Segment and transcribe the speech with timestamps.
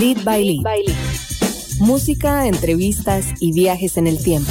[0.00, 0.94] Lead by Lead.
[1.80, 4.50] Música, entrevistas y viajes en el tiempo.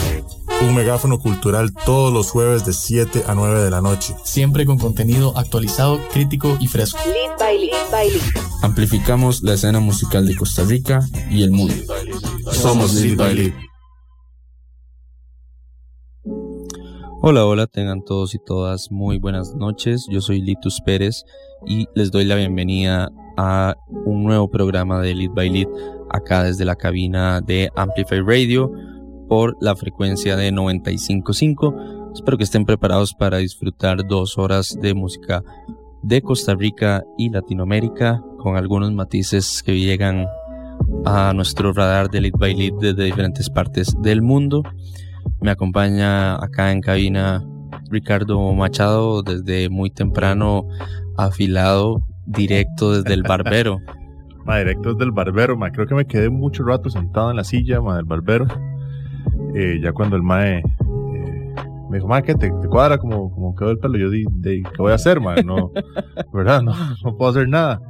[0.61, 4.15] Un megáfono cultural todos los jueves de 7 a 9 de la noche.
[4.23, 6.97] Siempre con contenido actualizado, crítico y fresco.
[7.05, 7.91] Lead by Lead.
[7.91, 8.21] by lead.
[8.63, 11.75] Amplificamos la escena musical de Costa Rica y el mundo.
[12.51, 13.53] Somos Lead by Lead.
[17.21, 20.05] Hola, hola, tengan todos y todas muy buenas noches.
[20.09, 21.23] Yo soy Litus Pérez
[21.67, 23.75] y les doy la bienvenida a
[24.05, 25.67] un nuevo programa de Lead by Lead
[26.09, 28.71] acá desde la cabina de Amplify Radio
[29.27, 32.13] por la frecuencia de 95.5.
[32.13, 35.43] Espero que estén preparados para disfrutar dos horas de música
[36.03, 40.27] de Costa Rica y Latinoamérica con algunos matices que llegan
[41.05, 44.63] a nuestro radar de Lead by Lead desde diferentes partes del mundo.
[45.41, 47.43] Me acompaña acá en cabina
[47.89, 50.67] Ricardo Machado desde muy temprano
[51.17, 53.79] afilado directo desde el barbero.
[54.45, 55.71] ma, directo desde el barbero, ma.
[55.71, 58.45] Creo que me quedé mucho rato sentado en la silla, ma, del barbero.
[59.53, 61.55] Eh, ya cuando el mae eh,
[61.89, 63.97] me dijo, ma, que te, cuadra como, como quedó el pelo.
[63.97, 65.35] Yo di, ¿qué voy a hacer, ma?
[65.37, 65.71] No,
[66.33, 66.61] ¿verdad?
[66.61, 66.73] No,
[67.03, 67.81] no puedo hacer nada.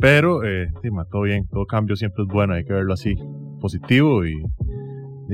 [0.00, 3.16] Pero, eh, ma, todo bien, todo cambio siempre es bueno, hay que verlo así,
[3.60, 4.34] positivo y,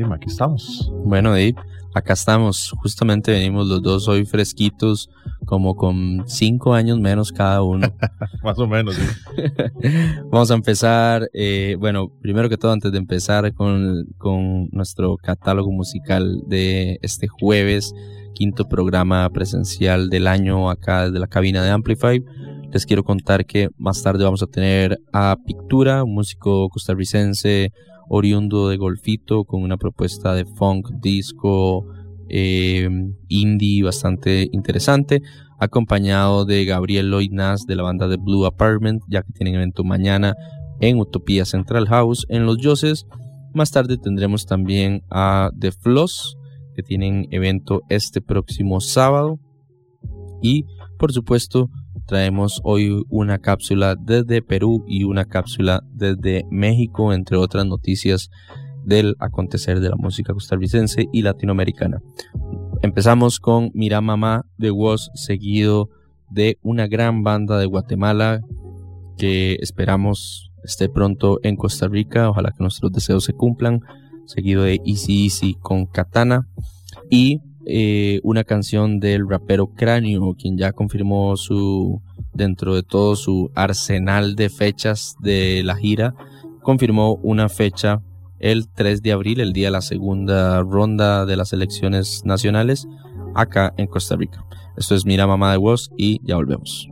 [0.00, 0.90] dime, aquí estamos.
[1.04, 1.56] Bueno, Dave,
[1.94, 2.72] acá estamos.
[2.82, 5.10] Justamente venimos los dos hoy fresquitos,
[5.44, 7.86] como con cinco años menos cada uno.
[8.42, 9.02] Más o menos, sí.
[10.30, 15.70] Vamos a empezar, eh, bueno, primero que todo, antes de empezar con, con nuestro catálogo
[15.70, 17.92] musical de este jueves,
[18.34, 22.24] quinto programa presencial del año acá desde la cabina de Amplify.
[22.72, 27.72] Les quiero contar que más tarde vamos a tener a Pictura, un músico costarricense
[28.12, 31.86] oriundo de Golfito, con una propuesta de funk, disco,
[32.28, 32.88] eh,
[33.28, 35.22] indie bastante interesante,
[35.60, 39.84] acompañado de Gabriel Lloyd Nas de la banda de Blue Apartment, ya que tienen evento
[39.84, 40.34] mañana
[40.80, 43.06] en Utopía Central House en Los Yoses.
[43.54, 46.36] Más tarde tendremos también a The Floss,
[46.74, 49.38] que tienen evento este próximo sábado.
[50.42, 50.64] Y
[50.98, 51.70] por supuesto,
[52.06, 58.30] traemos hoy una cápsula desde Perú y una cápsula desde México, entre otras noticias
[58.84, 62.00] del acontecer de la música costarricense y latinoamericana.
[62.82, 65.90] Empezamos con Mira Mamá de Woz, seguido
[66.30, 68.40] de una gran banda de Guatemala
[69.16, 72.30] que esperamos esté pronto en Costa Rica.
[72.30, 73.80] Ojalá que nuestros deseos se cumplan.
[74.26, 76.46] Seguido de Easy Easy con Katana.
[77.10, 82.00] Y eh, una canción del rapero Cráneo, quien ya confirmó su,
[82.32, 86.14] dentro de todo su arsenal de fechas de la gira,
[86.62, 88.02] confirmó una fecha
[88.38, 92.88] el 3 de abril, el día de la segunda ronda de las elecciones nacionales,
[93.34, 94.44] acá en Costa Rica.
[94.76, 96.88] Esto es Mira Mamá de Woz y ya volvemos.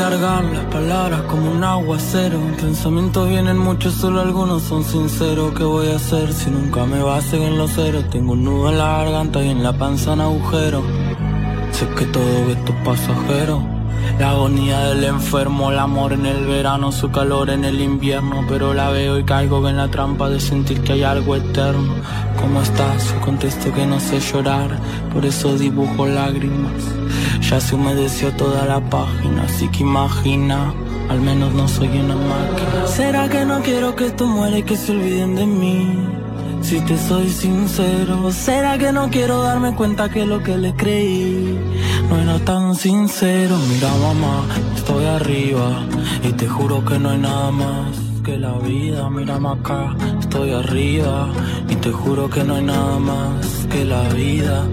[0.00, 2.40] Largar las palabras como un aguacero.
[2.58, 5.52] Pensamientos vienen muchos, solo algunos son sinceros.
[5.52, 8.08] ¿Qué voy a hacer si nunca me basen en los ceros?
[8.08, 10.82] Tengo un nudo en la garganta y en la panza un agujero.
[11.72, 13.79] Sé que todo esto es pasajero.
[14.18, 18.44] La agonía del enfermo, el amor en el verano, su calor en el invierno.
[18.48, 21.94] Pero la veo y caigo en la trampa de sentir que hay algo eterno.
[22.40, 23.12] ¿Cómo estás?
[23.12, 24.78] Yo contesto que no sé llorar,
[25.12, 26.82] por eso dibujo lágrimas.
[27.48, 30.72] Ya se humedeció toda la página, así que imagina.
[31.08, 32.86] Al menos no soy una máquina.
[32.86, 36.19] ¿Será que no quiero que esto muera y que se olviden de mí?
[36.62, 41.58] Si te soy sincero, ¿será que no quiero darme cuenta que lo que les creí
[42.08, 43.56] no era tan sincero?
[43.68, 44.44] Mira mamá,
[44.76, 45.84] estoy arriba
[46.22, 49.08] y te juro que no hay nada más que la vida.
[49.10, 51.28] Mira acá, estoy arriba
[51.68, 54.64] y te juro que no hay nada más que la vida.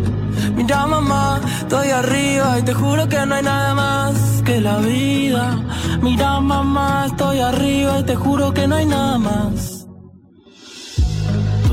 [0.56, 5.58] Mira mamá, estoy arriba y te juro que no hay nada más que la vida.
[6.02, 9.77] Mira mamá, estoy arriba y te juro que no hay nada más.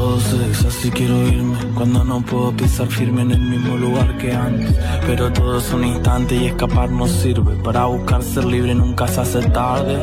[0.05, 4.35] Todo sex, así quiero irme Cuando no puedo pisar firme en el mismo lugar que
[4.35, 4.77] antes
[5.07, 9.23] Pero todo es un instante y escapar no sirve Para buscar ser libre nunca se
[9.23, 9.97] hace tarde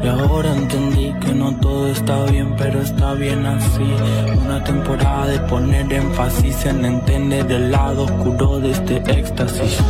[0.00, 3.82] y ahora entendí que no todo está bien, pero está bien así.
[4.46, 9.80] Una temporada de poner énfasis en entender el lado oscuro de este éxtasis.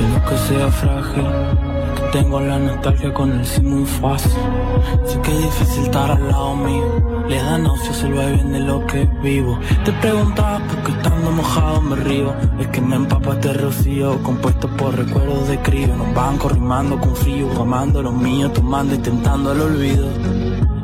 [0.00, 1.67] Y no que sea frágil,
[2.12, 4.32] tengo la nostalgia con el sí muy fácil.
[5.04, 7.26] Sé que es difícil estar al lado mío.
[7.28, 9.58] Le da náuseas el bien de lo que vivo.
[9.84, 12.34] Te preguntaba por qué estando mojado me río.
[12.58, 15.92] Es que me empapa este rocío, compuesto por recuerdos de crío.
[15.94, 20.08] En un banco rimando con frío, amando lo mío, tomando y tentando el olvido.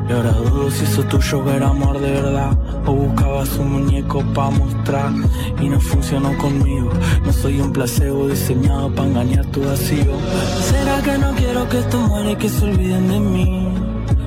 [0.07, 2.57] Y ahora dudo si eso tuyo era amor de verdad.
[2.85, 5.11] O buscabas un muñeco pa' mostrar
[5.59, 6.91] Y no funcionó conmigo.
[7.25, 10.13] No soy un placebo diseñado para engañar tu vacío.
[10.61, 13.84] ¿Será que no quiero que esto muera y que se olviden de mí?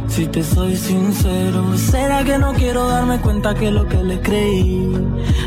[0.08, 4.92] Si te soy sincero, ¿será que no quiero darme cuenta que lo que le creí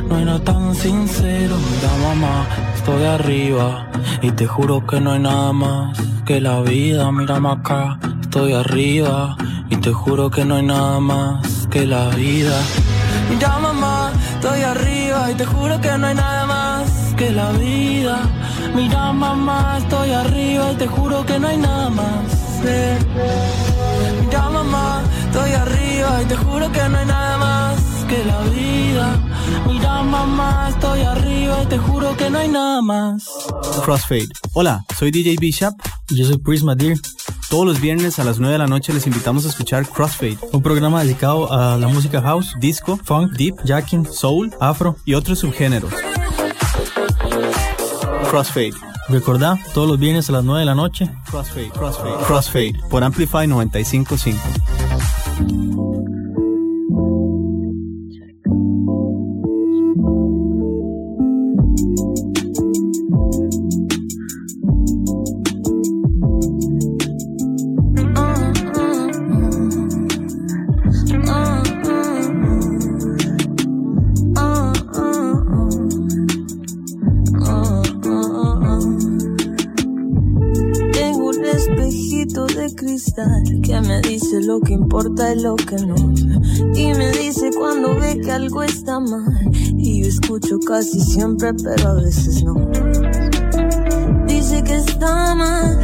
[0.08, 1.56] no era tan sincero?
[1.58, 3.88] Mira mamá, estoy arriba
[4.22, 7.12] y te juro que no hay nada más que la vida.
[7.12, 9.36] Mira acá, estoy arriba
[9.70, 12.58] y te juro que no hay nada más que la vida.
[13.30, 18.20] Mira mamá, estoy arriba y te juro que no hay nada más que la vida.
[18.76, 22.42] Mira mamá, estoy arriba y te juro que no hay nada más.
[22.64, 23.71] Mamá,
[25.32, 29.20] estoy arriba y te juro que no hay nada más que la vida.
[29.66, 33.24] Mira mamá, estoy arriba y te juro que no hay nada más.
[33.86, 34.28] Crossfade.
[34.54, 35.74] Hola, soy DJ Bishop.
[36.10, 36.98] Y yo soy Prisma Deer.
[37.50, 40.62] Todos los viernes a las 9 de la noche les invitamos a escuchar Crossfade, un
[40.62, 45.94] programa dedicado a la música house, disco, funk, deep, jacking, soul, afro y otros subgéneros.
[48.30, 48.74] Crossfade.
[49.10, 51.10] Recordá, todos los viernes a las 9 de la noche.
[51.30, 54.71] Crossfade, Crossfade, Crossfade por Amplify 955.
[55.50, 55.91] Importa
[90.72, 92.54] casi siempre, pero a veces no.
[94.26, 95.78] Dice que está mal.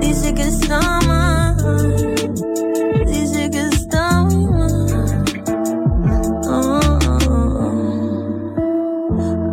[0.00, 1.54] Dice que está mal.
[3.06, 5.24] Dice que está mal.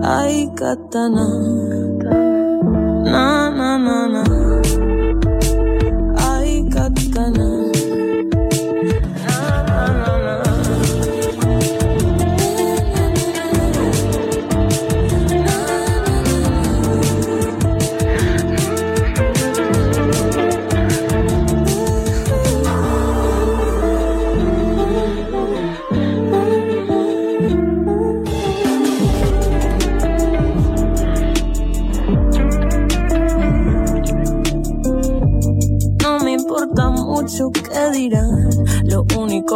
[0.02, 1.83] Ay, katana.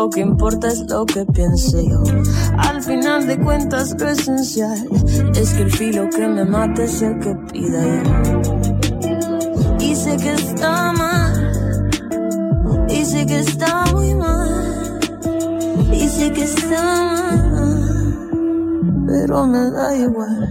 [0.08, 2.04] Único que importa es lo que piense yo.
[2.58, 4.88] Al final de cuentas, lo esencial
[5.36, 8.42] es que el filo que me mate sea el que pida yo.
[9.80, 11.90] Y sé que está mal,
[12.90, 15.00] y sé que está muy mal,
[15.92, 16.84] y sé que está
[17.52, 18.30] mal,
[19.08, 20.47] pero me da igual.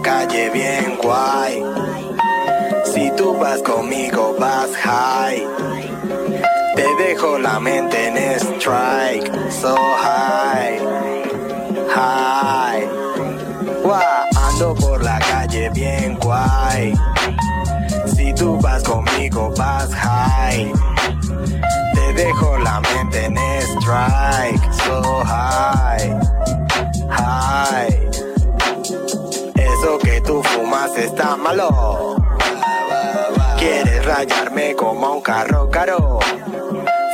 [0.00, 1.62] calle bien guay.
[2.84, 5.46] Si tú vas conmigo, vas high.
[6.74, 10.78] Te dejo la mente en strike, so high,
[11.88, 12.86] high.
[13.82, 14.00] Wow.
[14.48, 16.94] Ando por la calle bien guay.
[18.14, 20.72] Si tú vas conmigo, vas high.
[21.94, 26.35] Te dejo la mente en strike, so high.
[30.26, 32.16] Tú fumas está malo.
[33.58, 36.18] Quieres rayarme como un carro caro.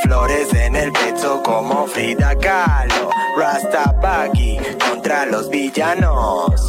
[0.01, 3.09] Flores en el pecho como Frida Kahlo.
[3.37, 4.57] Rasta Baggy
[4.89, 6.67] contra los villanos.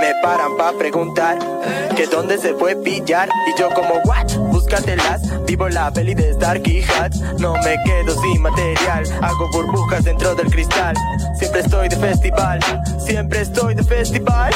[0.00, 1.38] Me paran pa' preguntar
[1.96, 3.28] que dónde se puede pillar.
[3.46, 4.26] Y yo como, what?
[4.50, 5.22] Búscatelas.
[5.46, 7.20] Vivo la peli de Starkey Hats.
[7.38, 9.04] No me quedo sin material.
[9.22, 10.96] Hago burbujas dentro del cristal.
[11.38, 12.60] Siempre estoy de festival.
[12.98, 14.52] Siempre estoy de festival.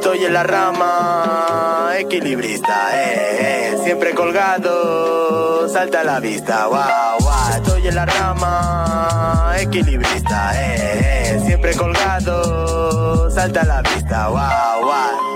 [0.00, 3.78] Estoy en la rama equilibrista, eh, eh.
[3.84, 6.78] siempre colgado, salta a la vista, wow,
[7.20, 7.54] wow.
[7.54, 11.40] Estoy en la rama equilibrista, eh, eh.
[11.44, 15.29] siempre colgado, salta a la vista, wow, wow.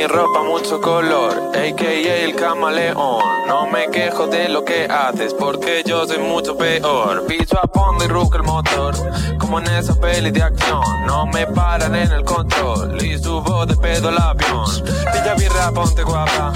[0.00, 2.16] Mi ropa mucho color, a.k.a.
[2.24, 3.22] el camaleón.
[3.46, 7.26] No me quejo de lo que haces, porque yo soy mucho peor.
[7.26, 8.94] Picho a fondo y ruco el motor,
[9.38, 10.82] como en esa peli de acción.
[11.06, 14.64] No me paran en el control y subo de pedo al avión.
[15.12, 16.52] Pilla birra, ponte guapa,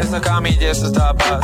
[0.00, 1.40] esa camilla, esas tapas.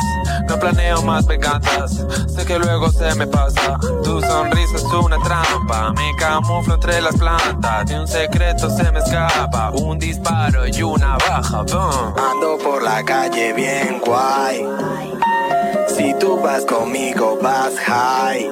[0.48, 3.78] No planeo más venganzas, sé que luego se me pasa.
[4.02, 7.90] Tu sonrisa es una trampa, me camuflo entre las plantas.
[7.90, 11.62] Y un secreto se me escapa, un disparo y una baja.
[11.62, 12.14] Boom.
[12.16, 14.66] Ando por la calle bien guay.
[15.88, 18.50] Si tú vas conmigo, vas high.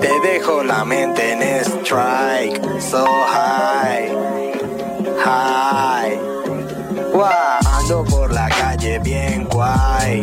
[0.00, 4.12] Te dejo la mente en strike, so high,
[5.24, 6.25] high.
[7.24, 10.22] Ando por la calle bien guay.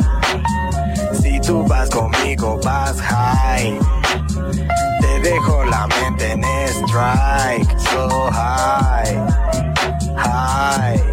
[1.22, 3.80] Si tú vas conmigo, vas high.
[5.02, 9.16] Te dejo la mente en strike, so high,
[10.16, 11.13] high.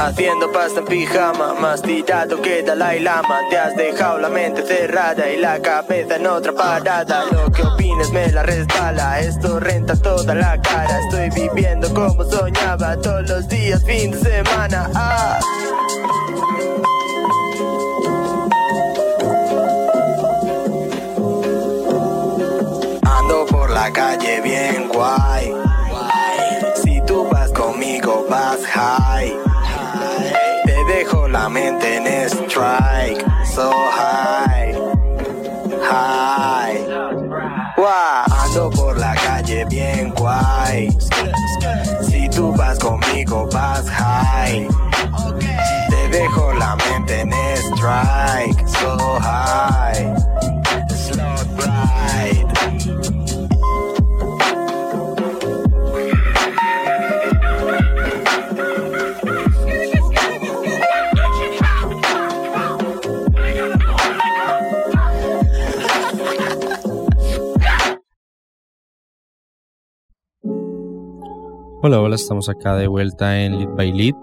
[0.00, 3.40] Haciendo pasta en pijama, más tirado que Dalai Lama.
[3.50, 7.24] Te has dejado la mente cerrada y la cabeza en otra parada.
[7.32, 11.00] Lo que opines me la resbala, esto renta toda la cara.
[11.00, 14.88] Estoy viviendo como soñaba, todos los días, fin de semana.
[14.94, 15.40] Ah.
[23.02, 25.52] Ando por la calle bien guay.
[26.84, 29.47] Si tú vas conmigo, vas high.
[31.08, 33.24] Dejo la mente en strike,
[33.54, 34.74] so high,
[35.80, 36.84] high.
[37.76, 40.90] Guau, Ando por la calle bien guay.
[42.02, 44.68] Si tú vas conmigo, vas high.
[45.88, 50.14] Te dejo la mente en strike, so high.
[50.90, 53.17] Slow ride.
[71.80, 74.14] Hola, hola, estamos acá de vuelta en Lead by Lead.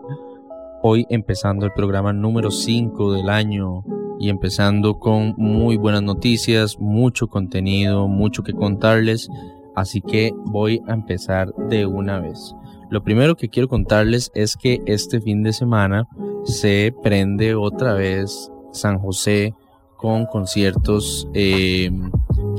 [0.84, 3.86] Hoy empezando el programa número 5 del año
[4.20, 9.30] y empezando con muy buenas noticias, mucho contenido, mucho que contarles.
[9.74, 12.54] Así que voy a empezar de una vez.
[12.90, 16.10] Lo primero que quiero contarles es que este fin de semana
[16.44, 19.54] se prende otra vez San José
[19.96, 21.90] con conciertos eh,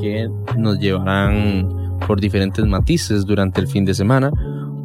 [0.00, 4.32] que nos llevarán por diferentes matices durante el fin de semana.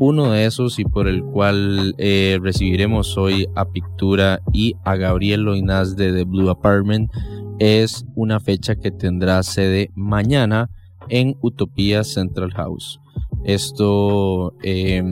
[0.03, 5.41] Uno de esos y por el cual eh, recibiremos hoy a Pictura y a Gabriel
[5.41, 7.11] Loinaz de The Blue Apartment
[7.59, 10.71] es una fecha que tendrá sede mañana
[11.07, 12.99] en Utopía Central House.
[13.43, 15.03] Esto, eh,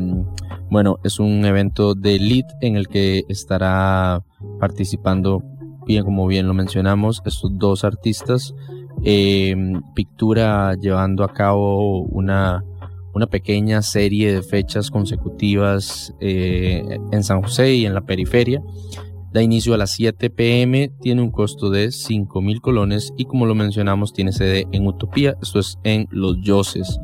[0.71, 4.23] bueno, es un evento de elite en el que estará
[4.59, 5.43] participando,
[5.85, 8.55] bien como bien lo mencionamos, estos dos artistas.
[9.03, 9.55] Eh,
[9.93, 12.65] Pictura llevando a cabo una,
[13.19, 18.63] una pequeña serie de fechas consecutivas eh, en San José y en la periferia.
[19.33, 23.45] Da inicio a las 7 pm, tiene un costo de 5 mil colones y como
[23.45, 26.97] lo mencionamos tiene sede en Utopía, esto es en Los Yoses.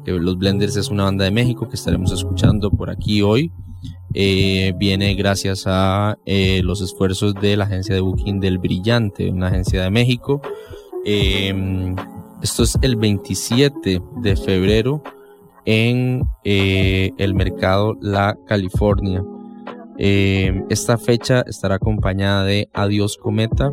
[0.04, 3.50] que los Blenders es una banda de México que estaremos escuchando por aquí hoy.
[4.14, 9.48] Eh, viene gracias a eh, los esfuerzos de la agencia de booking del Brillante, una
[9.48, 10.40] agencia de México.
[11.04, 11.94] Eh,
[12.42, 15.02] esto es el 27 de febrero
[15.64, 19.24] en eh, el mercado La California.
[19.96, 23.72] Eh, esta fecha estará acompañada de Adiós Cometa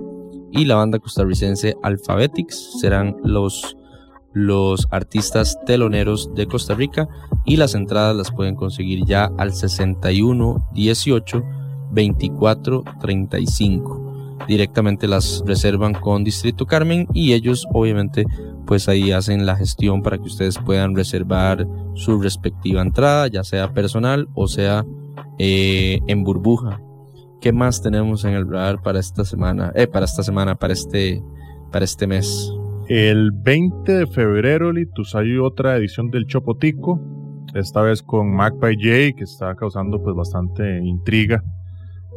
[0.51, 2.80] y la banda costarricense Alphabetics.
[2.80, 3.75] Serán los,
[4.34, 7.08] los artistas teloneros de Costa Rica
[7.46, 11.44] y las entradas las pueden conseguir ya al 61 18
[11.92, 14.12] 24 35
[14.48, 18.26] directamente las reservan con Distrito Carmen y ellos obviamente
[18.66, 23.74] pues ahí hacen la gestión para que ustedes puedan reservar su respectiva entrada, ya sea
[23.74, 24.86] personal o sea
[25.40, 26.82] eh, en burbuja.
[27.42, 29.72] ¿Qué más tenemos en el radar para esta semana?
[29.76, 31.24] Eh, para esta semana, para este,
[31.72, 32.54] para este mes.
[32.94, 37.00] El 20 de febrero, Litus, hay otra edición del Chopotico.
[37.54, 41.42] Esta vez con Magpie J, que está causando pues bastante intriga.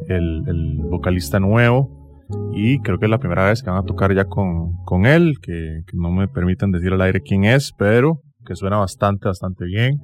[0.09, 2.19] El, vocalista nuevo.
[2.53, 5.35] Y creo que es la primera vez que van a tocar ya con, con él,
[5.41, 9.63] que, que no me permiten decir al aire quién es, pero que suena bastante, bastante
[9.63, 10.01] bien.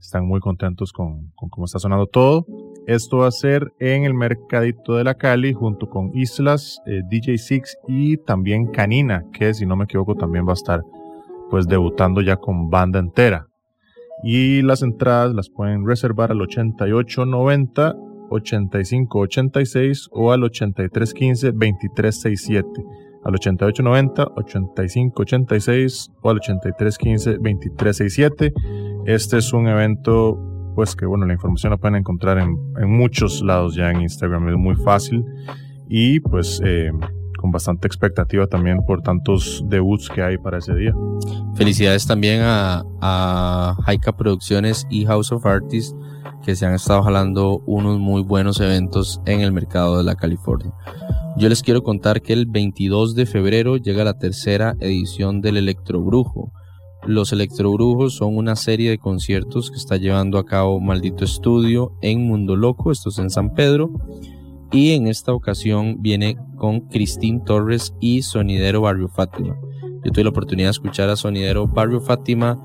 [0.00, 2.46] Están muy contentos con, con cómo está sonando todo.
[2.86, 7.36] Esto va a ser en el Mercadito de la Cali junto con Islas, eh, DJ
[7.36, 10.82] Six y también Canina, que si no me equivoco también va a estar
[11.50, 13.48] pues debutando ya con banda entera.
[14.22, 17.96] Y las entradas las pueden reservar al 8890
[18.30, 22.68] 8586 o al 8315 2367.
[23.24, 28.52] Al 8890 8586 o al 8315 2367.
[29.06, 32.54] Este es un evento pues que bueno, la información la pueden encontrar en,
[32.86, 35.24] muchos lados ya en Instagram, es muy fácil
[35.88, 36.92] y pues eh,
[37.38, 40.92] con bastante expectativa también por tantos debuts que hay para ese día.
[41.54, 45.96] Felicidades también a, Haika Producciones y House of Artists
[46.44, 50.74] que se han estado jalando unos muy buenos eventos en el mercado de la California.
[51.38, 56.52] Yo les quiero contar que el 22 de febrero llega la tercera edición del Electrobrujo.
[57.06, 62.26] Los Electrobrujos son una serie de conciertos que está llevando a cabo Maldito Estudio en
[62.26, 63.90] Mundo Loco, esto es en San Pedro.
[64.72, 69.56] Y en esta ocasión viene con Cristín Torres y Sonidero Barrio Fátima.
[70.04, 72.60] Yo tuve la oportunidad de escuchar a Sonidero Barrio Fátima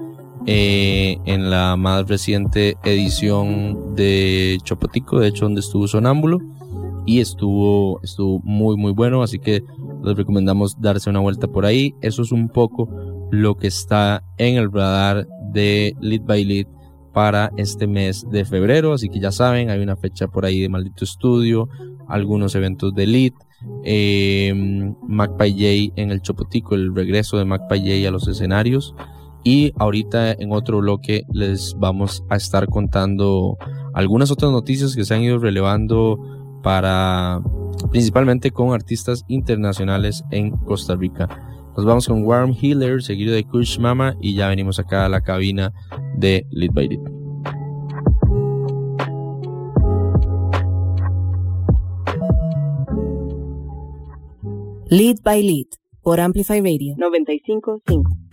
[0.47, 6.39] eh, en la más reciente edición de Chopotico, de hecho donde estuvo Sonámbulo.
[7.05, 9.63] Y estuvo, estuvo muy muy bueno, así que
[10.03, 11.93] les recomendamos darse una vuelta por ahí.
[12.01, 12.89] Eso es un poco
[13.31, 16.67] lo que está en el radar de Lead by Lead
[17.13, 18.93] para este mes de febrero.
[18.93, 21.69] Así que ya saben, hay una fecha por ahí de Maldito Estudio,
[22.07, 23.33] algunos eventos de Lead,
[23.83, 25.51] eh, Magpie
[25.89, 28.93] J en el Chopotico, el regreso de J a los escenarios.
[29.43, 33.57] Y ahorita en otro bloque les vamos a estar contando
[33.93, 36.19] algunas otras noticias que se han ido relevando
[36.61, 37.41] para
[37.89, 41.27] principalmente con artistas internacionales en Costa Rica.
[41.75, 45.21] Nos vamos con Warm Healer, seguido de Kush Mama, y ya venimos acá a la
[45.21, 45.71] cabina
[46.17, 47.21] de Lead by Lead.
[54.89, 55.67] Lead by Lead
[56.01, 58.30] por Amplify Radio 955.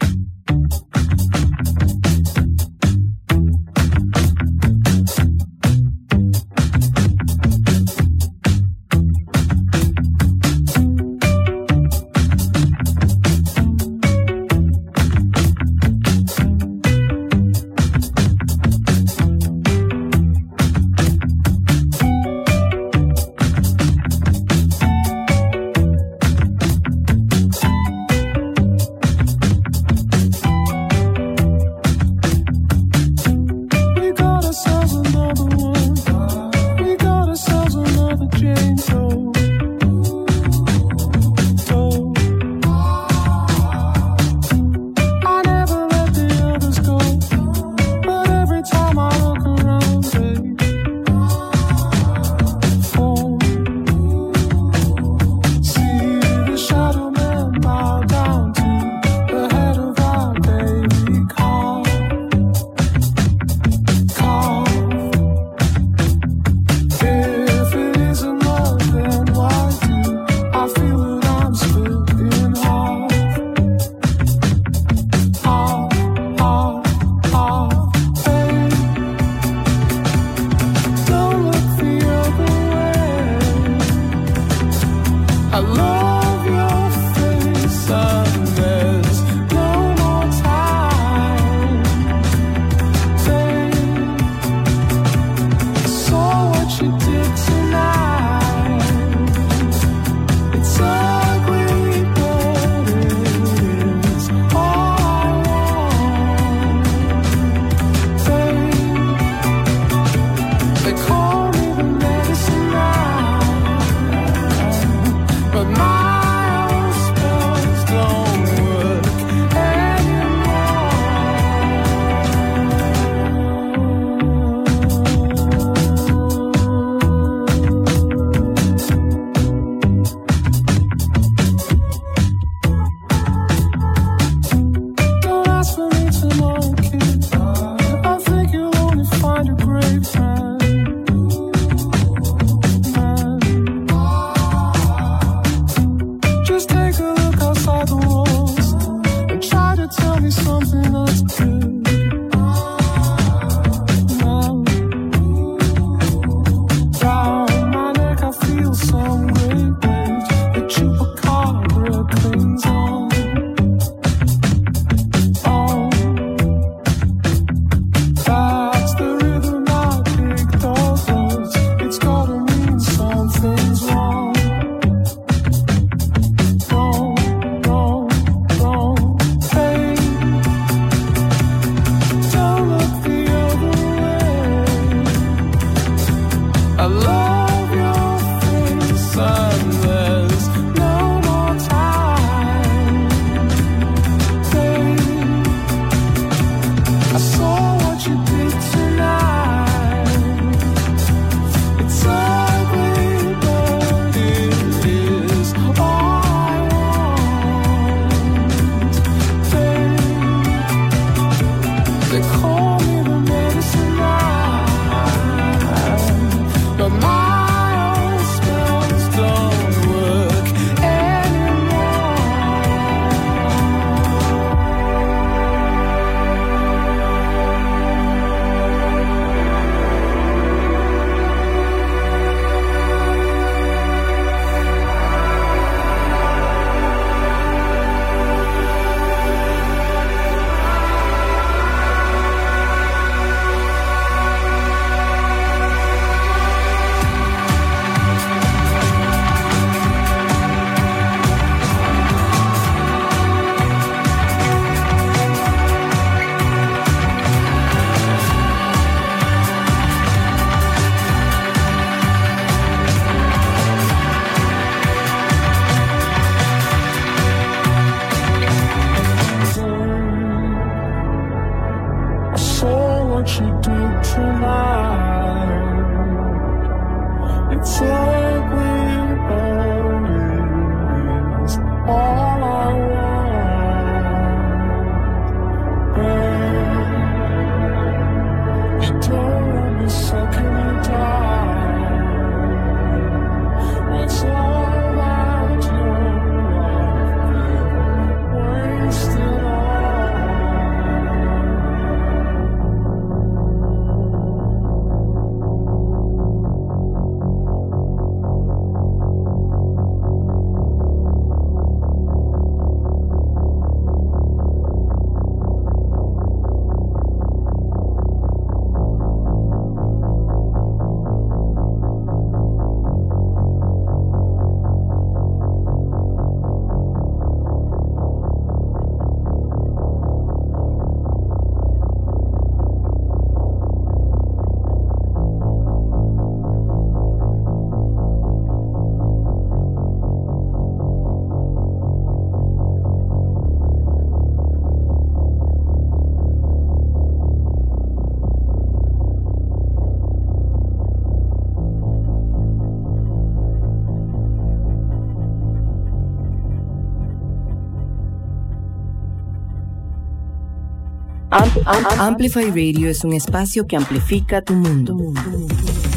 [361.64, 364.96] Amplify Radio es un espacio que amplifica tu mundo.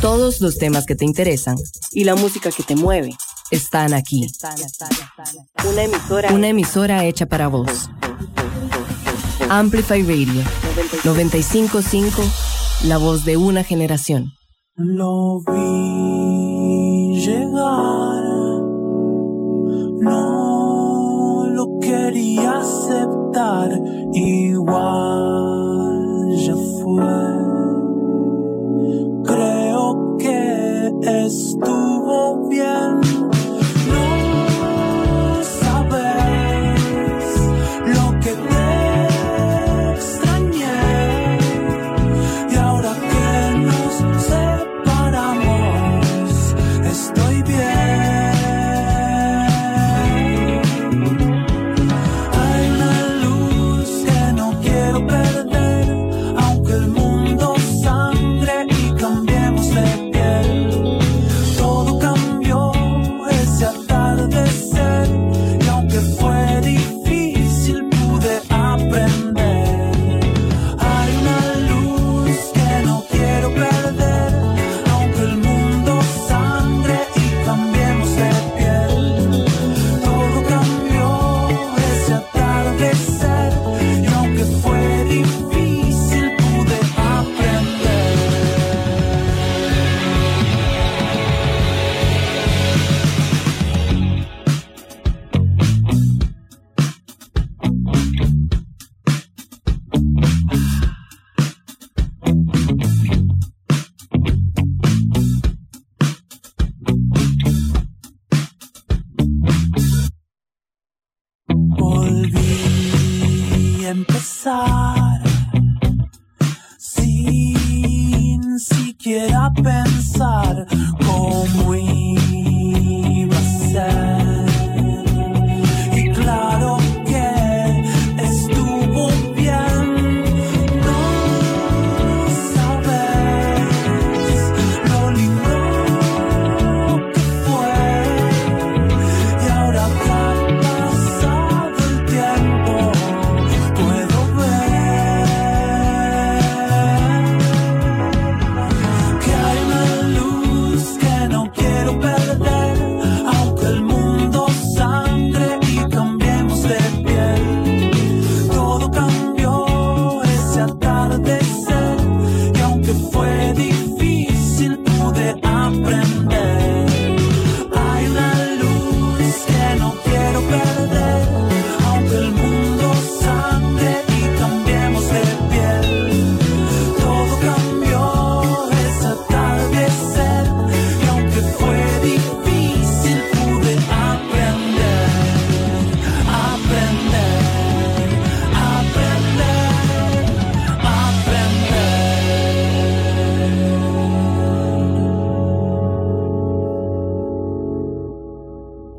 [0.01, 1.57] Todos los temas que te interesan
[1.91, 3.15] y la música que te mueve
[3.51, 4.27] están aquí.
[6.33, 7.89] Una emisora, hecha para vos.
[9.49, 10.43] Amplify Radio
[11.03, 12.23] 955,
[12.85, 14.31] la voz de una generación.
[14.75, 18.23] Lo vi llegar,
[19.99, 23.69] no lo quería aceptar
[24.13, 25.99] igual,
[26.37, 27.03] ya fue.
[29.23, 30.91] Creo que
[31.25, 33.20] estuvo bien.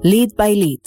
[0.05, 0.81] Lead by Lead.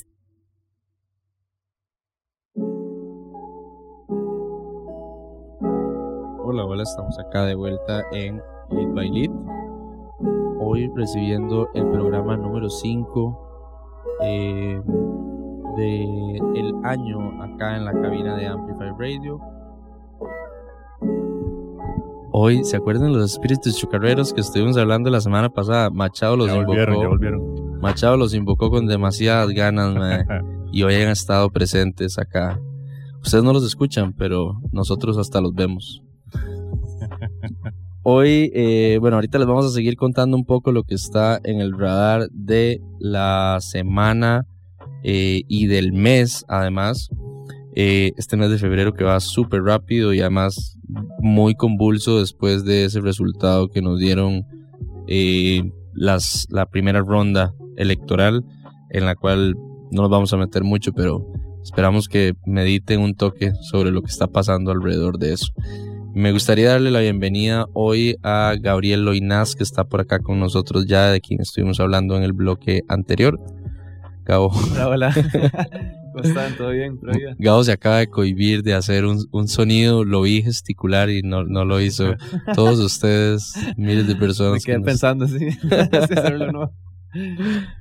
[6.44, 9.32] Hola, hola, estamos acá de vuelta en Lead by Lead.
[10.60, 14.82] Hoy recibiendo el programa número 5 eh,
[15.78, 19.40] del año acá en la cabina de Amplify Radio.
[22.34, 25.90] Hoy, ¿se acuerdan los espíritus chocarreros que estuvimos hablando la semana pasada?
[25.90, 27.75] Machado los Ya volvieron, ya volvieron.
[27.86, 30.26] Machado los invocó con demasiadas ganas, mae,
[30.72, 32.60] y hoy han estado presentes acá.
[33.22, 36.02] Ustedes no los escuchan, pero nosotros hasta los vemos.
[38.02, 41.60] Hoy, eh, bueno, ahorita les vamos a seguir contando un poco lo que está en
[41.62, 44.48] el radar de la semana
[45.04, 47.12] eh, y del mes, además.
[47.76, 50.80] Eh, este mes de febrero que va súper rápido y además
[51.20, 54.44] muy convulso después de ese resultado que nos dieron
[55.96, 58.44] las, la primera ronda electoral,
[58.90, 59.56] en la cual
[59.92, 61.26] no nos vamos a meter mucho, pero
[61.64, 65.48] esperamos que mediten un toque sobre lo que está pasando alrededor de eso.
[66.14, 70.86] Me gustaría darle la bienvenida hoy a Gabriel Loinaz, que está por acá con nosotros
[70.86, 73.40] ya, de quien estuvimos hablando en el bloque anterior.
[74.24, 75.14] Gabo, Hola, hola.
[76.22, 76.56] ¿Cómo están?
[76.58, 77.00] ¿Todo bien?
[77.40, 81.44] Gabo se acaba de cohibir de hacer un, un sonido, lo vi gesticular y no,
[81.44, 82.16] no lo hizo.
[82.56, 84.64] Todos ustedes, miles de Me personas.
[84.64, 85.48] quedé que nos- pensando, sí.
[86.54, 86.72] no.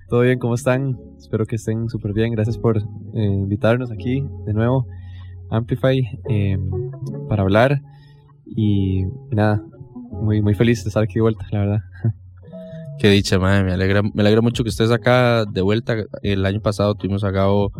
[0.08, 0.38] ¿Todo bien?
[0.38, 0.96] ¿Cómo están?
[1.18, 2.32] Espero que estén súper bien.
[2.32, 2.82] Gracias por eh,
[3.14, 4.86] invitarnos aquí de nuevo
[5.50, 6.56] Amplify eh,
[7.28, 7.80] para hablar.
[8.46, 9.62] Y, y nada,
[10.10, 11.78] muy, muy feliz de estar aquí de vuelta, la verdad.
[13.00, 13.64] Qué dicha, madre.
[13.64, 15.96] Me alegra, me alegra mucho que estés acá de vuelta.
[16.22, 17.72] El año pasado tuvimos a Gabo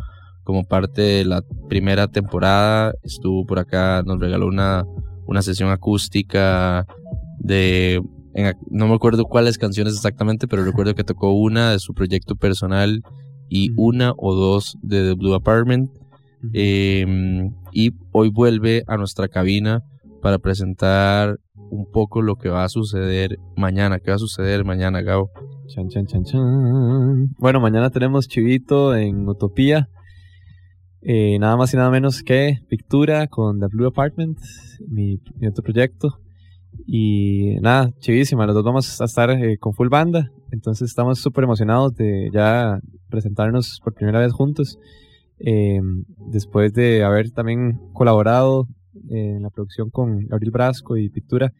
[0.45, 2.93] como parte de la primera temporada.
[3.03, 4.85] Estuvo por acá, nos regaló una,
[5.27, 6.87] una sesión acústica
[7.39, 8.01] de.
[8.35, 12.37] en no me acuerdo cuáles canciones exactamente, pero recuerdo que tocó una de su proyecto
[12.37, 13.03] personal
[13.49, 15.91] y una o dos de The Blue Apartment.
[16.53, 19.83] Em, y hoy vuelve a nuestra cabina
[20.21, 21.39] para presentar
[21.71, 23.99] un poco lo que va a suceder mañana.
[23.99, 25.31] ¿Qué va a suceder mañana, Gabo?
[25.69, 27.35] Chan, chan, chan, chan.
[27.39, 29.89] Bueno, mañana tenemos Chivito en Utopía.
[31.07, 34.39] Eh, nada más y nada menos que Pictura con The Blue Apartment,
[34.89, 36.19] mi, mi otro proyecto.
[36.87, 40.33] Y nada, chivísima, los dos vamos a estar eh, con full banda.
[40.51, 44.79] Entonces estamos súper emocionados de ya presentarnos por primera vez juntos.
[45.41, 45.81] Eh,
[46.17, 48.67] después de haber también colaborado
[49.11, 51.53] en la producción con Gabriel Brasco y Pictura,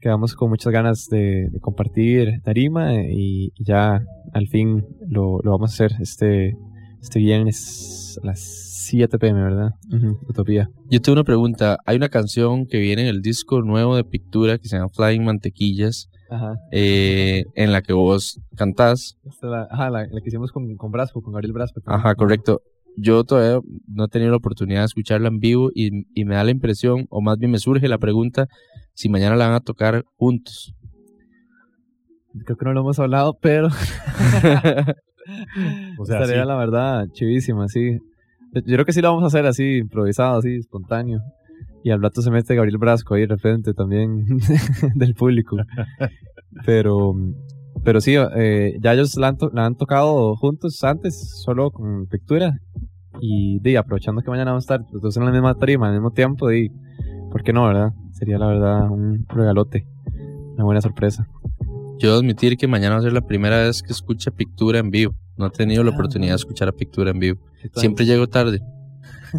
[0.00, 5.70] quedamos con muchas ganas de, compartir tarima y, y ya al fin lo, lo, vamos
[5.70, 6.56] a hacer este,
[7.00, 9.70] este viernes a las 7 pm, ¿verdad?
[9.90, 10.18] Uh-huh.
[10.28, 10.68] Utopía.
[10.90, 11.78] Yo tengo una pregunta.
[11.86, 15.24] Hay una canción que viene en el disco nuevo de Pictura que se llama Flying
[15.24, 16.56] Mantequillas, Ajá.
[16.70, 19.16] eh, en la que vos cantás.
[19.24, 21.80] Esta la, ajá, la, la, que hicimos con, con Brasco, con Gabriel Brasco.
[21.80, 22.00] También.
[22.00, 22.60] Ajá, correcto.
[22.96, 26.44] Yo todavía no he tenido la oportunidad de escucharla en vivo y, y me da
[26.44, 28.48] la impresión, o más bien me surge la pregunta,
[28.92, 30.74] si mañana la van a tocar juntos.
[32.44, 33.68] Creo que no lo hemos hablado, pero...
[35.98, 36.48] o sea, estaría sí.
[36.48, 37.98] la verdad chivísima, sí.
[38.54, 41.20] Yo creo que sí lo vamos a hacer así, improvisado, así, espontáneo.
[41.84, 44.26] Y al rato se mete Gabriel Brasco ahí de repente también
[44.94, 45.56] del público.
[46.64, 47.14] Pero,
[47.82, 52.58] pero sí, eh, ya ellos la han, la han, tocado juntos antes, solo con Pictura.
[53.20, 55.94] Y de, aprovechando que mañana vamos a estar los dos en la misma tarima al
[55.94, 56.70] mismo tiempo, y
[57.30, 57.92] ¿por qué no, verdad?
[58.12, 59.86] Sería la verdad un regalote,
[60.54, 61.26] una buena sorpresa.
[61.98, 65.14] Yo admitir que mañana va a ser la primera vez que escuche Pictura en vivo.
[65.36, 67.40] No he tenido la oportunidad de escuchar a Pictura en vivo.
[67.74, 68.60] Siempre llego tarde.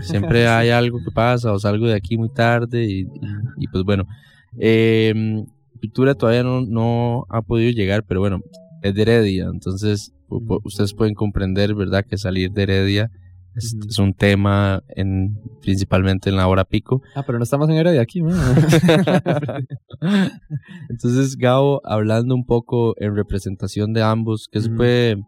[0.01, 4.05] Siempre hay algo que pasa o salgo de aquí muy tarde y, pues bueno.
[4.59, 5.43] Eh,
[5.79, 8.39] Pictura todavía no, no, ha podido llegar, pero bueno,
[8.81, 9.49] es de Heredia.
[9.51, 10.13] Entonces
[10.63, 12.05] ustedes pueden comprender, ¿verdad?
[12.05, 13.11] Que salir de Heredia
[13.55, 17.01] es, es un tema en, principalmente en la hora pico.
[17.15, 18.19] Ah, pero no estamos en Heredia aquí.
[20.89, 25.23] Entonces, Gabo, hablando un poco en representación de ambos, ¿qué se puede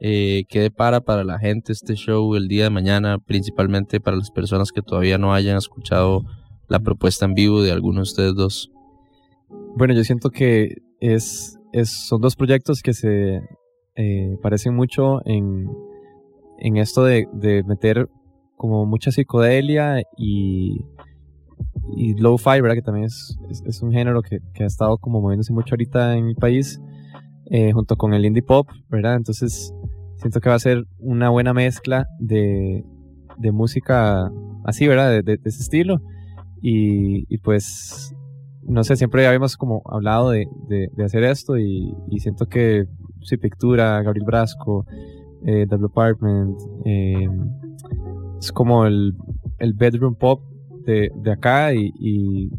[0.00, 4.30] eh, qué depara para la gente este show el día de mañana, principalmente para las
[4.30, 6.24] personas que todavía no hayan escuchado
[6.68, 8.70] la propuesta en vivo de alguno de ustedes dos?
[9.76, 13.40] Bueno, yo siento que es, es son dos proyectos que se
[13.96, 15.68] eh, parecen mucho en,
[16.58, 18.08] en esto de, de, meter
[18.56, 20.84] como mucha psicodelia y,
[21.96, 22.60] y low-fi.
[22.74, 26.16] Que también es, es, es un género que, que, ha estado como moviéndose mucho ahorita
[26.16, 26.80] en mi país,
[27.50, 29.16] eh, junto con el indie pop, ¿verdad?
[29.16, 29.72] Entonces
[30.16, 32.84] siento que va a ser una buena mezcla de,
[33.38, 34.30] de música
[34.64, 35.10] así, ¿verdad?
[35.10, 36.00] De, de, de ese estilo.
[36.60, 38.14] Y, pues,
[38.62, 42.86] no sé, siempre habíamos como hablado de, de hacer esto y, siento que
[43.22, 44.84] sí, Pictura, Gabriel Brasco,
[45.46, 47.28] eh, Double Apartment, eh,
[48.40, 49.14] es como el,
[49.58, 50.42] el bedroom pop
[50.84, 52.50] de, acá y, y,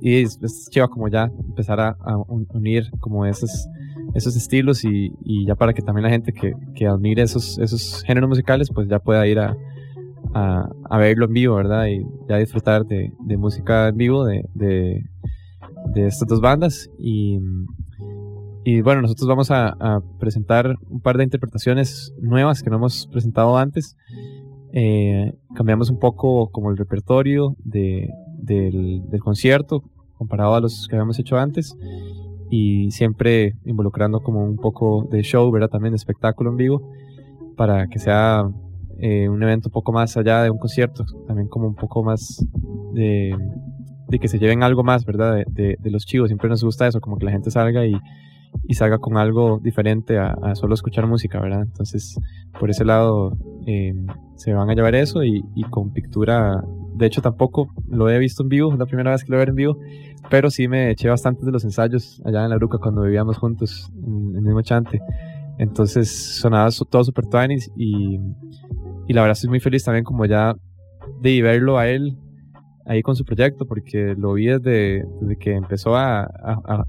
[0.00, 0.38] y es,
[0.70, 2.16] chido como ya empezar a, a
[2.54, 3.68] unir como esos
[4.14, 5.12] esos estilos y,
[5.46, 8.98] ya para que también la gente que, que admire esos, esos géneros musicales pues ya
[8.98, 9.56] pueda ir a,
[10.34, 11.86] a, verlo en vivo, ¿verdad?
[11.86, 15.02] Y ya disfrutar de, de música en vivo de, de,
[15.94, 17.38] estas dos bandas y,
[18.64, 23.06] y bueno, nosotros vamos a, a, presentar un par de interpretaciones nuevas que no hemos
[23.06, 23.96] presentado antes.
[24.74, 28.08] Eh, cambiamos un poco como el repertorio de,
[28.38, 29.82] del, del concierto
[30.16, 31.76] comparado a los que habíamos hecho antes
[32.52, 35.70] y siempre involucrando como un poco de show, ¿verdad?
[35.70, 36.92] También de espectáculo en vivo,
[37.56, 38.46] para que sea
[38.98, 42.44] eh, un evento un poco más allá de un concierto, también como un poco más
[42.92, 43.34] de,
[44.20, 45.46] que se lleven algo más, ¿verdad?
[45.46, 47.98] De, los chivos, siempre nos gusta eso, como que la gente salga y,
[48.74, 51.62] salga con algo diferente a, solo escuchar música, ¿verdad?
[51.62, 52.20] Entonces,
[52.60, 53.34] por ese lado,
[53.66, 53.94] eh,
[54.36, 56.62] se van a llevar eso y, y con Pictura
[56.94, 59.50] de hecho tampoco lo he visto en vivo, es la primera vez que lo ver
[59.50, 59.78] en vivo,
[60.30, 63.90] pero sí me eché bastante de los ensayos allá en la Bruca cuando vivíamos juntos
[63.96, 65.00] en el mismo chante.
[65.58, 68.18] Entonces sonaba todo super twinis y,
[69.06, 70.54] y la verdad estoy muy feliz también como ya
[71.20, 72.16] de verlo a él
[72.86, 75.04] ahí con su proyecto porque lo vi desde,
[75.38, 76.28] que empezó a,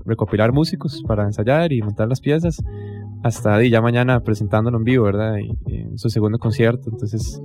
[0.05, 2.61] recopilar músicos para ensayar y montar las piezas
[3.23, 5.37] hasta ya mañana presentándolo en vivo, ¿verdad?
[5.67, 7.41] En su segundo concierto, entonces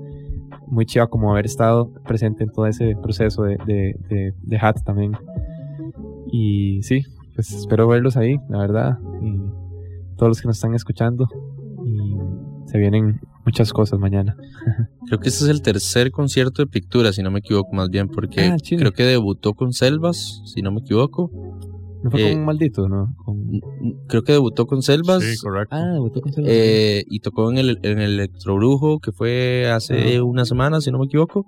[0.71, 4.83] muy chiva como haber estado presente en todo ese proceso de, de, de, de Hat
[4.85, 5.13] también.
[6.31, 7.05] Y sí,
[7.35, 8.99] pues espero verlos ahí, la verdad.
[9.23, 9.39] Y
[10.17, 11.29] todos los que nos están escuchando.
[11.85, 12.17] Y
[12.69, 14.37] se vienen muchas cosas mañana.
[15.07, 18.09] Creo que este es el tercer concierto de Pictura, si no me equivoco, más bien,
[18.09, 21.31] porque ah, creo que debutó con Selvas, si no me equivoco.
[22.03, 23.15] ¿No fue Eh, con un maldito, no?
[23.25, 23.61] Con...
[24.07, 25.23] Creo que debutó con Selvas.
[25.23, 25.75] Sí, correcto.
[25.75, 26.53] Ah, debutó con Selvas.
[26.53, 30.23] eh, y tocó en el, en el Electrobrujo, que fue hace Ajá.
[30.23, 31.47] una semana, si no me equivoco.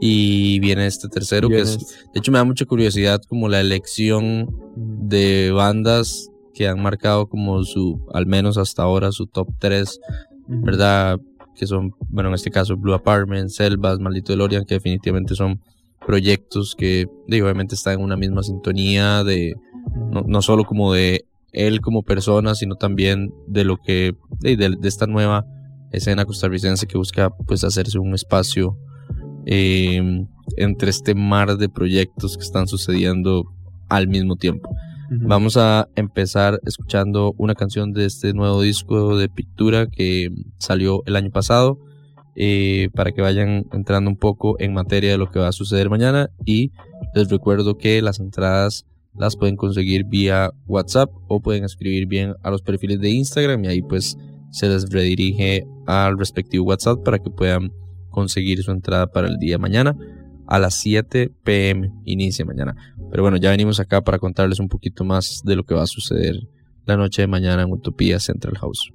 [0.00, 1.76] Y viene este tercero, que es.
[1.76, 1.94] este.
[2.12, 7.62] De hecho, me da mucha curiosidad como la elección de bandas que han marcado como
[7.64, 10.00] su, al menos hasta ahora, su top 3,
[10.48, 10.60] Ujú.
[10.64, 11.20] ¿verdad?
[11.54, 15.60] Que son, bueno, en este caso, Blue Apartment, Selvas, Maldito DeLorean, que definitivamente son
[16.06, 19.54] proyectos que, digo, obviamente están en una misma sintonía de,
[20.10, 25.06] no, no solo como de él como persona, sino también de lo que, de, esta
[25.06, 25.46] nueva
[25.92, 28.76] escena costarricense que busca pues hacerse un espacio
[29.46, 30.26] eh,
[30.56, 33.44] entre este mar de proyectos que están sucediendo
[33.88, 34.68] al mismo tiempo.
[35.10, 41.16] Vamos a empezar escuchando una canción de este nuevo disco de Pictura que salió el
[41.16, 41.78] año pasado
[42.36, 45.88] eh, para que vayan entrando un poco en materia de lo que va a suceder
[45.88, 46.72] mañana y
[47.14, 48.84] les recuerdo que las entradas
[49.18, 53.68] las pueden conseguir vía WhatsApp o pueden escribir bien a los perfiles de Instagram y
[53.68, 54.16] ahí pues
[54.50, 57.72] se les redirige al respectivo WhatsApp para que puedan
[58.10, 59.96] conseguir su entrada para el día de mañana
[60.46, 62.74] a las 7 pm inicia mañana.
[63.10, 65.86] Pero bueno, ya venimos acá para contarles un poquito más de lo que va a
[65.86, 66.36] suceder
[66.86, 68.92] la noche de mañana en Utopía Central House.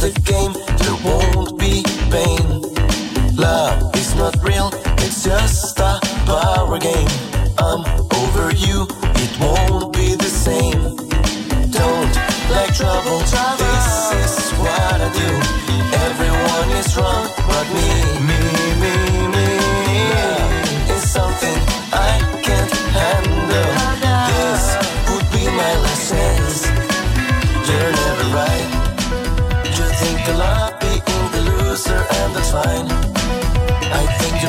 [0.00, 0.52] A game.
[0.52, 2.62] There won't be pain.
[3.34, 4.70] Love is not real.
[4.98, 7.08] It's just a power game.
[7.58, 7.84] I'm
[8.14, 8.86] over you.
[9.16, 10.96] It won't be the same.
[11.72, 12.14] Don't
[12.48, 13.18] like trouble.
[13.20, 13.57] This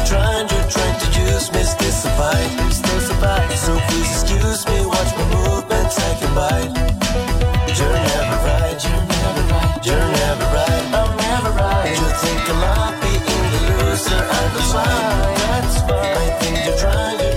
[0.10, 2.50] trying, you're trying to use me,
[2.82, 3.52] mystified.
[3.66, 6.74] So please excuse me, watch my movements, I can bite.
[7.78, 11.94] You're never right, you're never right, you're never right, I'm never right.
[11.94, 15.38] You think I being the loser, and that's fine.
[15.46, 16.18] That's fine.
[16.18, 17.29] I think you're trying,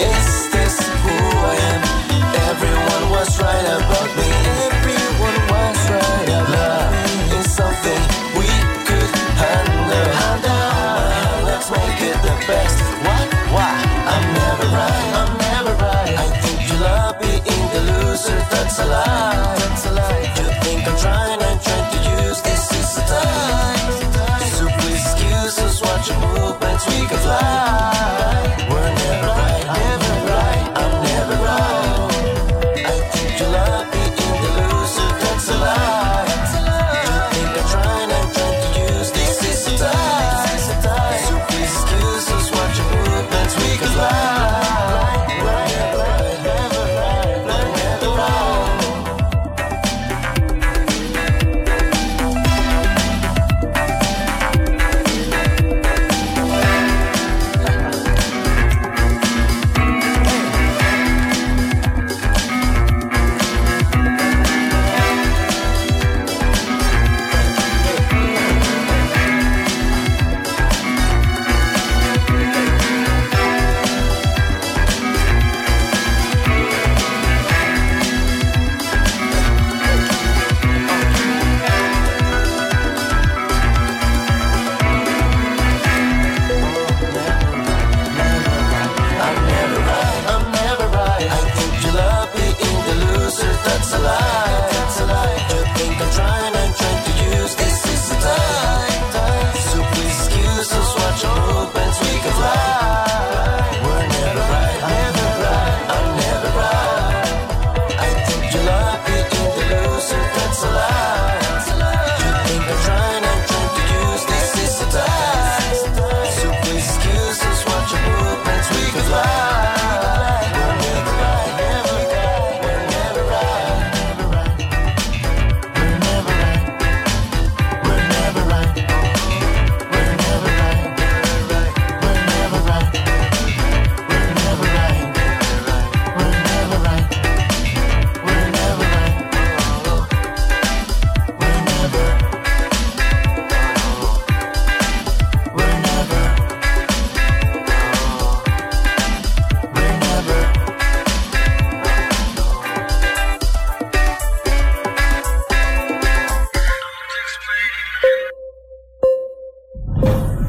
[0.00, 1.14] Is this who
[1.52, 1.82] I am?
[2.50, 4.30] Everyone was right about me.
[4.68, 6.92] Everyone was right about
[7.32, 8.02] Love something
[8.38, 8.48] we
[8.88, 11.46] could handle.
[11.48, 12.78] Let's make it the best.
[13.54, 13.72] Why?
[14.12, 15.10] I'm never right.
[15.20, 16.14] I'm never right.
[16.24, 18.38] I think you love being the loser.
[18.52, 19.56] That's a lie.
[19.60, 20.22] That's a lie.
[20.38, 21.38] You think I'm trying?
[21.66, 23.92] Trying to use this is the time.
[24.56, 25.82] So please excuse us.
[25.82, 26.86] Watch your movements.
[26.86, 27.65] We can fly.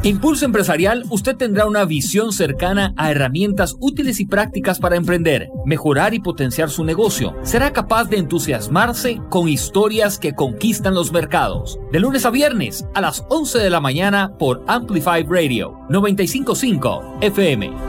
[0.08, 6.14] Impulso Empresarial, usted tendrá una visión cercana a herramientas útiles y prácticas para emprender, mejorar
[6.14, 7.36] y potenciar su negocio.
[7.44, 11.78] Será capaz de entusiasmarse con historias que conquistan los mercados.
[11.92, 17.87] De lunes a viernes a las 11 de la mañana por Amplify Radio 955 FM.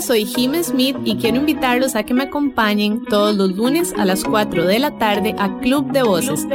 [0.00, 4.22] Soy Jim Smith y quiero invitarlos a que me acompañen todos los lunes a las
[4.22, 6.46] 4 de la tarde a Club de Voces,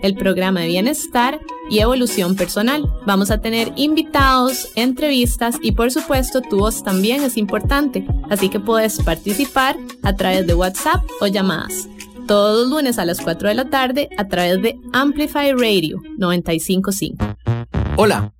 [0.00, 1.38] el programa de bienestar
[1.70, 2.90] y evolución personal.
[3.06, 8.58] Vamos a tener invitados, entrevistas y por supuesto tu voz también es importante, así que
[8.58, 11.88] puedes participar a través de WhatsApp o llamadas.
[12.26, 17.36] Todos los lunes a las 4 de la tarde a través de Amplify Radio 955.
[17.96, 18.32] Hola,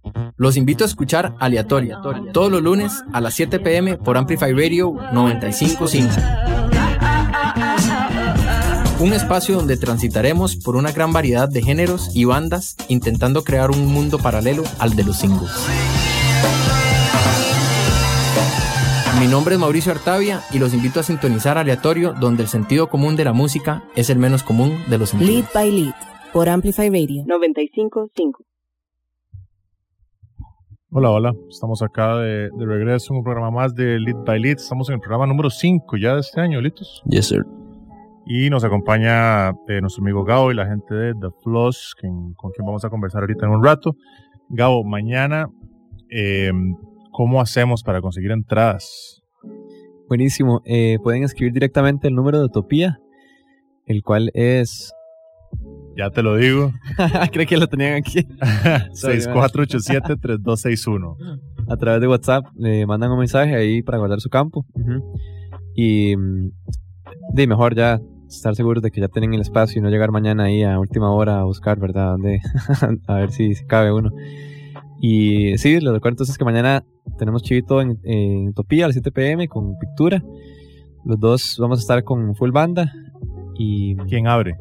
[0.43, 2.01] los invito a escuchar Aleatoria
[2.33, 6.11] todos los lunes a las 7 pm por Amplify Radio 955.
[8.99, 13.87] Un espacio donde transitaremos por una gran variedad de géneros y bandas intentando crear un
[13.87, 15.53] mundo paralelo al de los singles.
[19.21, 23.15] Mi nombre es Mauricio Artavia y los invito a sintonizar Aleatorio donde el sentido común
[23.15, 25.35] de la música es el menos común de los sentidos.
[25.35, 25.95] Lead by Lead
[26.33, 28.52] por Amplify Radio 955.
[30.95, 31.35] Hola, hola.
[31.49, 34.59] Estamos acá de, de, regreso en un programa más de Lead by Lead.
[34.59, 37.01] Estamos en el programa número 5 ya de este año, ¿listos?
[37.07, 37.47] Yes, sir.
[38.27, 42.51] Y nos acompaña eh, nuestro amigo Gabo y la gente de The Floss, con, con
[42.51, 43.97] quien vamos a conversar ahorita en un rato.
[44.51, 45.49] Gabo, mañana,
[46.11, 46.53] eh,
[47.11, 49.23] ¿cómo hacemos para conseguir entradas?
[50.11, 50.61] Buenísimo.
[50.67, 53.01] Eh, pueden escribir directamente el número de Utopía,
[53.87, 54.93] el cual es
[55.97, 56.71] ya te lo digo.
[57.33, 58.21] Creo que lo tenían aquí.
[58.95, 61.41] 6487-3261.
[61.69, 64.67] A través de WhatsApp le mandan un mensaje ahí para guardar su campo.
[65.75, 66.15] Y
[67.35, 70.45] de mejor ya estar seguros de que ya tienen el espacio y no llegar mañana
[70.45, 72.17] ahí a última hora a buscar, ¿verdad?
[73.07, 74.11] A ver si, si, cabe uno.
[75.01, 76.85] Y sí, les recuerdo entonces que mañana
[77.19, 80.23] tenemos Chivito en, en Utopía a las 7 pm con Pictura.
[81.05, 82.93] Los dos vamos a estar con full banda.
[83.59, 84.57] Y, ¿Quién abre?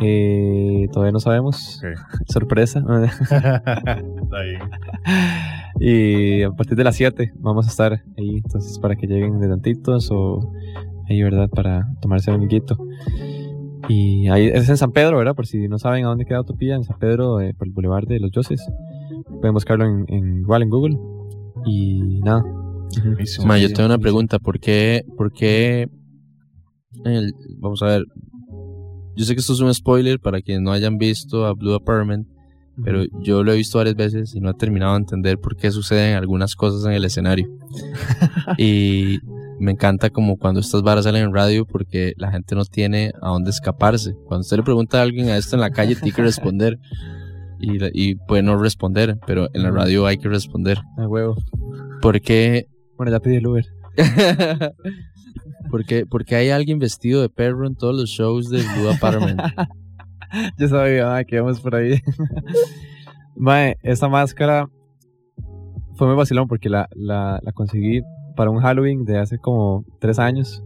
[0.00, 1.78] Eh, todavía no sabemos.
[1.78, 1.94] Okay.
[2.28, 2.80] Sorpresa.
[3.20, 4.60] Está bien.
[5.80, 9.48] Y a partir de las 7 vamos a estar ahí, entonces para que lleguen de
[9.48, 10.52] tantitos o
[11.08, 11.48] ahí, ¿verdad?
[11.48, 12.76] Para tomarse un guito.
[13.88, 15.34] Y ahí es en San Pedro, ¿verdad?
[15.34, 18.06] Por si no saben a dónde queda Utopía, en San Pedro, eh, por el Boulevard
[18.06, 18.60] de los Dioses.
[19.40, 20.98] Pueden buscarlo en, en, igual en Google.
[21.64, 22.44] Y nada.
[23.46, 24.38] Ma, yo tengo una pregunta.
[24.38, 25.88] ¿Por qué, por qué
[27.04, 28.04] el, vamos a ver,
[29.18, 32.28] yo sé que esto es un spoiler para quienes no hayan visto a Blue Apartment,
[32.84, 35.72] pero yo lo he visto varias veces y no he terminado de entender por qué
[35.72, 37.50] suceden algunas cosas en el escenario.
[38.58, 39.18] y
[39.58, 43.30] me encanta como cuando estas varas salen en radio porque la gente no tiene a
[43.30, 44.14] dónde escaparse.
[44.26, 46.78] Cuando usted le pregunta a alguien a esto en la calle, tiene que responder.
[47.58, 50.78] Y, y puede no responder, pero en la radio hay que responder.
[50.96, 51.34] A huevo.
[52.00, 52.68] ¿Por qué?
[52.96, 53.66] Bueno, ya pedí el Uber.
[55.70, 59.40] porque, porque hay alguien vestido de perro en todos los shows de Blue Apartment.
[60.58, 62.00] Yo sabía mae, que íbamos por ahí.
[63.36, 64.68] mae, esa máscara
[65.94, 68.02] fue muy vacilón porque la, la, la, conseguí
[68.36, 70.62] para un Halloween de hace como tres años.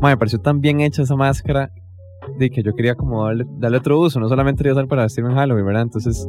[0.00, 1.70] Mae, me pareció tan bien hecha esa máscara
[2.38, 5.30] de que yo quería como darle, darle otro uso, no solamente quería usar para vestirme
[5.30, 5.82] en Halloween, ¿verdad?
[5.82, 6.28] Entonces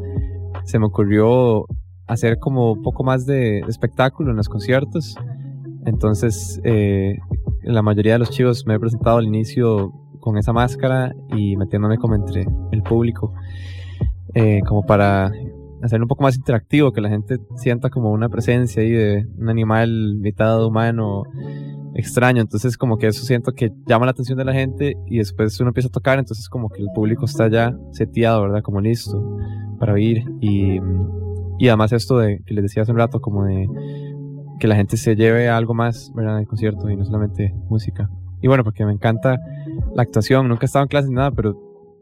[0.64, 1.66] se me ocurrió
[2.08, 5.16] hacer como un poco más de espectáculo en los conciertos.
[5.88, 7.18] Entonces, eh,
[7.64, 11.98] la mayoría de los chivos me he presentado al inicio con esa máscara y metiéndome
[11.98, 13.34] como entre el público,
[14.34, 15.32] eh, como para
[15.82, 19.50] hacerlo un poco más interactivo, que la gente sienta como una presencia ahí de un
[19.50, 21.24] animal mitad humano
[21.96, 22.42] extraño.
[22.42, 25.70] Entonces, como que eso siento que llama la atención de la gente y después uno
[25.70, 28.62] empieza a tocar, entonces como que el público está ya seteado, ¿verdad?
[28.62, 29.38] Como listo
[29.80, 30.26] para oír.
[30.42, 30.82] Y,
[31.60, 33.68] y además esto de que les decía hace un rato, como de
[34.60, 36.38] que la gente se lleve algo más, ¿verdad?
[36.38, 38.10] Del concierto y no solamente música.
[38.42, 39.40] Y bueno, porque me encanta
[39.96, 41.58] la actuación, nunca he estado en clase ni nada, pero,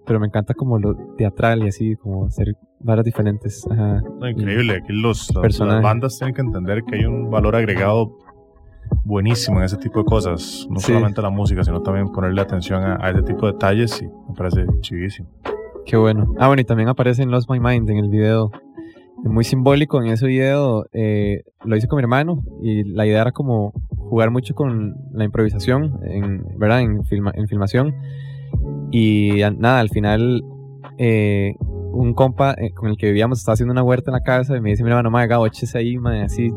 [0.06, 3.66] pero me encanta como lo teatral y así, como hacer varas diferentes.
[3.70, 4.02] Ajá.
[4.20, 8.18] No, increíble, aquí los, las bandas tienen que entender que hay un valor agregado
[9.04, 10.88] buenísimo en ese tipo de cosas, no sí.
[10.88, 14.36] solamente la música, sino también ponerle atención a, a, ese tipo de detalles y me
[14.36, 15.30] parece chivísimo.
[15.86, 16.34] Qué bueno.
[16.40, 18.52] Ah, bueno, y también aparece en Lost My Mind en el video
[19.30, 20.88] muy simbólico en ese video.
[20.94, 25.24] Eh, lo hice con mi hermano y la idea era como jugar mucho con la
[25.24, 26.82] improvisación, en, ¿verdad?
[26.82, 27.96] En, filma, en filmación.
[28.92, 30.44] Y nada, al final
[30.98, 34.56] eh, un compa eh, con el que vivíamos estaba haciendo una huerta en la casa
[34.56, 36.52] y me dice, mira, no me haga eches ahí, madre, así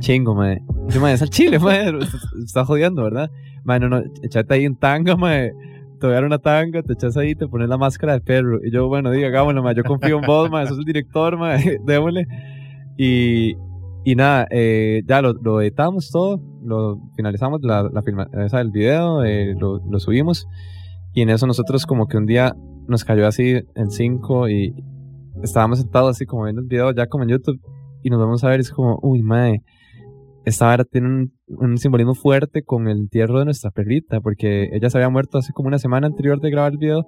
[0.00, 0.62] chingo, madre.
[0.88, 1.98] Yo, madre, es al chile, madre,
[2.44, 3.30] está jodiendo, ¿verdad?
[3.64, 5.54] Madre, no, no, echate ahí un tanga, madre
[5.98, 8.60] te voy a dar una tanga, te echas ahí, te pones la máscara del perro.
[8.64, 12.26] Y yo, bueno, diga, hagámoslo, yo confío en vos, ma, sos el director, ma, démosle.
[12.96, 13.56] Y,
[14.04, 18.70] y nada, eh, ya lo, lo, editamos todo, lo finalizamos, la, la filma, esa del
[18.70, 20.46] video, eh, lo, lo, subimos.
[21.14, 22.54] Y en eso nosotros como que un día
[22.86, 24.74] nos cayó así en cinco y
[25.42, 27.60] estábamos sentados así como viendo el video ya como en YouTube
[28.02, 29.62] y nos vamos a ver es como, uy, mae,
[30.48, 34.98] esta vara tiene un, simbolismo fuerte con el entierro de nuestra perrita, porque ella se
[34.98, 37.06] había muerto hace como una semana anterior de grabar el video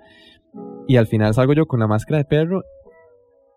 [0.87, 2.63] y al final salgo yo con la máscara de perro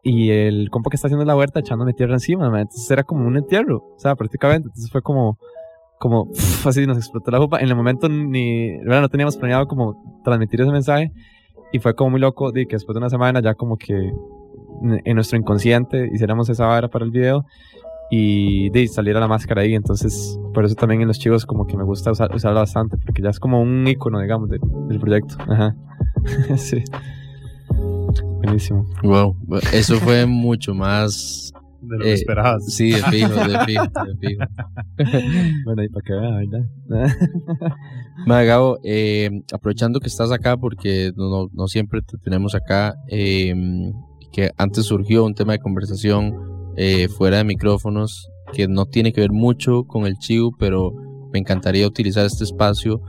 [0.03, 2.61] y el compa que está haciendo la huerta echándome tierra encima, ma.
[2.61, 5.37] entonces era como un entierro, o sea, prácticamente, entonces fue como,
[5.99, 9.01] como, pf, así nos explotó la jupa, en el momento ni, ¿verdad?
[9.01, 11.11] no teníamos planeado como transmitir ese mensaje
[11.71, 14.11] y fue como muy loco de que después de una semana ya como que
[15.05, 17.45] en nuestro inconsciente hiciéramos esa vara para el video
[18.15, 19.73] y de saliera la máscara ahí.
[19.73, 23.21] Entonces, por eso también en los chivos como que me gusta usar, usarla bastante, porque
[23.23, 25.35] ya es como un icono, digamos, de- del proyecto.
[25.39, 25.75] Ajá.
[26.57, 26.83] sí.
[28.43, 28.85] Buenísimo.
[29.03, 29.35] Wow,
[29.73, 31.51] eso fue mucho más.
[31.81, 32.65] De lo que esperabas.
[32.67, 34.43] Sí, de fijo, de fijo, de fijo.
[35.65, 36.49] bueno, ahí para que vean,
[36.87, 37.15] ¿verdad?
[38.25, 42.95] Ma, Gabo, eh, aprovechando que estás acá, porque no, no- no siempre te tenemos acá,
[43.09, 43.53] eh,
[44.31, 46.33] que antes surgió un tema de conversación
[46.77, 50.93] eh, fuera de micrófonos que no tiene que ver mucho con el chivo, pero
[51.31, 53.01] me encantaría utilizar este espacio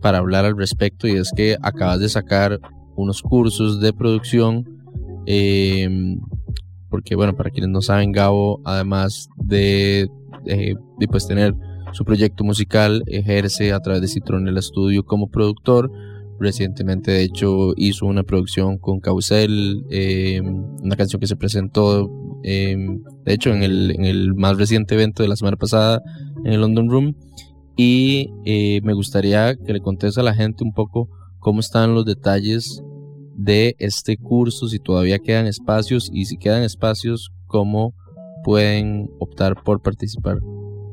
[0.00, 2.58] para hablar al respecto y es que acabas de sacar
[2.96, 4.64] unos cursos de producción
[5.26, 5.88] eh,
[6.90, 10.08] porque bueno, para quienes no saben, Gabo, además de,
[10.44, 11.54] eh, de, pues tener
[11.92, 15.90] su proyecto musical, ejerce a través de Citronella Studio como productor.
[16.40, 22.10] Recientemente, de hecho, hizo una producción con Causel, eh, una canción que se presentó,
[22.42, 22.78] eh,
[23.26, 26.00] de hecho, en el, en el más reciente evento de la semana pasada
[26.42, 27.14] en el London Room.
[27.76, 31.10] Y eh, me gustaría que le contes a la gente un poco
[31.40, 32.82] cómo están los detalles
[33.36, 37.94] de este curso, si todavía quedan espacios y si quedan espacios, cómo
[38.44, 40.40] pueden optar por participar.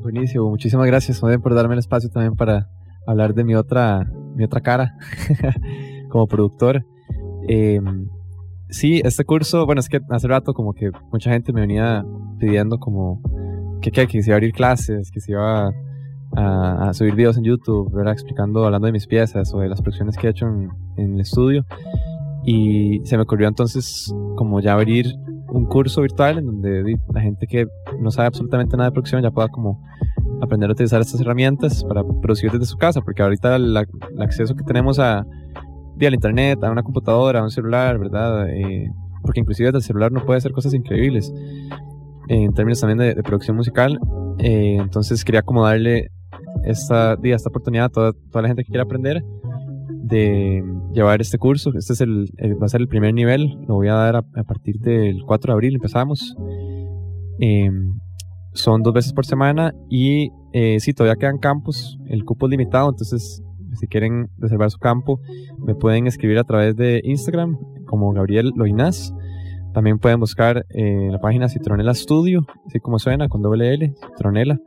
[0.01, 2.69] Buenísimo, muchísimas gracias Odin, por darme el espacio también para
[3.05, 4.95] hablar de mi otra, mi otra cara
[6.09, 6.85] como productor.
[7.47, 7.81] Eh,
[8.69, 12.05] sí, este curso, bueno, es que hace rato como que mucha gente me venía
[12.39, 13.21] pidiendo como
[13.81, 15.71] que, que, que se iba a abrir clases, que se iba
[16.35, 18.13] a, subir videos en YouTube, ¿verdad?
[18.13, 21.21] explicando, hablando de mis piezas o de las producciones que he hecho en, en el
[21.21, 21.65] estudio.
[22.45, 25.07] Y se me ocurrió entonces como ya abrir
[25.49, 27.67] un curso virtual en donde la gente que
[27.99, 29.81] no sabe absolutamente nada de producción ya pueda como
[30.41, 33.81] aprender a utilizar estas herramientas para producir desde su casa, porque ahorita la-
[34.11, 35.25] el acceso que tenemos a
[35.95, 38.47] vía internet, a una computadora, a un celular, ¿verdad?
[38.49, 38.89] Eh,
[39.23, 41.33] porque inclusive desde el celular no puede hacer cosas increíbles
[42.29, 43.99] eh, en términos también de, de producción musical.
[44.39, 46.09] Eh, entonces quería como darle
[46.65, 49.23] esta, esta oportunidad a toda, toda la gente que quiera aprender
[49.89, 50.63] de
[50.93, 51.71] llevar este curso.
[51.75, 53.57] Este es el, el- va a ser el primer nivel.
[53.67, 55.75] Lo voy a dar a, a partir del 4 de abril.
[55.75, 56.35] Empezamos.
[58.57, 61.99] Son dos veces por semana y eh, sí, todavía quedan campos.
[62.07, 63.43] El cupo es limitado, entonces
[63.75, 65.21] si quieren reservar su campo,
[65.59, 69.13] me pueden escribir a través de Instagram como Gabriel Loinaz.
[69.75, 74.59] También pueden buscar eh, la página Citronela Studio, así como suena, con doble L, Citronela.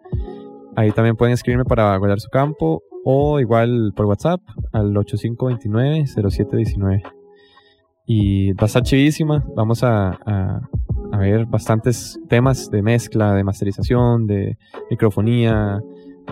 [0.76, 4.40] Ahí también pueden escribirme para guardar su campo o igual por WhatsApp
[4.72, 7.02] al 8529-0719.
[8.12, 9.44] Y va a estar chivísima.
[9.54, 10.68] Vamos a, a,
[11.12, 14.58] a ver bastantes temas de mezcla, de masterización, de
[14.90, 15.80] microfonía,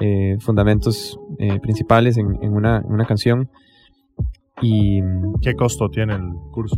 [0.01, 3.49] eh, fundamentos eh, principales en, en una, una canción.
[4.61, 5.01] Y
[5.41, 6.75] ¿Qué costo tiene el curso?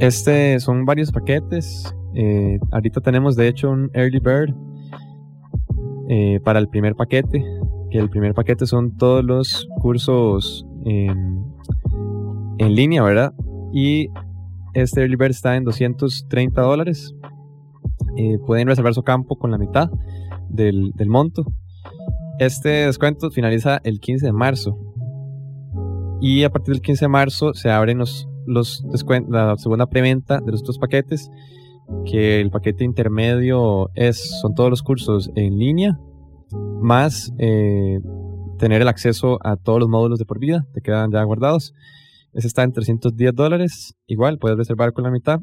[0.00, 1.96] este son varios paquetes.
[2.14, 4.54] Eh, ahorita tenemos de hecho un early bird
[6.44, 7.42] para el primer paquete.
[7.90, 11.42] Que el primer paquete son todos los cursos em,
[12.58, 13.32] en línea, ¿verdad?
[13.72, 14.10] Y
[14.74, 17.14] este early está en 230 dólares.
[18.16, 19.90] Eh, pueden reservar su campo con la mitad
[20.48, 21.44] del, monto.
[22.38, 24.78] Este descuento finaliza el 15 de marzo.
[26.20, 28.84] Y a partir del 15 de marzo se abren los, los
[29.28, 31.30] la segunda preventa de los dos paquetes.
[32.06, 35.98] Que el paquete intermedio es, son todos los cursos en línea,
[36.80, 38.00] más eh,
[38.58, 41.74] tener el acceso a todos los módulos de por vida, te quedan ya guardados.
[42.34, 45.40] Ese está en 310 dólares, igual puedes reservar con la mitad.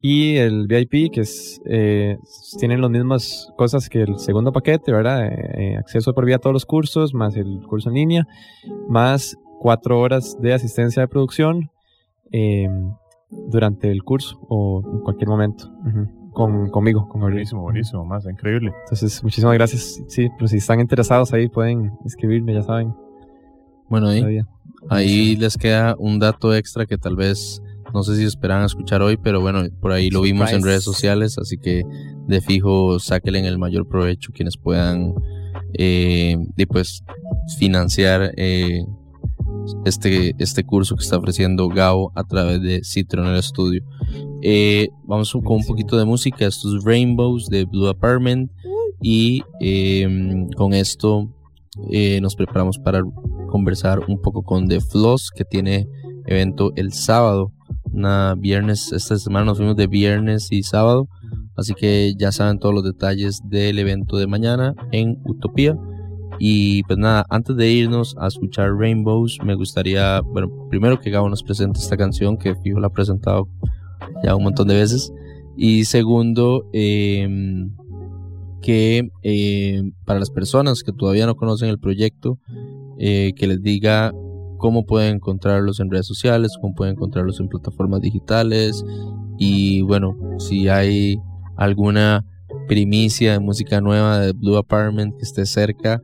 [0.00, 2.16] Y el VIP, que es, eh,
[2.58, 5.26] tienen las mismas cosas que el segundo paquete, ¿verdad?
[5.26, 8.26] Eh, eh, acceso por vida a todos los cursos, más el curso en línea,
[8.88, 11.70] más cuatro horas de asistencia de producción
[12.30, 12.68] eh,
[13.48, 15.72] durante el curso o en cualquier momento.
[15.86, 16.30] Ujú.
[16.32, 17.22] Con, conmigo, con.
[17.22, 18.72] Buenísimo, buenísimo, más increíble.
[18.84, 20.02] Entonces, muchísimas gracias.
[20.06, 22.94] Sí, pero si están interesados ahí pueden escribirme, ya saben.
[23.88, 24.48] Bueno, ahí, Todavía.
[24.90, 27.62] ahí les queda un dato extra que tal vez
[27.94, 31.38] no sé si esperaban escuchar hoy, pero bueno, por ahí lo vimos en redes sociales,
[31.38, 31.82] así que
[32.26, 35.14] de fijo sáquenle el mayor provecho quienes puedan
[35.74, 37.04] eh, y pues
[37.58, 38.84] financiar eh,
[39.84, 43.82] este, este curso que está ofreciendo Gao a través de Citronella Studio.
[44.42, 48.50] Eh, vamos con un poquito de música, estos Rainbows de Blue Apartment.
[49.02, 51.28] y em, con esto
[51.90, 53.02] eh, nos preparamos para
[53.48, 55.88] conversar un poco con The Floss que tiene
[56.26, 57.52] evento el sábado.
[57.92, 61.08] Una viernes, esta semana nos fuimos de viernes y sábado,
[61.56, 65.76] así que ya saben todos los detalles del evento de mañana en Utopía.
[66.38, 71.28] Y pues nada, antes de irnos a escuchar Rainbows, me gustaría, bueno, primero que Gabo
[71.28, 73.48] nos presente esta canción, que fijo la ha presentado
[74.22, 75.12] ya un montón de veces.
[75.56, 77.70] Y segundo, em,
[78.62, 82.38] que eh, para las personas que todavía no conocen el proyecto,
[82.98, 84.12] eh, que les diga
[84.58, 88.84] cómo pueden encontrarlos en redes sociales, cómo pueden encontrarlos en plataformas digitales
[89.38, 91.18] y bueno, si hay
[91.56, 92.24] alguna
[92.66, 96.00] primicia de música nueva de Blue Apartment que esté cerca,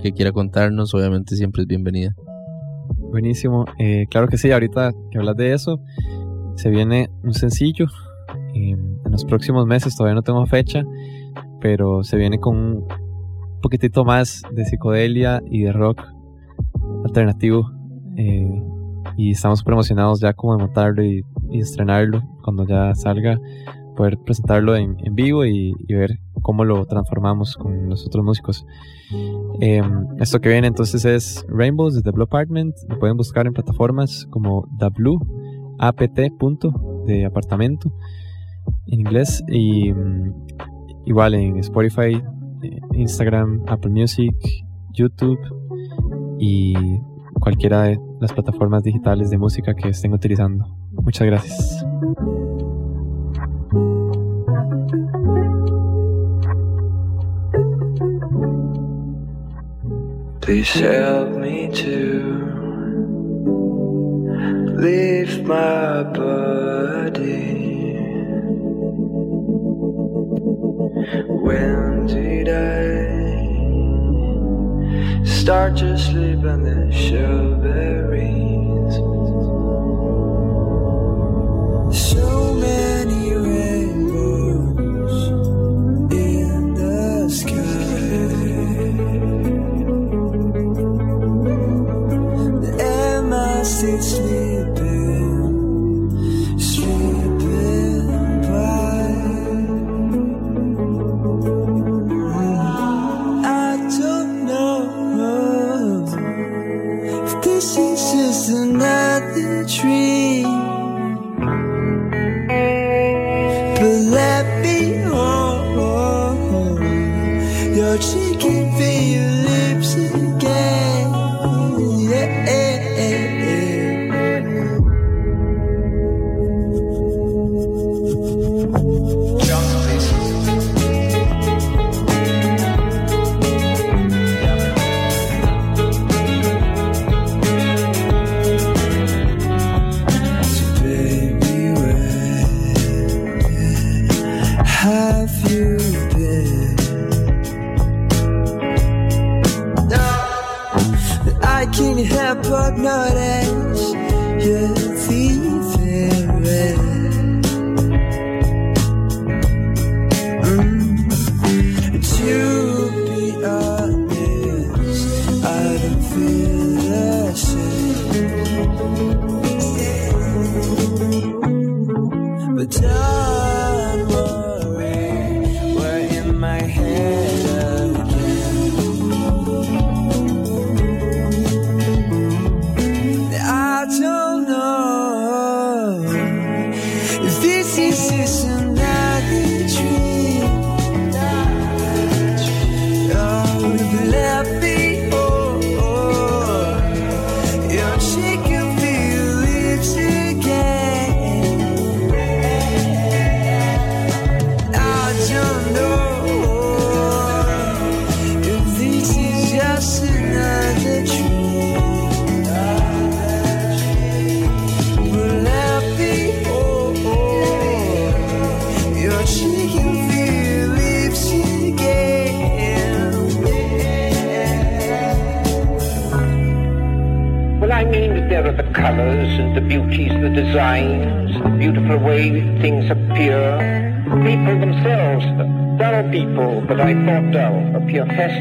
[0.00, 2.14] que quiera contarnos, obviamente siempre es bienvenida.
[3.10, 5.80] Buenísimo, eh, claro que sí, ahorita que hablas de eso,
[6.54, 7.86] se viene un sencillo
[8.54, 10.84] en los próximos meses, todavía no tengo fecha,
[11.60, 12.88] pero se viene con un
[13.62, 16.02] poquitito más de psicodelia y de rock
[17.04, 17.70] alternativo
[18.16, 18.62] eh,
[19.16, 23.40] y estamos súper emocionados ya como de montarlo y, estrenarlo cuando ya salga,
[23.96, 28.66] poder presentarlo en, vivo y, ver cómo lo transformamos con los otros músicos.
[29.60, 33.52] Em, esto que viene entonces es Rainbows de The Blue Apartment, lo pueden buscar en
[33.52, 35.18] plataformas como The Blue,
[35.78, 36.18] apt.
[37.06, 37.92] de apartamento
[38.88, 39.92] en inglés y
[41.06, 42.22] igual en Spotify,
[42.62, 44.36] eh, Instagram, Apple Music,
[44.92, 45.38] YouTube
[46.38, 46.74] y
[47.40, 50.66] cualquiera de las plataformas digitales de música que estén utilizando.
[50.92, 51.86] Muchas gracias.
[60.40, 62.46] Please help me to
[64.78, 65.86] leave my.
[70.86, 73.24] When did I
[75.24, 78.36] start to sleep on the strawberries?
[81.92, 82.45] So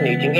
[0.05, 0.34] fascinating,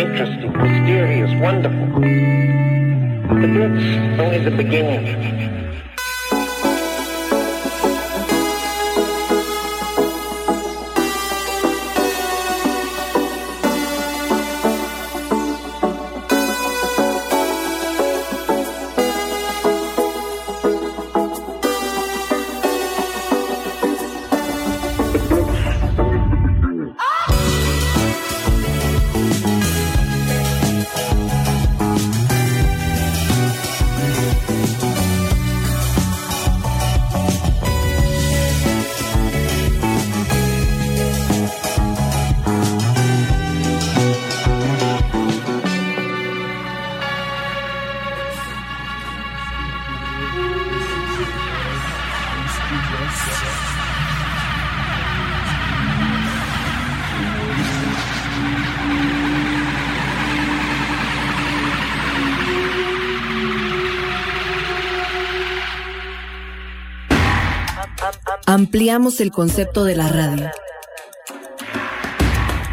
[69.05, 70.49] el concepto de la radio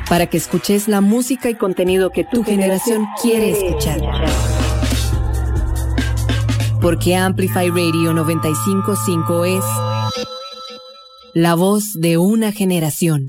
[0.08, 4.00] para que escuches la música y contenido que tu generación quiere escuchar.
[6.80, 9.64] Porque Amplify Radio 955 es
[11.34, 13.26] la voz de una generación.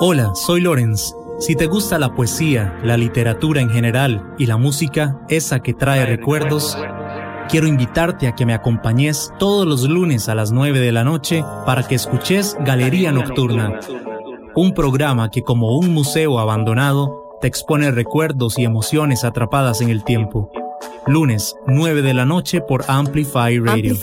[0.00, 1.14] Hola, soy Lorenz.
[1.38, 6.04] Si te gusta la poesía, la literatura en general y la música, esa que trae
[6.06, 6.76] recuerdos,
[7.48, 11.44] quiero invitarte a que me acompañes todos los lunes a las 9 de la noche
[11.66, 13.80] para que escuches Galería Nocturna,
[14.54, 20.04] un programa que como un museo abandonado te expone recuerdos y emociones atrapadas en el
[20.04, 20.50] tiempo.
[21.06, 23.94] Lunes, 9 de la noche por Amplify Radio.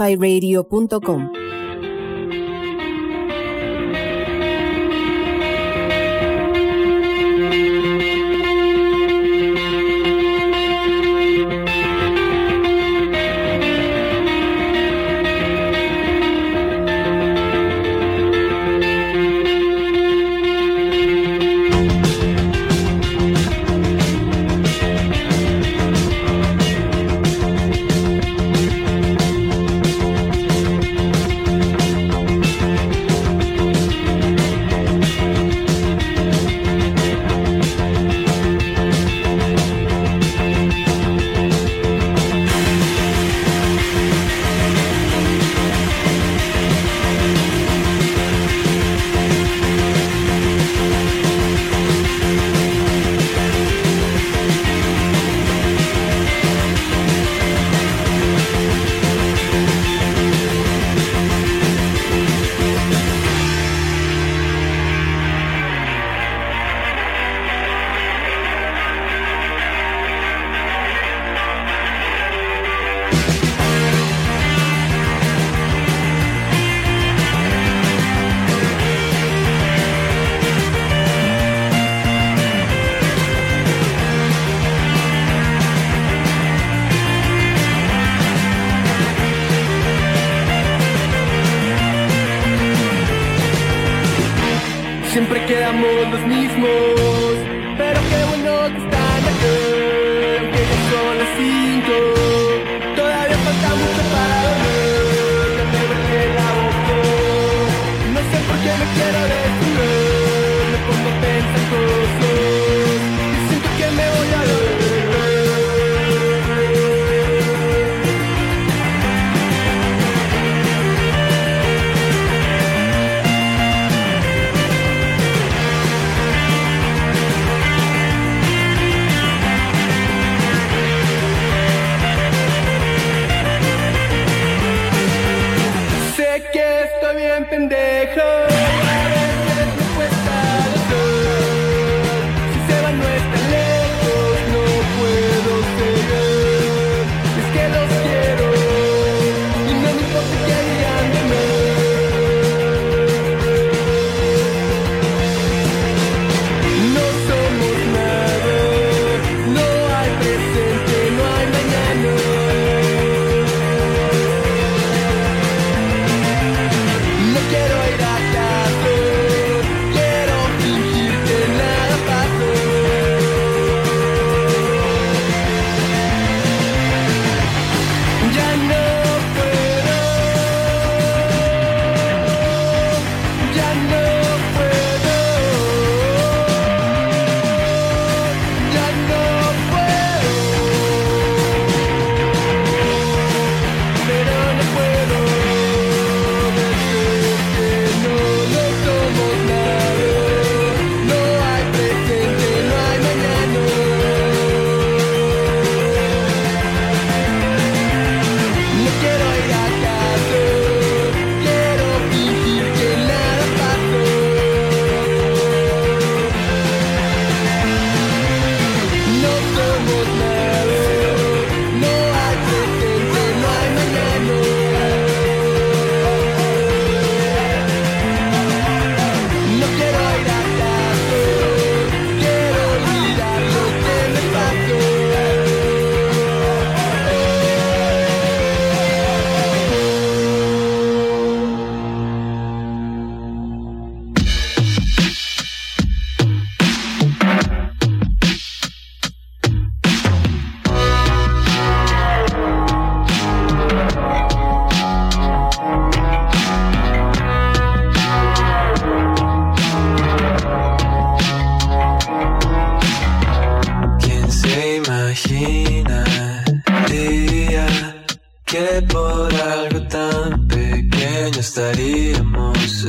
[271.01, 272.87] pequeño estaríamos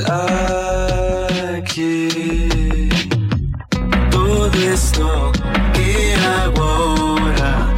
[1.57, 2.09] aquí.
[4.11, 5.31] Todo esto
[5.73, 7.73] que hago ahora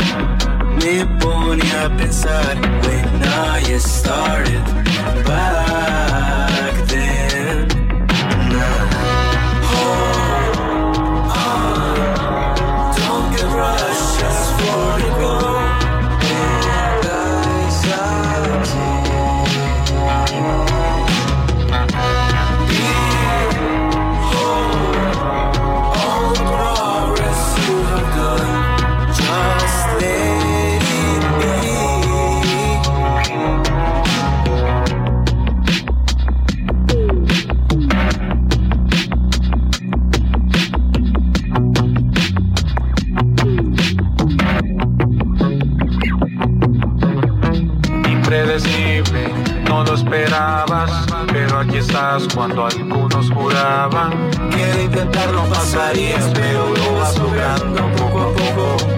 [0.82, 4.76] me pone a pensar when I started.
[52.34, 54.30] cuando algunos juraban.
[54.52, 58.95] Quiero intentarlo, pasarías, pero lo vas logrando poco a poco.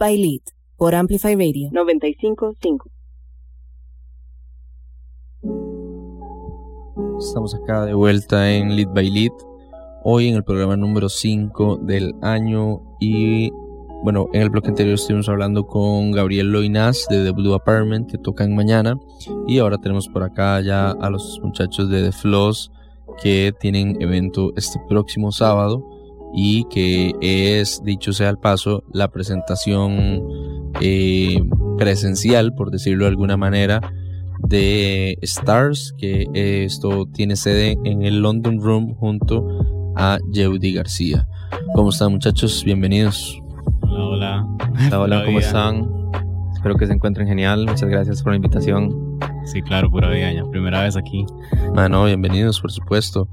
[0.00, 0.40] By Lead
[0.78, 2.90] por Amplify Radio 955.
[7.18, 9.32] Estamos acá de vuelta en Lead by Lead.
[10.02, 12.80] Hoy en el programa número 5 del año.
[12.98, 13.50] Y
[14.02, 18.16] bueno, en el bloque anterior estuvimos hablando con Gabriel Loinaz de The Blue Apartment que
[18.16, 18.98] tocan mañana.
[19.46, 22.72] Y ahora tenemos por acá ya a los muchachos de The Floss
[23.22, 25.99] que tienen evento este próximo sábado.
[26.32, 30.22] Y que es, dicho sea el paso, la presentación
[30.80, 31.42] eh,
[31.76, 33.80] presencial, por decirlo de alguna manera,
[34.46, 41.26] de Stars, que esto tiene sede en el London Room junto a Yeudi García.
[41.74, 42.62] ¿Cómo están muchachos?
[42.64, 43.40] Bienvenidos.
[43.82, 44.46] Hola, hola.
[44.88, 45.46] Hola, hola, ¿cómo vida.
[45.46, 45.88] están?
[46.54, 47.66] Espero que se encuentren genial.
[47.66, 49.18] Muchas gracias por la invitación.
[49.44, 50.44] Sí, claro, pura vida, ya.
[50.44, 51.24] Primera vez aquí.
[51.74, 53.28] Mano, bienvenidos, por supuesto.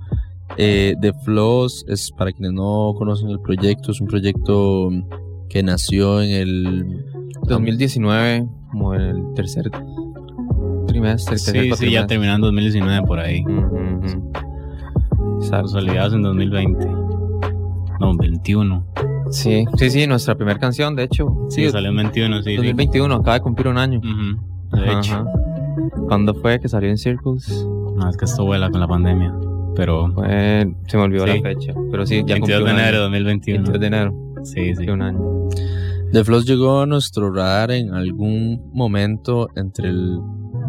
[0.56, 4.90] Eh, The Floss es, para quienes no conocen el proyecto, es un proyecto
[5.49, 7.06] que nació en el
[7.44, 9.69] 2019, como en el tercer
[10.88, 13.44] trimestre, tercer Sí, sí, ya terminando 2019 por ahí.
[15.49, 16.88] Consolidados en 2020.
[17.99, 18.86] No, 21.
[19.32, 21.48] Sí, sí, sí, nuestra primera canción, de hecho.
[21.49, 22.49] Sí, salió en 21, sí.
[22.52, 22.56] sí.
[22.56, 23.99] 2021, acaba de cumplir un año.
[23.99, 25.14] De Ajá, hecho.
[25.14, 25.26] ajá.
[26.07, 27.65] ¿Cuándo fue que salió en Circles?
[27.95, 29.34] No, es que esto vuela con la pandemia.
[29.77, 30.13] Pero.
[30.87, 31.33] se me olvidó Sí.
[31.41, 31.73] la fecha.
[31.91, 33.03] Pero sí, ya 22 cumplió de un enero de año.
[33.03, 33.63] 2021.
[33.63, 34.15] 22 de enero.
[34.43, 34.89] Sí, sí.
[34.89, 35.19] un año.
[36.11, 40.19] The Floss llegó a nuestro radar en algún momento entre el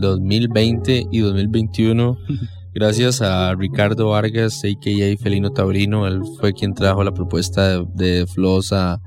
[0.00, 2.16] 2020 y 2021
[2.74, 5.16] gracias a Ricardo Vargas, a.k.a.
[5.22, 6.06] Felino Taurino.
[6.06, 9.00] Él fue quien trajo la propuesta de, de Floss a-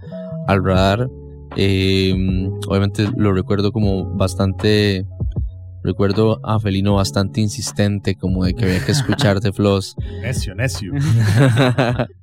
[0.47, 1.09] al radar.
[1.57, 2.13] Eh,
[2.67, 5.05] obviamente lo recuerdo como bastante...
[5.83, 9.95] Recuerdo a Felino bastante insistente, como de que había que escuchar The Floss.
[10.21, 10.93] Necio, necio.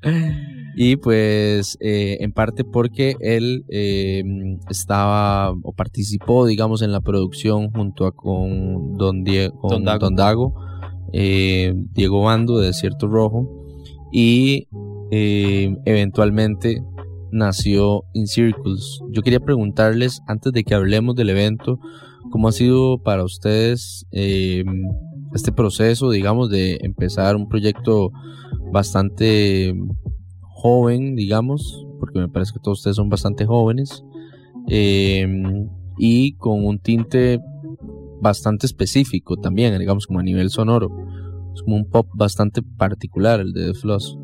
[0.76, 4.22] y pues eh, en parte porque él eh,
[4.70, 9.98] estaba o participó, digamos, en la producción junto a con Don, Die- con Don Dago.
[10.04, 10.54] Don Dago,
[11.12, 13.66] eh, Diego Bando de Desierto Rojo
[14.12, 14.68] y
[15.10, 16.82] eh, eventualmente
[17.32, 19.00] nació In Circles.
[19.10, 21.78] Yo quería preguntarles, antes de que hablemos del evento,
[22.30, 24.64] ¿cómo ha sido para ustedes eh,
[25.34, 28.10] este proceso, digamos, de empezar un proyecto
[28.72, 29.74] bastante
[30.42, 34.04] joven, digamos, porque me parece que todos ustedes son bastante jóvenes,
[34.68, 35.26] eh,
[35.98, 37.40] y con un tinte
[38.20, 40.90] bastante específico también, digamos, como a nivel sonoro.
[41.54, 44.18] Es como un pop bastante particular el de The Floss.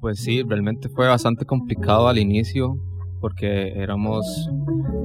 [0.00, 2.76] Pues sí, realmente fue bastante complicado al inicio
[3.22, 4.50] porque éramos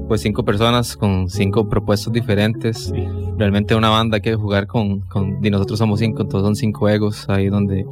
[0.07, 2.91] pues cinco personas con cinco propuestas diferentes.
[3.37, 6.89] Realmente una banda hay que jugar con, con y nosotros somos cinco, entonces son cinco
[6.89, 7.85] egos ahí donde,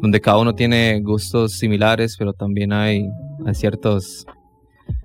[0.00, 3.08] donde cada uno tiene gustos similares, pero también hay,
[3.46, 4.26] hay ciertos,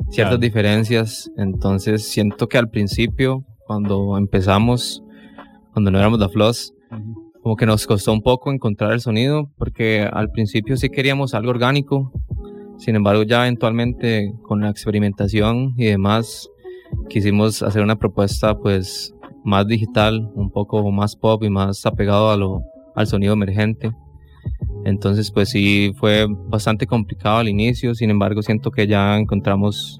[0.10, 0.38] ciertas Claro.
[0.40, 1.32] diferencias.
[1.38, 5.04] Entonces siento que al principio, cuando empezamos,
[5.74, 6.74] cuando no éramos The Floss,
[7.44, 11.52] como que nos costó un poco encontrar el sonido, porque al principio sí queríamos algo
[11.52, 12.12] orgánico,
[12.78, 16.49] sin embargo ya eventualmente con la experimentación y demás
[17.10, 19.14] quisimos hacer una propuesta pues
[19.44, 22.64] más digital, un poco más pop y más apegado a lo,
[22.95, 23.91] al sonido emergente.
[24.86, 29.98] Entonces pues sí fue bastante complicado al inicio, sin embargo siento que ya encontramos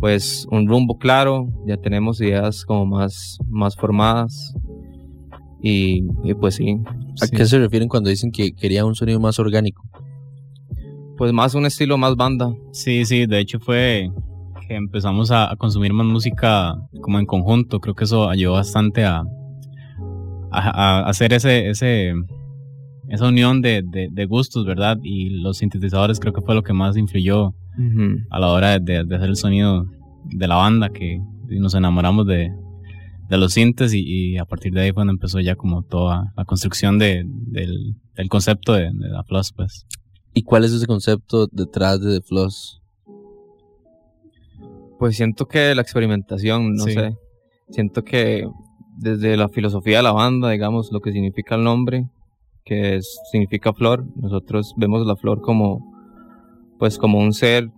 [0.00, 4.54] pues un rumbo claro, ya tenemos ideas como más, más formadas
[5.62, 6.78] y, y pues sí.
[7.22, 9.82] ¿A qué se refieren cuando dicen que quería un sonido más orgánico?
[11.16, 12.52] Pues más un estilo más banda.
[12.72, 14.10] Sí, sí, de hecho fue
[14.66, 17.80] que empezamos a, a consumir más música como en conjunto.
[17.80, 19.22] Creo que eso ayudó bastante a,
[20.50, 22.14] a, a hacer ese, ese,
[23.08, 24.98] esa unión de, de- de gustos, ¿verdad?
[25.02, 27.54] Y los sintetizadores creo que fue lo que más influyó
[28.30, 29.86] a la hora de, de hacer el sonido
[30.26, 31.20] de la banda, que
[31.50, 32.50] nos enamoramos de,
[33.28, 36.32] de los sintes y, y a partir de ahí fue cuando empezó ya como toda
[36.36, 39.86] la construcción de, del, del concepto de, de la Plus, pues.
[40.34, 42.80] ¿Y cuál es ese concepto detrás de The Floss?
[44.98, 46.92] Pues siento que la experimentación, no Sí.
[46.92, 47.16] sé,
[47.70, 48.46] siento que
[48.96, 52.08] desde la filosofía de la banda, digamos, lo que significa el nombre,
[52.64, 55.80] que es- significa flor, nosotros vemos la flor como,
[56.78, 57.70] pues como un ser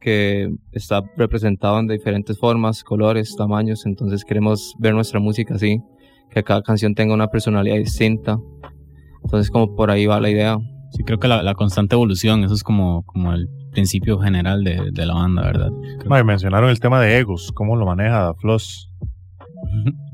[0.00, 5.80] que está representado en diferentes formas, colores, tamaños, entonces queremos ver nuestra música así,
[6.30, 8.38] que cada canción tenga una personalidad distinta,
[9.22, 10.58] entonces como por ahí va la idea.
[10.92, 14.90] Sí, creo que la, la constante evolución, eso es como, como el principio general de,
[14.92, 15.70] de la banda, ¿verdad?
[16.06, 18.90] Mae, mencionaron el tema de egos, ¿cómo lo maneja Floss?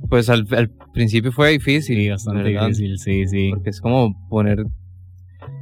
[0.08, 1.96] Pues al, al principio fue difícil.
[1.96, 2.68] Sí, bastante ¿verdad?
[2.68, 3.50] difícil, sí, sí.
[3.50, 4.64] Porque es como poner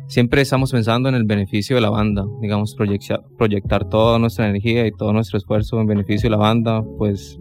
[0.09, 4.87] siempre estamos pensando en el beneficio de la banda, digamos, proyectar, proyectar toda nuestra energía
[4.87, 7.39] y todo nuestro esfuerzo en beneficio de la banda, pues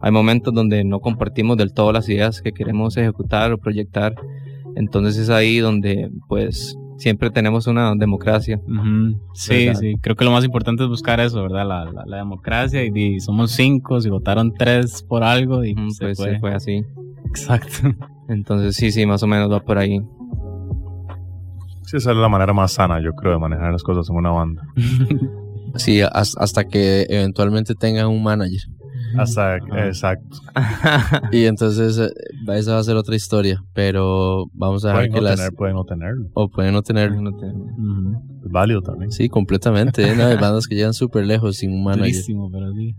[0.00, 4.14] hay momentos donde no compartimos del todo las ideas que queremos ejecutar o proyectar,
[4.76, 8.60] entonces es ahí donde pues siempre tenemos una democracia.
[9.34, 9.80] Sí, ¿verdad?
[9.80, 11.66] sí, creo que lo más importante es buscar eso, ¿verdad?
[11.66, 16.04] La, la- la democracia y, y somos cinco, si votaron tres por algo y se
[16.06, 16.34] pues fue.
[16.34, 16.84] se fue así.
[17.26, 17.90] Exacto.
[18.28, 20.00] Entonces sí, sí, más o menos va por ahí.
[21.84, 24.30] Sí, esa es la manera más sana, yo creo, de manejar las cosas en una
[24.30, 24.62] banda.
[25.74, 28.60] Sí, has- hasta que eventualmente tengan un manager.
[29.18, 29.56] Hasta,
[29.86, 30.38] exacto.
[31.32, 32.10] Y entonces eh,
[32.54, 35.36] esa va a ser otra historia, pero vamos a dejar Pueden que no las...
[35.36, 36.28] tener, pueden no tenerlo.
[36.34, 37.10] O pueden no tener...
[37.12, 39.10] Es válido también.
[39.10, 40.02] Sí, completamente.
[40.10, 40.14] ¿eh?
[40.16, 42.12] No, hay bandas que llegan súper lejos sin un manager.
[42.12, 42.94] Durísimo, pero sí.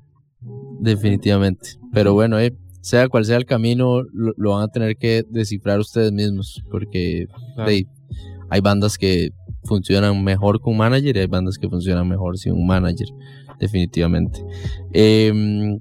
[0.80, 1.69] Definitivamente.
[1.94, 5.80] Pero bueno, eh, sea cual sea el camino, lo, lo van a tener que descifrar
[5.80, 7.72] ustedes mismos, porque Claro.
[8.49, 9.30] hay bandas que
[9.64, 13.07] funcionan mejor con manager y hay bandas que funcionan mejor sin un manager,
[13.60, 14.44] definitivamente.
[14.91, 15.80] Em,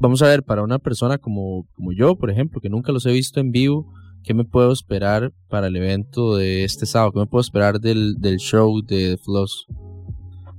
[0.00, 3.12] vamos a ver, para una persona como, como yo, por ejemplo, que nunca los he
[3.12, 3.86] visto en vivo,
[4.22, 7.12] ¿qué me puedo esperar para el evento de este sábado?
[7.12, 9.66] ¿Qué me puedo esperar del, del show de Floss?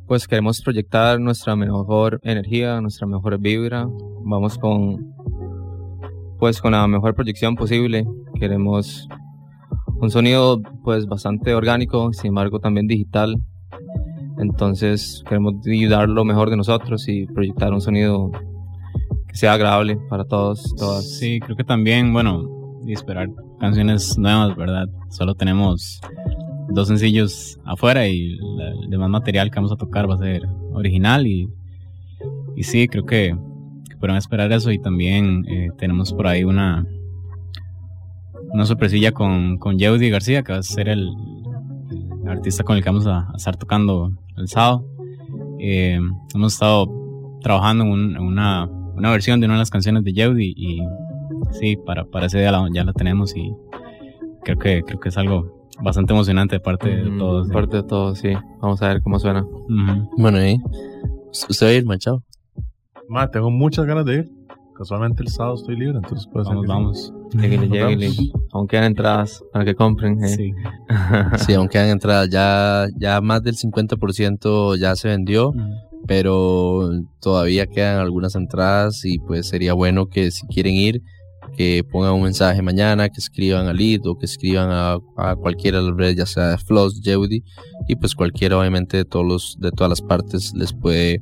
[0.07, 3.87] Pues queremos proyectar nuestra mejor energía, nuestra mejor vibra.
[4.23, 5.13] Vamos con
[6.39, 8.05] pues con la mejor proyección posible.
[8.39, 9.09] Queremos
[9.99, 13.35] un sonido pues bastante orgánico, sin embargo también digital.
[14.37, 18.31] Entonces queremos di- dar lo mejor de nosotros y proyectar un sonido
[19.27, 21.17] que sea agradable para todos, todas.
[21.17, 22.43] Sí, creo que también, bueno,
[22.85, 23.29] y esperar
[23.59, 24.87] canciones nuevas, ¿verdad?
[25.09, 25.99] Solo tenemos
[26.69, 30.43] dos sencillos afuera y la- el demás material que vamos a tocar va a ser
[30.73, 31.49] original y,
[32.55, 33.35] y sí, creo que,
[33.99, 36.85] que esperar eso y también eh, tenemos por ahí una
[38.53, 41.09] una sorpresilla con, con Yeudi García, que va a ser el,
[42.23, 44.85] el artista con el que vamos a, a estar tocando el sábado.
[45.59, 45.99] Eh,
[46.33, 46.87] hemos estado
[47.41, 50.79] trabajando en, un- en una, una versión de una de las canciones de Yeudi y
[51.59, 53.51] sí, para, para ese día la- ya la tenemos y
[54.43, 57.47] creo que, creo que es algo bastante emocionante de parte de todos.
[57.49, 58.33] Parte de todos, sí.
[58.61, 59.45] Vamos a ver cómo suena.
[60.17, 60.57] Bueno, ¿eh?
[61.49, 62.23] ¿Usted va a ir, Machado?
[63.09, 64.29] Ma, tengo muchas ganas de ir.
[64.75, 67.13] Casualmente el sábado estoy libre, entonces pues Vamos, vamos.
[68.51, 70.23] Aún quedan entradas para que compren.
[70.23, 70.27] eh.
[70.27, 70.53] Sí.
[71.37, 72.29] Sí, aún quedan entradas.
[72.29, 75.51] Ya, ya más del 50% ya se vendió,
[76.05, 81.01] pero todavía quedan algunas entradas y pues sería bueno que si quieren ir,
[81.55, 84.99] que pongan un mensaje mañana, que escriban a Lid o que escriban a,
[85.35, 87.43] cualquiera de las redes, ya sea Floss, Jeudy,
[87.87, 91.21] y pues cualquiera obviamente de, todos los, de todas las partes les puede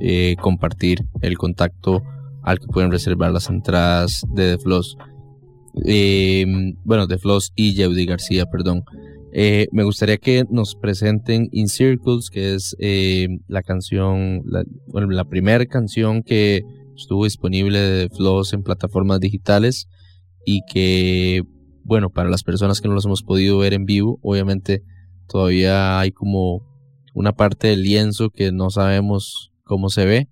[0.00, 2.02] eh, compartir el contacto
[2.42, 4.96] al que pueden reservar las entradas de The Floss.
[5.84, 6.46] Eh,
[6.84, 8.84] bueno, de Floss y Jeudy García, perdón.
[9.38, 15.08] Eh, me gustaría que nos presenten In Circles, que es eh, la canción, la, bueno,
[15.10, 16.62] la primera canción que
[16.96, 19.88] estuvo disponible de Floss en plataformas digitales
[20.46, 21.42] y que,
[21.84, 24.80] bueno, para las personas que no los hemos podido ver en vivo, obviamente
[25.28, 26.62] todavía hay como
[27.12, 30.28] una parte del lienzo que no sabemos cómo se ve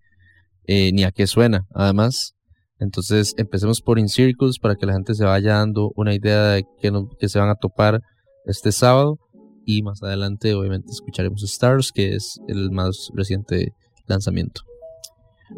[0.67, 2.37] eh, ni a qué suena, además.
[2.79, 6.65] Entonces empecemos por In Circles para que la gente se vaya dando una idea de
[6.81, 8.01] qué, no- se van a topar
[8.47, 9.19] este sábado
[9.67, 13.73] y más adelante obviamente escucharemos Stars, que es el más reciente
[14.07, 14.63] lanzamiento.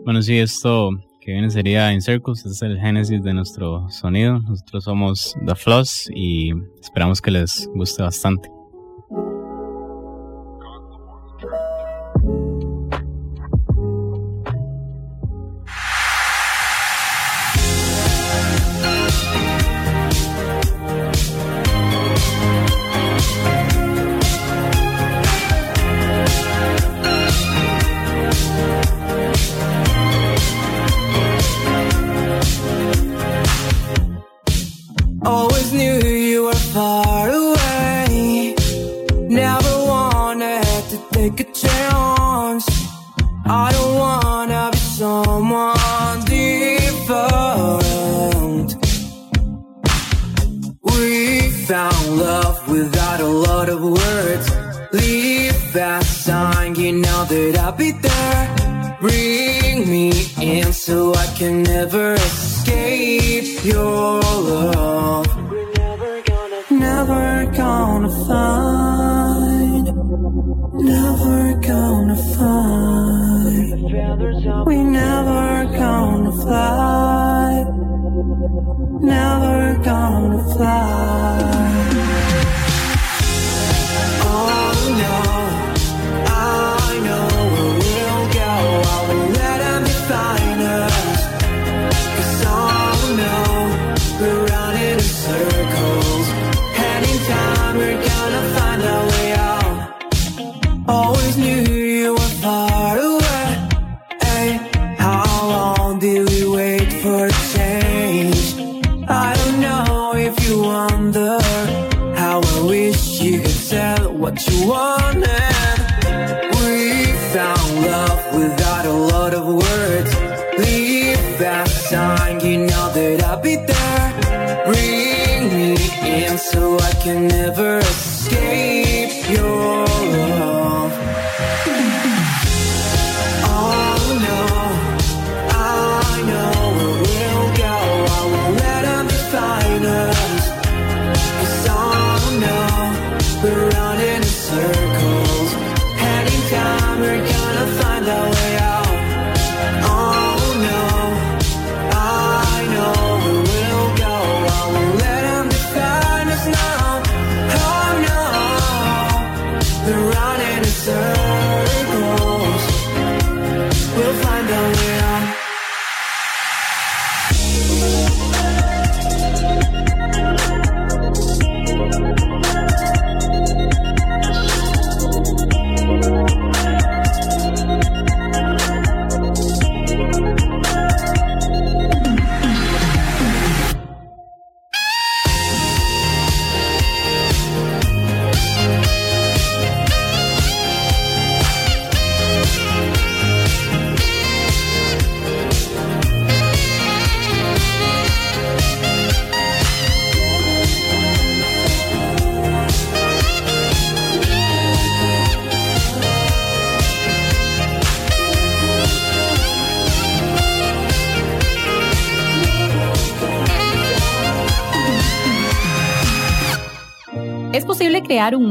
[0.04, 0.90] Bueno, sí, esto
[1.20, 4.38] que viene sería In este es el génesis de nuestro sonido.
[4.40, 8.55] Nosotros somos The Floss y esperamos que les guste bastante.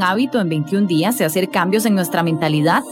[0.06, 2.84] hábito en 21 días y hacer cambios en nuestra mentalidad?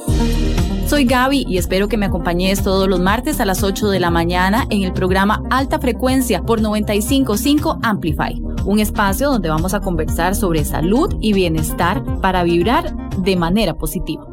[0.88, 4.12] Soy Gaby y espero que me acompañes todos los martes a las 8 de la
[4.12, 10.36] mañana en el programa Alta Frecuencia por 955 Amplify, un espacio donde vamos a conversar
[10.36, 14.33] sobre salud y bienestar para vibrar de manera positiva.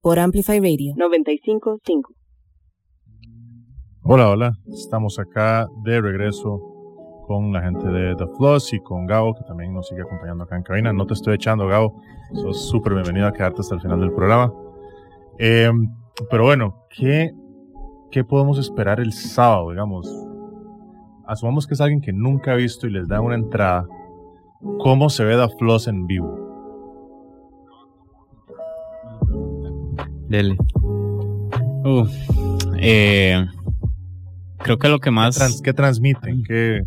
[0.00, 2.14] por Amplify Radio 955.
[4.02, 4.52] Hola, hola.
[4.72, 6.58] Estamos acá de regreso
[7.26, 10.56] con la gente de The Floss y con Gabo, que también nos sigue acompañando acá
[10.56, 10.92] en cabina.
[10.92, 12.00] No te estoy echando, Gabo.
[12.32, 14.52] Sos súper bienvenido a quedarte hasta el final del programa.
[15.38, 15.70] Eh,
[16.30, 17.32] pero bueno, ¿qué,
[18.10, 20.08] ¿qué podemos esperar el sábado, digamos?
[21.26, 23.86] Asumamos que es alguien que nunca ha visto y les da una entrada.
[24.78, 26.39] ¿Cómo se ve The Floss en vivo?
[30.30, 30.56] Dele.
[31.84, 32.06] Uh,
[32.78, 33.44] eh,
[34.58, 35.34] creo que lo que más.
[35.34, 36.42] ¿Qué, trans- qué transmiten?
[36.44, 36.84] ¿Qué,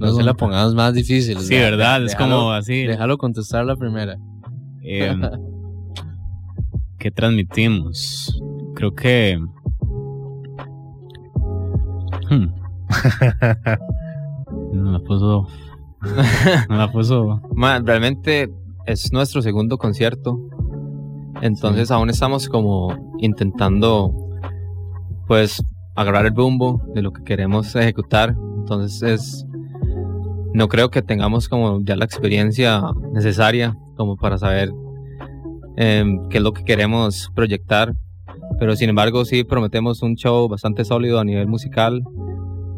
[0.00, 1.38] No se la pongamos más difícil.
[1.38, 2.04] Sí, ¿verdad?
[2.04, 2.86] Es como así.
[2.86, 4.16] Déjalo contestar la primera.
[4.82, 5.14] Eh,
[6.98, 8.42] ¿Qué transmitimos?
[8.74, 9.38] Creo que.
[12.28, 12.46] Hmm.
[14.72, 15.46] No la puso.
[16.68, 17.40] No la puso.
[17.84, 18.50] Realmente
[18.86, 20.40] es nuestro segundo concierto.
[21.42, 24.14] Entonces aún estamos como intentando
[25.26, 25.62] pues
[25.94, 28.36] agarrar el rumbo de lo que queremos ejecutar.
[28.58, 29.46] Entonces es
[30.52, 34.72] no creo que tengamos como ya la experiencia necesaria como para saber
[35.76, 37.94] em, qué es lo que queremos proyectar.
[38.58, 42.02] Pero sin embargo sí prometemos un show bastante sólido a nivel musical.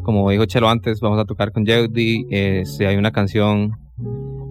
[0.03, 2.27] Como dijo Chelo antes, vamos a tocar con Jeudy.
[2.29, 3.71] Eh, si hay una canción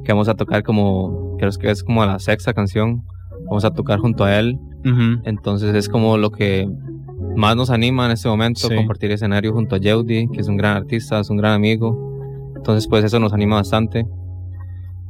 [0.04, 3.04] que vamos a tocar como, creo que es como la sexta canción,
[3.52, 4.58] vamos a tocar junto a él.
[5.24, 6.66] Entonces es como lo que
[7.36, 8.74] más nos anima en este momento, Sí.
[8.74, 12.10] compartir escenario junto a Jeudy, que es un gran artista, es un gran amigo.
[12.56, 14.06] Entonces pues eso nos anima bastante.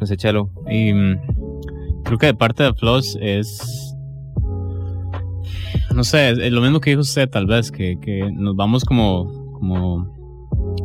[0.00, 0.50] No sé, Chelo.
[0.68, 1.20] Y mm,
[2.02, 3.94] creo que de parte de Floss es.
[5.94, 9.52] No sé, es, lo mismo que dijo usted, tal vez, que, que nos vamos como,
[9.52, 10.10] como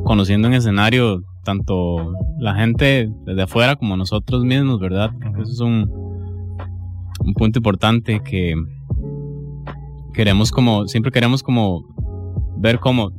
[0.03, 5.11] conociendo en escenario, tanto la gente desde afuera como nosotros mismos, ¿verdad?
[5.41, 6.06] Eso es un,
[7.19, 8.55] un punto importante que
[10.13, 11.85] queremos como, siempre queremos como
[12.57, 13.11] ver cómo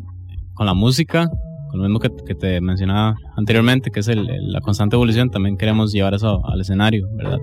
[0.55, 1.29] con la música,
[1.71, 5.93] con lo mismo que, te mencionaba anteriormente, que es el- la constante evolución, también queremos
[5.93, 7.39] llevar eso al escenario, ¿verdad?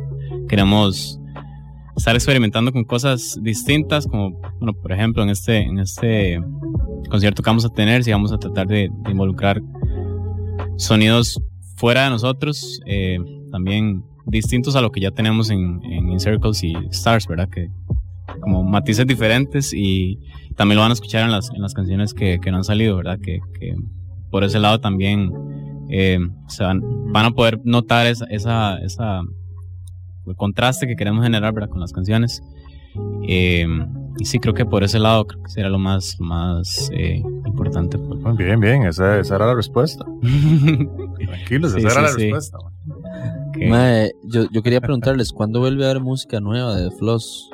[0.50, 1.20] Queremos
[1.96, 6.42] estar experimentando con cosas distintas, como, bueno, por ejemplo, en este, en este
[7.10, 9.62] concierto que vamos a tener, si vamos a tratar de, de involucrar
[10.78, 11.40] sonidos
[11.76, 13.18] fuera de nosotros, eh,
[13.52, 17.50] también distintos a lo que ya tenemos en, en In Circles y Stars, ¿verdad?
[17.50, 17.70] Que
[18.42, 20.20] como matices diferentes y
[20.56, 22.96] también lo van a escuchar en las, en las canciones que, que no han salido,
[22.98, 23.20] ¿verdad?
[23.22, 23.76] Que, que
[24.32, 25.32] por ese lado también
[25.90, 26.82] eh, se van,
[27.12, 29.22] van a poder notar esa, esa, esa
[30.28, 31.70] el contraste que queremos generar ¿verdad?
[31.70, 32.42] con las canciones.
[33.28, 33.68] Eh,
[34.18, 37.98] y sí, creo que por ese lado creo que será lo más, más eh, importante.
[38.38, 40.06] Bien, bien, esa, esa era la respuesta.
[41.26, 42.24] Tranquilos, Sí, esa era sí, la sí.
[42.24, 42.58] respuesta.
[42.58, 42.74] man.
[43.70, 47.50] Mae, yo, yo quería preguntarles, ¿cuándo vuelve a haber música nueva de The Floss?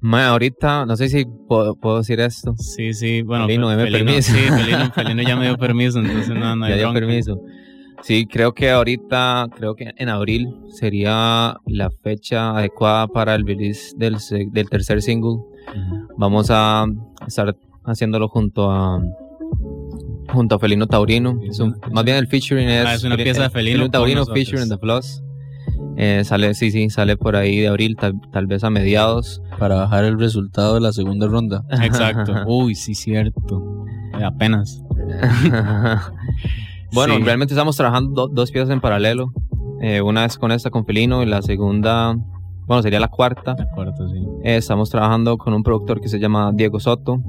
[0.00, 2.54] Ma, ahorita, no sé si puedo, puedo decir esto.
[2.58, 4.32] Sí, sí, bueno, Felino, deme Felino, permiso.
[4.32, 7.40] sí, Felino- Felino ya me dio permiso, entonces no, no hay ya dio permiso.
[8.02, 13.92] Sí, creo que ahorita, creo que en abril sería la fecha adecuada para el release
[13.96, 15.38] del, se- del tercer single.
[16.16, 16.86] Vamos a
[17.26, 19.00] estar haciéndolo junto a
[20.32, 21.38] junto a Felino Taurino.
[21.48, 24.24] Es un- más bien el featuring es, Ah, es una pieza de Felino con Taurino
[24.26, 25.22] featuring The Floss.
[25.96, 29.42] Eh, sale, sí, sí, sale por ahí de abril, tal, tal vez a mediados.
[29.58, 31.64] Para bajar el resultado de la segunda ronda.
[31.82, 32.32] Exacto.
[32.46, 33.84] Uy, sí, cierto.
[34.18, 34.82] Eh, apenas.
[36.92, 37.22] Bueno, Sí.
[37.22, 39.32] realmente estamos trabajando do- dos piezas en paralelo.
[39.82, 42.16] Eh, una es con esta, con Felino, y la segunda,
[42.66, 43.54] bueno, sería la cuarta.
[43.58, 44.24] La cuarta, sí.
[44.42, 47.20] Eh, estamos trabajando con un productor que se llama Diego Soto.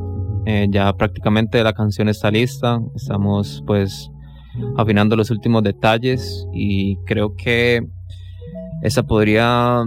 [0.45, 2.79] Eh, ya prácticamente la canción está lista.
[2.95, 4.09] Estamos pues
[4.77, 7.85] afinando los últimos detalles y creo que
[8.81, 9.83] esa podría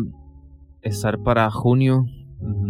[0.82, 2.06] estar para junio.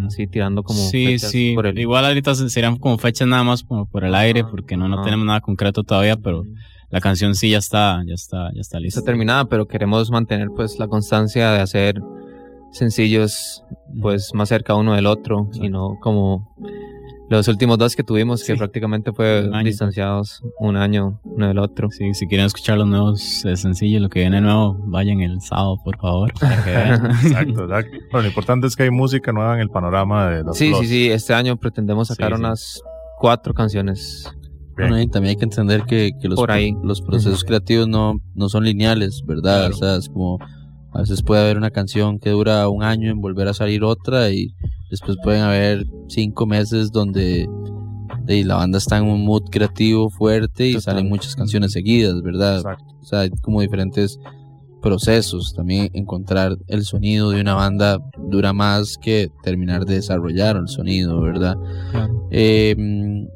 [0.07, 1.53] Así tirando como Sí, fechas sí.
[1.55, 4.77] por el- Igual ahorita se- serían como fechas nada más como por el aire, porque
[4.77, 6.45] no, no tenemos nada concreto todavía, pero
[6.91, 9.01] la canción sí ya está, ya está, ya está lista.
[9.01, 12.03] está terminada, pero queremos mantener pues la constancia de hacer
[12.71, 13.65] sencillos
[14.01, 16.55] pues más cerca uno del otro y no como
[17.37, 21.89] Los últimos dos que tuvimos, que prácticamente fue Un distanciados un año uno del otro.
[21.91, 25.79] Sí, si quieren escuchar los nuevos eh, sencillos, lo que viene nuevo, vayan el sábado,
[25.83, 26.33] por favor.
[26.39, 27.07] para que vean.
[27.25, 27.97] Exacto, exacto.
[28.11, 30.87] Bueno, lo importante es que hay música nueva en el panorama de los Sí, sí,
[30.87, 31.11] sí.
[31.11, 32.41] Este año pretendemos sacar Sí, sí.
[32.41, 32.83] unas
[33.19, 34.31] cuatro canciones.
[34.77, 36.75] Bueno, y también hay que entender que, que los, Por ahí.
[36.83, 37.47] los procesos Ujú.
[37.49, 39.69] creativos no, no son lineales, ¿verdad?
[39.69, 39.75] Claro.
[39.75, 40.39] O sea, es como
[40.94, 44.31] a veces puede haber una canción que dura un año en volver a salir otra
[44.31, 44.55] y
[44.90, 47.48] después pueden haber cinco meses donde
[48.24, 52.62] de, la banda está en un mood creativo fuerte y salen muchas canciones seguidas, ¿verdad?
[53.01, 54.19] O sea, hay como diferentes
[54.82, 55.55] procesos.
[55.55, 57.98] También encontrar el sonido de una banda
[58.31, 61.56] dura más que terminar de desarrollar el sonido, ¿verdad?
[62.31, 63.27] Eh, mm,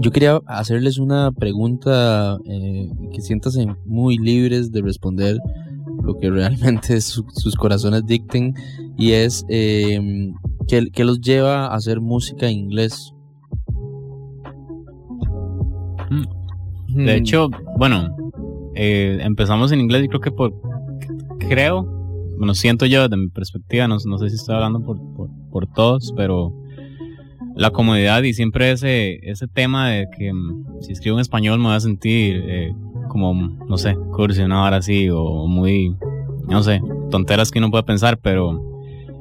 [0.00, 5.38] yo quería hacerles una pregunta eh, que siéntanse muy libres de responder
[6.02, 8.54] lo que realmente su- sus corazones dicten
[8.96, 10.32] y es eh,
[10.68, 13.12] ¿qué, qué los lleva a hacer música en inglés?
[16.88, 17.48] De hecho,
[17.78, 18.08] bueno,
[18.74, 20.52] eh, empezamos en inglés y creo que por,
[21.38, 21.84] creo,
[22.36, 25.66] bueno, siento yo desde mi perspectiva, no, no sé si estoy hablando por, por, por
[25.68, 26.52] todos, pero
[27.54, 31.66] la comodidad y siempre ese, ese tema de que mm, si escribo en español me
[31.66, 32.72] voy a sentir eh,
[33.10, 35.96] como, no sé, cursi, una hora así, o muy,
[36.48, 36.80] no sé,
[37.10, 38.62] tonteras que uno puede pensar, pero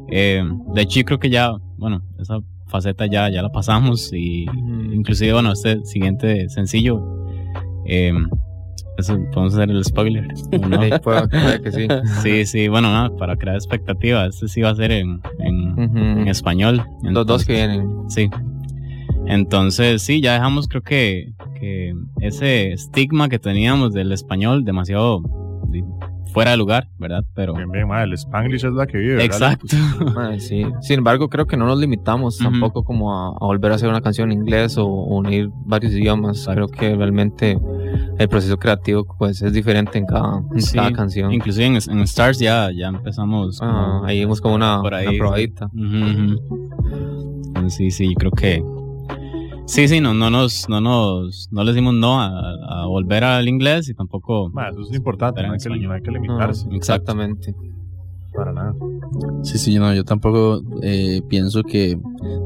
[0.10, 0.44] eh,
[0.74, 4.46] de hecho yo creo que ya, bueno, esa faceta ya, ya la pasamos y
[4.94, 7.26] inclusive, bueno, este siguiente sencillo,
[7.86, 8.14] eh,
[8.98, 10.28] eso podemos hacer el spoiler.
[10.52, 10.82] ¿o no?
[10.84, 11.88] Sí, que sí.
[12.22, 16.86] Sí, sí, bueno, nada, para crear expectativas, este sí va a ser en, en español.
[17.02, 18.10] Los dos que vienen.
[18.10, 18.30] Sí.
[19.26, 25.22] Entonces, sí, ya dejamos, creo que, que ese estigma que teníamos del español demasiado
[26.32, 27.24] fuera de lugar, ¿verdad?
[27.34, 27.56] Pero.
[27.56, 29.16] Bien, bien, ma, el Spanglish es la que vive.
[29.16, 29.26] ¿verdad?
[29.26, 29.76] Exacto.
[30.20, 30.64] Ay, sí.
[30.82, 34.02] Sin embargo, creo que no nos limitamos tampoco como a, a volver a hacer una
[34.02, 36.48] canción en inglés o, o unir varios idiomas.
[36.48, 37.58] Creo que realmente
[38.20, 41.34] el proceso creativo pues es diferente en cada, en Sí, cada canción.
[41.34, 43.60] Inclusive en, en Stars ya, ya empezamos.
[43.64, 43.66] Ah,
[43.98, 45.66] como- ahí vimos como una, por ahí, una probadita.
[45.66, 46.40] Ujú.
[47.48, 48.64] Entonces, sí, sí, creo que.
[49.72, 52.30] Sí, sí, no, no nos, no nos, no le decimos no a,
[52.82, 54.52] a volver al inglés y tampoco.
[54.72, 56.68] Eso es importante, no hay, que, no hay que limitarse.
[56.72, 57.54] Exactamente.
[58.34, 58.74] Para nada.
[59.44, 61.98] Sí, sí, no, yo tampoco eh, pienso que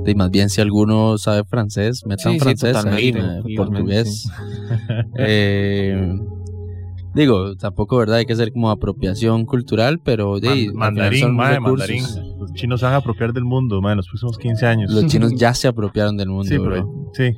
[0.03, 3.55] de, más bien si alguno sabe francés, metan Sí, sí, francés, ahí, totalmente, ma, totalmente,
[3.55, 4.29] portugués.
[5.15, 6.19] Eh,
[7.13, 8.17] digo, tampoco, ¿verdad?
[8.17, 11.89] Hay que hacer como apropiación cultural, pero de, Man- mandarín, son ma, recursos.
[11.89, 12.32] mandarín.
[12.53, 14.91] Los chinos se van a apropiar del mundo, ma, en los próximos 15 años.
[14.91, 16.69] Los chinos ya se apropiaron del mundo, Sí, bro.
[16.69, 17.35] pero- sí.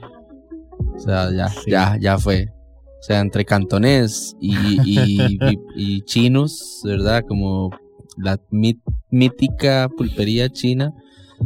[0.96, 2.50] O sea, ya, ya, ya fue.
[3.00, 4.84] O sea, entre cantonés y, y,
[5.40, 7.24] y- y chinos, ¿verdad?
[7.28, 7.70] Como
[8.18, 10.92] la mit- mítica pulpería china.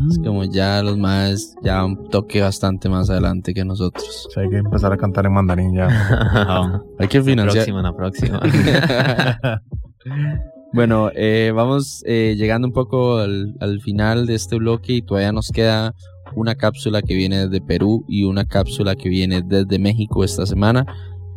[0.10, 4.26] Es como ya los más, ya un toque bastante más adelante que nosotros.
[4.28, 5.88] O sea, hay que empezar a cantar en mandarín ya.
[7.00, 7.66] Hay que La financiar.
[7.66, 8.40] próxima, la próxima.
[10.74, 15.32] bueno, eh, vamos eh, llegando un poco al, al final de este bloque y todavía
[15.32, 15.96] nos queda
[16.36, 20.86] una cápsula que viene desde Perú y una cápsula que viene desde México esta semana.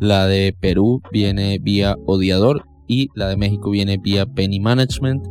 [0.00, 5.26] La de Perú viene vía Odiador y la de México viene vía Penny Management.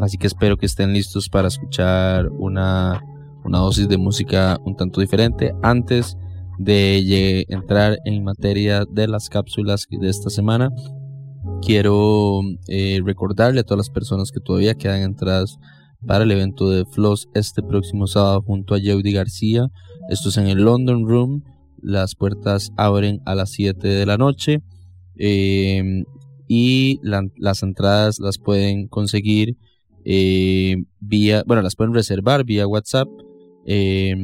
[0.00, 3.02] Así que espero que estén listos para escuchar una,
[3.44, 5.52] una dosis de música un tanto diferente.
[5.62, 6.16] Antes
[6.58, 10.70] de entrar en materia de las cápsulas de esta semana,
[11.64, 15.58] quiero eh, recordarle a todas las personas que todavía quedan entradas
[16.06, 19.68] para el evento de Floss este próximo sábado junto a Yeudi García.
[20.08, 21.44] Esto es en el London Room.
[21.80, 24.62] Las puertas abren a las 7 de la noche.
[25.16, 26.04] eh,
[26.48, 29.56] y la- las entradas las pueden conseguir
[30.04, 33.08] eh, vía, bueno, las pueden reservar vía WhatsApp.
[33.66, 34.14] eh,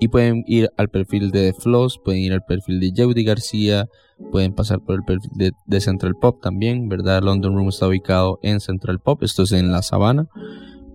[0.00, 3.88] y pueden ir al perfil de Floss, pueden ir al perfil de Yeudi García,
[4.30, 7.22] pueden pasar por el perfil de, de Central Pop también, ¿verdad?
[7.22, 10.28] London Room está ubicado en Central Pop, esto es en La Sabana.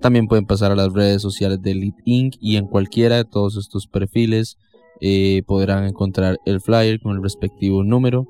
[0.01, 2.35] También pueden pasar a las redes sociales de Lead Inc.
[2.39, 4.57] y en cualquiera de todos estos perfiles
[4.99, 8.27] eh, podrán encontrar el flyer con el respectivo número,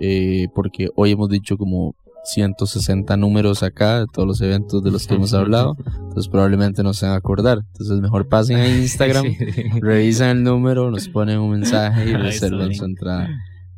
[0.00, 1.94] eh, porque hoy hemos dicho como
[2.26, 6.92] 160 números acá de todos los eventos de los que hemos hablado, entonces probablemente no
[6.92, 7.58] se van a acordar.
[7.72, 9.36] Entonces mejor pasen a Instagram, Sí.
[9.80, 13.28] revisan el número, nos ponen un mensaje y reservan su entrada.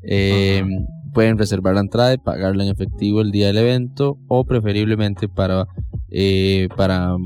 [0.03, 0.65] Eh,
[1.13, 5.67] pueden reservar la entrada y pagarla en efectivo el día del evento o preferiblemente para
[6.11, 7.17] eh, para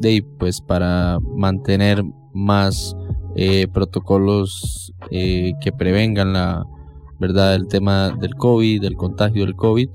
[0.00, 2.94] de pues para mantener más
[3.36, 6.64] eh, protocolos eh, que prevengan la
[7.18, 9.88] verdad el tema del COVID del contagio del COVID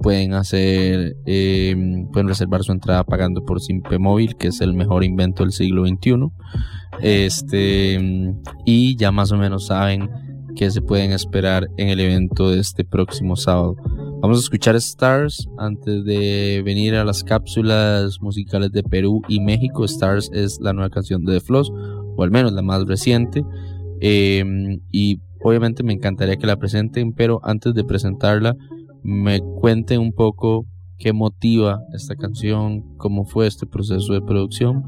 [0.00, 1.74] pueden hacer, eh,
[2.12, 5.86] pueden reservar su entrada pagando por Simpe Móvil, que es el mejor invento del siglo
[5.86, 6.30] XXI.
[7.00, 7.98] Este,
[8.64, 10.08] y ya más o menos saben
[10.54, 13.76] qué se pueden esperar en el evento de este próximo sábado.
[14.20, 19.84] Vamos a escuchar Stars antes de venir a las cápsulas musicales de Perú y México.
[19.84, 21.70] Stars es la nueva canción de The Floss,
[22.16, 23.44] o al menos la más reciente.
[24.00, 28.56] Eh, y obviamente me encantaría que la presenten, pero antes de presentarla,
[29.04, 30.66] me cuenten un poco
[30.98, 34.84] qué motiva esta canción, cómo fue este proceso de producción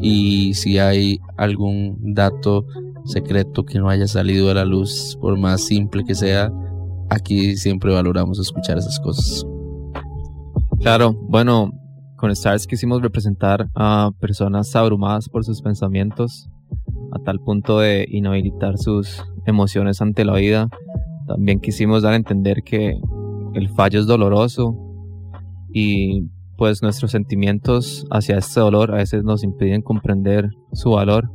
[0.00, 2.66] y si hay algún dato
[3.04, 6.50] secreto que no haya salido a la luz, por más simple que sea,
[7.10, 9.46] aquí siempre valoramos escuchar esas cosas.
[10.80, 11.72] Claro, bueno,
[12.16, 16.48] con Stars quisimos representar a personas abrumadas por sus pensamientos,
[17.12, 20.68] a tal punto de inhabilitar sus emociones ante la vida.
[21.26, 22.98] También quisimos dar a entender que
[23.54, 24.76] el fallo es doloroso
[25.72, 31.30] y pues nuestros sentimientos hacia este dolor a veces nos impiden comprender su valor.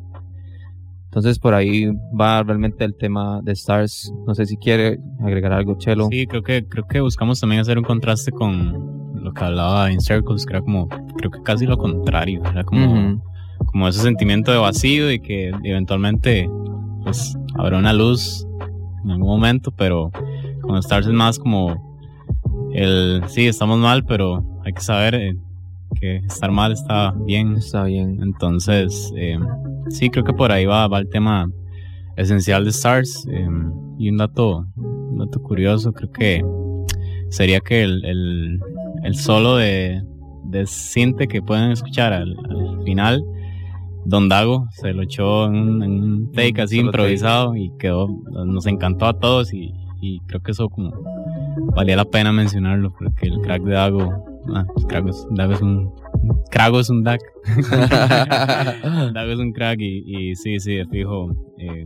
[1.05, 1.89] Entonces por ahí
[2.19, 4.13] va realmente el tema de Stars.
[4.27, 6.07] No sé si quiere agregar algo, Chelo.
[6.11, 10.01] Sí, creo que, creo que buscamos también hacer un contraste con lo que hablaba In
[10.01, 13.23] Circles, que era como, creo que casi lo contrario, era como,
[13.65, 16.49] como ese sentimiento de vacío y que eventualmente
[17.03, 18.45] pues habrá una luz
[19.03, 20.11] en algún momento, pero
[20.61, 21.84] con Stars es más como
[22.75, 25.35] el, sí, estamos mal, pero hay que saber eh,
[25.99, 27.55] que estar mal está bien.
[27.55, 28.19] Está bien.
[28.21, 29.39] Entonces, eh,
[29.89, 31.49] sí, creo que por ahí va, va el tema
[32.17, 33.27] esencial de Stars.
[33.31, 33.47] eh,
[33.97, 36.43] y un dato, un dato curioso, creo que
[37.29, 38.59] sería que el, el,
[39.03, 40.03] el solo de,
[40.43, 40.65] de
[41.27, 43.23] que pueden escuchar al, al final,
[44.05, 48.07] Don Dago se lo echó en un, en un take así solo improvisado y quedó,
[48.45, 50.91] nos encantó a todos y, y creo que eso como
[51.75, 55.09] valía la pena mencionarlo porque el crack de Dago, ah, Dago
[55.53, 55.93] es, un,
[56.49, 57.21] Crago es un DAC.
[59.13, 61.85] Dago es un crack y, y sí, sí, fijo, eh,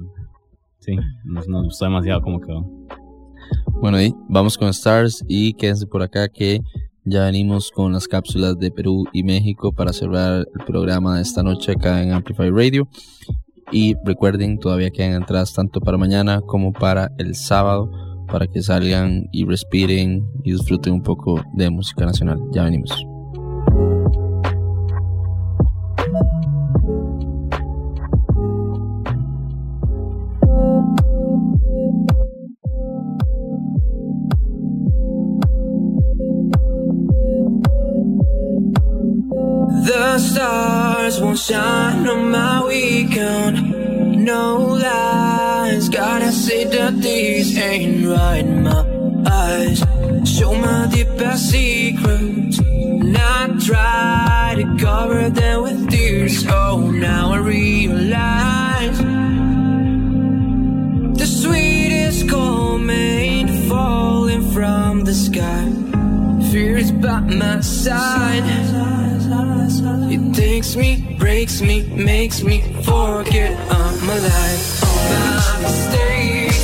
[0.79, 2.65] sí, nos, nos gustó demasiado cómo quedó.
[3.81, 6.61] Bueno, y vamos con Stars y quédense por acá que
[7.05, 11.41] ya venimos con las cápsulas de Perú y México para cerrar el programa de esta
[11.41, 12.87] noche acá en Amplify Radio.
[13.71, 19.27] Y recuerden, todavía quedan entradas tanto para mañana como para el sábado para que salgan
[19.31, 22.39] y respiren y disfruten un poco de música nacional.
[22.51, 22.91] Ya venimos.
[39.85, 43.78] The stars won't shine on my weekend.
[44.19, 48.45] No lies, gotta say that these ain't right.
[48.45, 48.85] in My
[49.25, 49.79] eyes
[50.25, 56.45] show my deepest secrets, Not try to cover them with tears.
[56.49, 58.97] Oh, now I realize
[61.17, 65.71] the sweetest comment falling from the sky.
[66.51, 69.09] Fear is by my side.
[69.81, 74.84] It takes me, breaks me, makes me forget I'm alive.
[74.84, 76.59] All my mistakes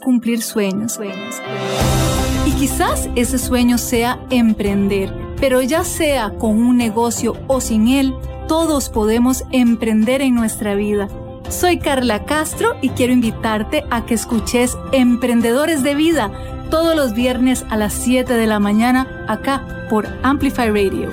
[0.00, 0.98] Cumplir sueños.
[2.44, 8.12] Y quizás ese sueño sea emprender, pero ya sea con un negocio o sin él,
[8.48, 11.08] todos podemos emprender en nuestra vida.
[11.48, 16.32] Soy Carla Castro y quiero invitarte a que escuches Emprendedores de Vida
[16.70, 21.08] todos los viernes a las 7 de la mañana acá por Amplify Radio.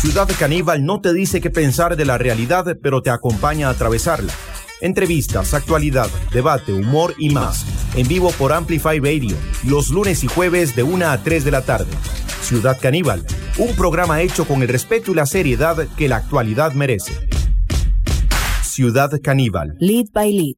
[0.00, 4.32] Ciudad Caníbal no te dice qué pensar de la realidad, pero te acompaña a atravesarla.
[4.80, 7.66] Entrevistas, actualidad, debate, humor y más.
[7.96, 9.36] En vivo por Amplify Radio,
[9.66, 11.92] los lunes y jueves de 1 a 3 de la tarde.
[12.40, 13.24] Ciudad Caníbal,
[13.58, 17.12] un programa hecho con el respeto y la seriedad que la actualidad merece.
[18.62, 19.76] Ciudad Caníbal.
[19.78, 20.56] Lead by Lead.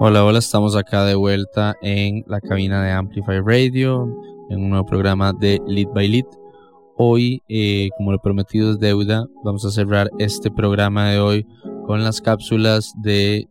[0.00, 4.04] Hola, hola, estamos acá de vuelta en la cabina de Amplify Radio,
[4.50, 6.37] en un nuevo programa de Lead by Lead.
[7.00, 11.46] Hoy, eh, como lo prometido es deuda, vamos a cerrar este programa de hoy
[11.86, 13.46] con las cápsulas de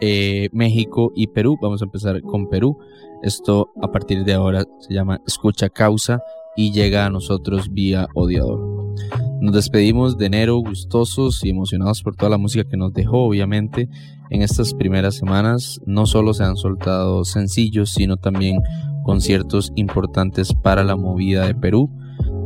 [0.00, 1.58] eh, México y Perú.
[1.60, 2.78] Vamos a empezar con Perú.
[3.22, 6.22] Esto a partir de ahora se llama Escucha Causa
[6.56, 8.94] y llega a nosotros vía Odiador.
[9.42, 13.90] Nos despedimos de enero gustosos y emocionados por toda la música que nos dejó, obviamente.
[14.30, 18.62] En estas primeras semanas no solo se han soltado sencillos, sino también
[19.04, 21.90] conciertos importantes para la movida de Perú,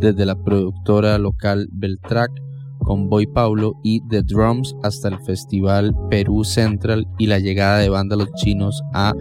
[0.01, 2.31] desde la productora local Beltrack
[2.81, 7.91] con Boy Paulo y The Drums hasta el festival Perú Central y la llegada de
[7.91, 9.13] vándalos chinos a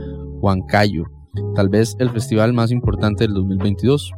[0.41, 1.03] Huancayo,
[1.55, 4.11] tal vez el festival más importante del 2022.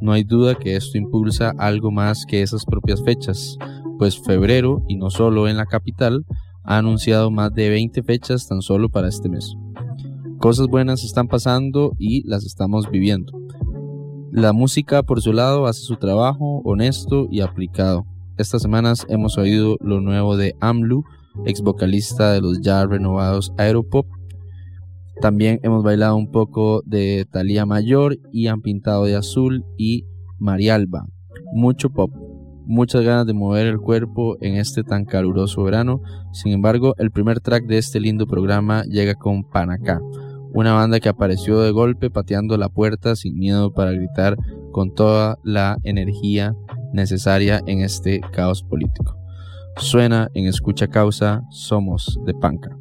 [0.00, 3.56] No hay duda que esto impulsa algo más que esas propias fechas.
[3.98, 6.24] pues febrero, y no solo en la capital,
[6.62, 9.56] ha anunciado más de 20 fechas tan solo para este mes.
[10.38, 13.32] Cosas buenas están pasando y las estamos viviendo.
[14.30, 18.04] La música, por su lado, hace su trabajo honesto y aplicado.
[18.36, 21.02] Estas semanas hemos oído lo nuevo de Amlu,
[21.46, 24.06] ex vocalista de los ya renovados Aeropop.
[25.22, 30.04] También hemos bailado un poco de Thalía Mayor y han pintado de azul y
[30.38, 31.06] Marialba.
[31.54, 32.12] Mucho pop,
[32.66, 36.02] muchas ganas de mover el cuerpo en este tan caluroso verano.
[36.32, 40.00] Sin embargo, el primer track de este lindo programa llega con Panacá,
[40.52, 44.36] una banda que apareció de golpe pateando la puerta sin miedo para gritar
[44.72, 46.54] con toda la energía
[46.92, 49.16] necesaria en este caos político.
[49.76, 52.76] Suena en Escucha Causa, somos de Panca.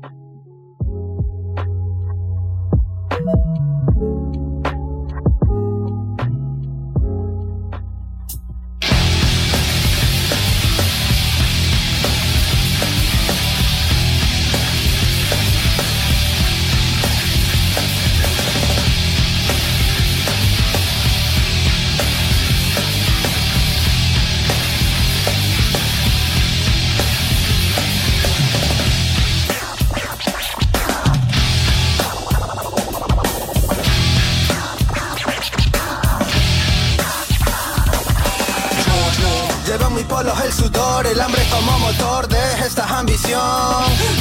[41.06, 43.42] El hambre como motor de esta ambición.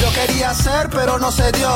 [0.00, 1.70] Yo quería ser, pero no se dio.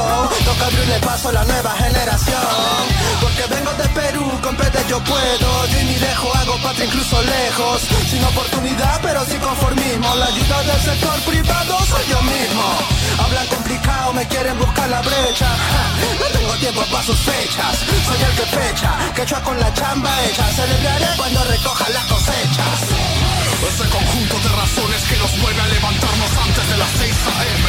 [0.44, 2.82] Toca abrirle paso a la nueva generación.
[3.20, 5.66] Porque vengo de Perú, con pete yo puedo.
[5.66, 7.82] Yo ni dejo, hago patria incluso lejos.
[8.10, 10.14] Sin oportunidad, pero sin conformismo.
[10.16, 12.64] La ayuda del sector privado soy yo mismo.
[13.24, 15.48] Hablan complicado, me quieren buscar la brecha.
[16.20, 17.78] No tengo tiempo para sus fechas.
[18.06, 20.44] Soy el que fecha, que echa con la chamba hecha.
[20.52, 23.49] Celebraré cuando recoja las cosechas.
[23.60, 27.66] Ese conjunto de razones que nos mueve a levantarnos antes de las 6 a.m.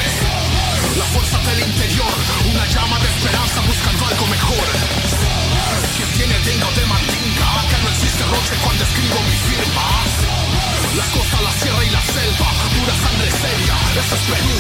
[0.98, 2.14] La fuerza del interior,
[2.48, 4.68] una llama de esperanza buscando algo mejor.
[5.98, 9.86] Quien tiene dingo de mandinga, acá no existe roche cuando escribo mi firma.
[10.96, 14.58] La costa, la sierra y la selva, pura sangre seria, eso es Perú.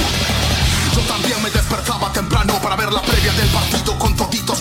[0.95, 3.80] Yo también me despertaba temprano para ver la previa del partido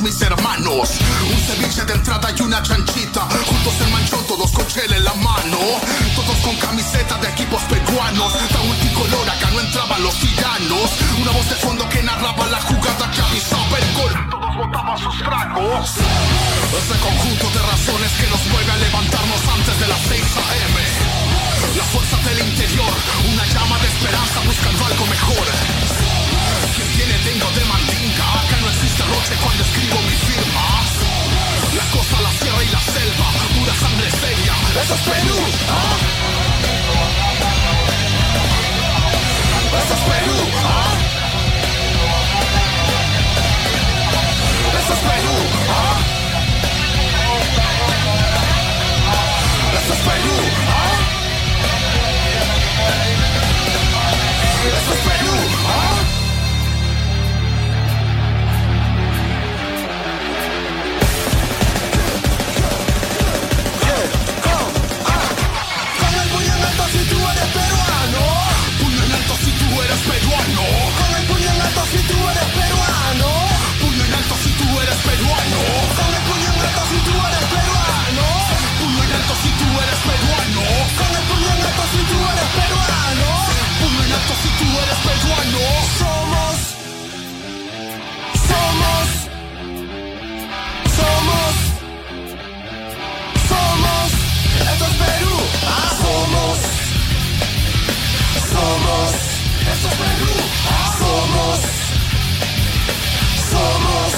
[0.02, 0.90] mis hermanos.
[1.28, 5.14] Un ceviche de entrada y una chanchita, juntos en manchón, todos con chela en la
[5.14, 5.58] mano.
[6.14, 10.90] Todos con camiseta de equipos peruanos, tan multicolor acá no entraban los tiranos.
[11.20, 14.12] Una voz de fondo que narraba la jugada que avisaba el gol.
[14.30, 15.90] Todos botaban sus tragos.
[15.90, 21.30] Ese conjunto de razones que nos mueve a levantarnos antes de las 6 a.m.
[21.76, 22.92] La fuerza del interior,
[23.32, 25.46] una llama de esperanza buscando algo mejor.
[26.74, 27.99] Quien tiene tengo de mandinga,
[29.00, 30.80] acá no existe roche cuando escribo mi firma.
[31.76, 33.26] La costa, la sierra y la selva,
[33.58, 35.38] pura sangre seria, eso es Perú.
[35.68, 36.19] ¿ah?
[99.80, 99.90] Somos.
[100.98, 101.60] Somos.
[103.50, 104.12] Somos.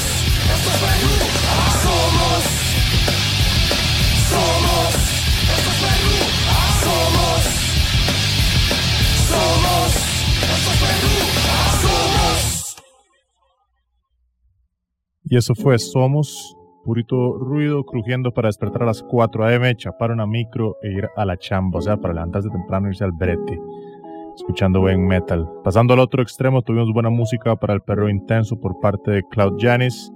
[1.83, 2.23] Somos.
[4.31, 4.83] Somos.
[15.25, 20.27] Y eso fue Somos, purito ruido crujiendo para despertar a las 4 a.m., chapar una
[20.27, 23.59] micro e ir a la chamba, o sea, para levantarse temprano e irse al brete,
[24.35, 25.49] escuchando buen metal.
[25.65, 29.57] Pasando al otro extremo, tuvimos buena música para el perro intenso por parte de Cloud
[29.59, 30.13] Janis,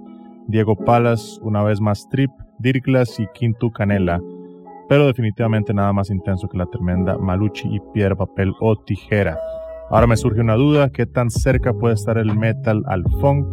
[0.47, 4.21] Diego Palas, una vez más Trip, Dirklas y Quinto Canela,
[4.89, 9.37] pero definitivamente nada más intenso que la tremenda Maluchi y Piedra, Papel o Tijera.
[9.89, 13.47] Ahora me surge una duda, ¿qué tan cerca puede estar el metal al funk?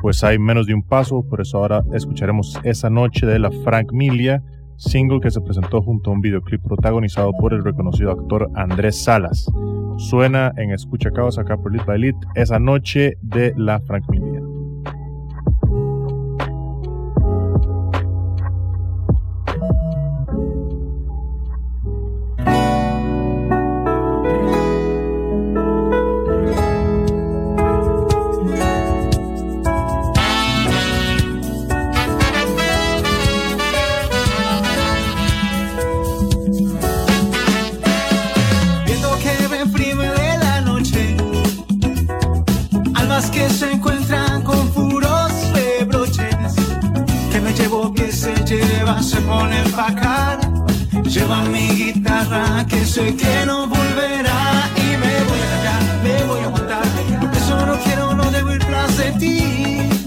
[0.00, 3.92] Pues hay menos de un paso, por eso ahora escucharemos esa noche de la Frank
[3.92, 4.42] Milia,
[4.82, 9.46] single que se presentó junto a un videoclip protagonizado por el reconocido actor Andrés Salas.
[9.96, 14.04] Suena en Escucha Caos acá por Lit by esa noche de la Frank.
[51.12, 54.70] Lleva mi guitarra que sé que no volverá.
[54.76, 56.82] Y me voy a callar, me voy a aguantar,
[57.20, 60.01] porque solo quiero, no debo ir tras de ti,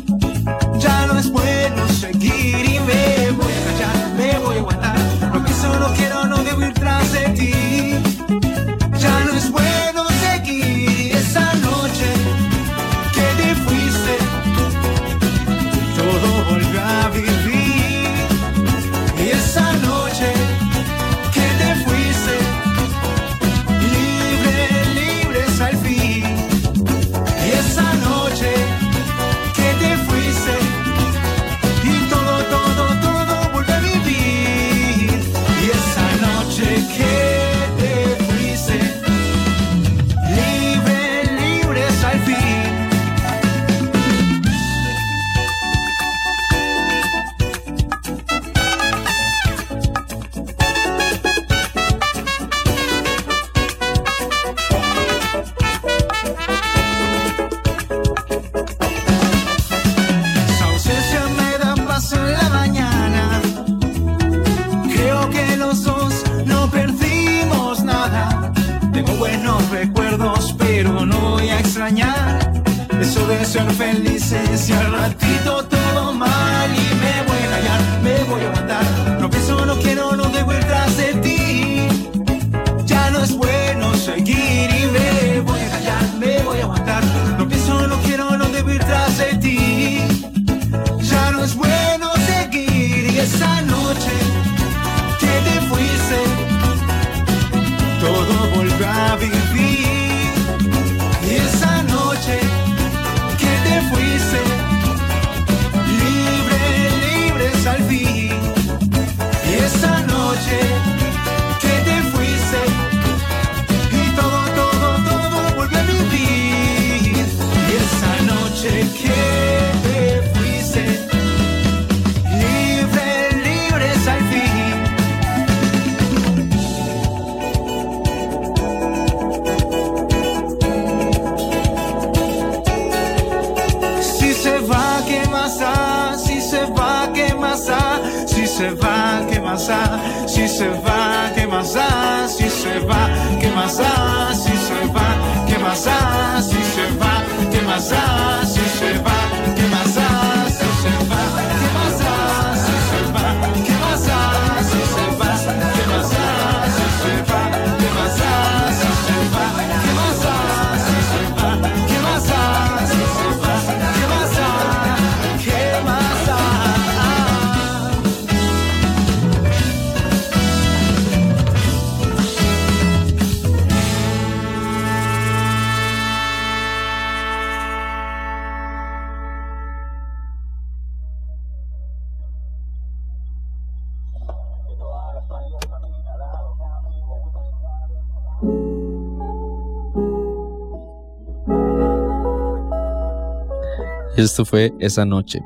[194.17, 195.41] Esto fue esa noche.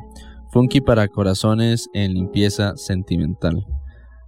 [0.52, 3.66] Funky para corazones en limpieza sentimental.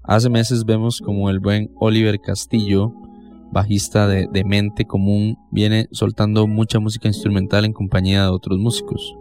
[0.03, 2.91] Hace meses vemos como el buen Oliver Castillo,
[3.51, 9.15] bajista de, de Mente Común, viene soltando mucha música instrumental en compañía de otros músicos.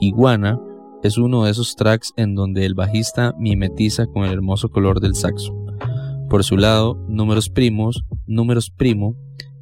[0.00, 0.60] Iguana
[1.02, 5.14] es uno de esos tracks en donde el bajista mimetiza con el hermoso color del
[5.14, 5.56] saxo.
[6.28, 9.14] Por su lado, Números Primos, Números Primo,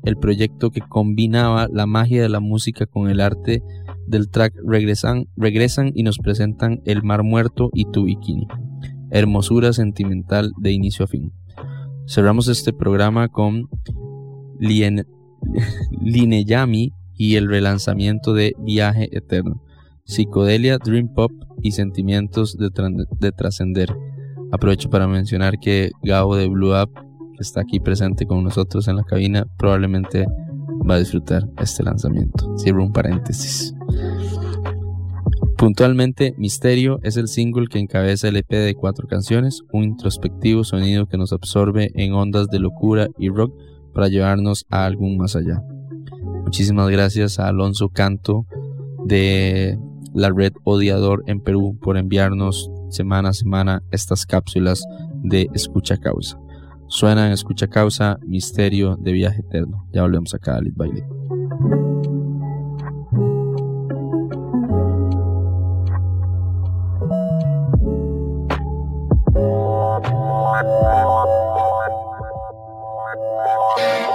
[0.03, 3.63] el proyecto que combinaba la magia de la música con el arte
[4.07, 8.47] del track regresan, regresan y nos presentan El Mar Muerto y Tu Bikini.
[9.11, 11.33] Hermosura sentimental de inicio a fin.
[12.07, 13.69] Cerramos este programa con
[14.59, 15.07] Lien,
[16.01, 19.63] Lineyami y el relanzamiento de Viaje Eterno.
[20.05, 23.89] Psicodelia, Dream Pop y sentimientos de, trascender.
[24.53, 26.93] Aprovecho para mencionar que Gabo de Blue Up,
[27.37, 30.27] que está aquí presente con nosotros en la cabina, probablemente
[30.89, 32.57] va a disfrutar este lanzamiento.
[32.59, 33.75] Cierro un paréntesis.
[35.57, 41.07] Puntualmente, Misterio es el single que encabeza el EP de cuatro canciones, un introspectivo sonido
[41.07, 43.55] que nos absorbe en ondas de locura y rock
[43.95, 45.63] para llevarnos a algún más allá.
[46.45, 48.47] Muchísimas gracias a Alonso Canto
[49.07, 49.79] de
[50.15, 54.85] la red Odiador en Perú por enviarnos semana a semana estas cápsulas
[55.23, 56.39] de Escucha Causa.
[56.89, 59.87] Suena en Escucha Causa Misterio de Viaje Eterno.
[59.93, 61.05] Ya volvemos acá a Baile.
[73.79, 74.06] Arriba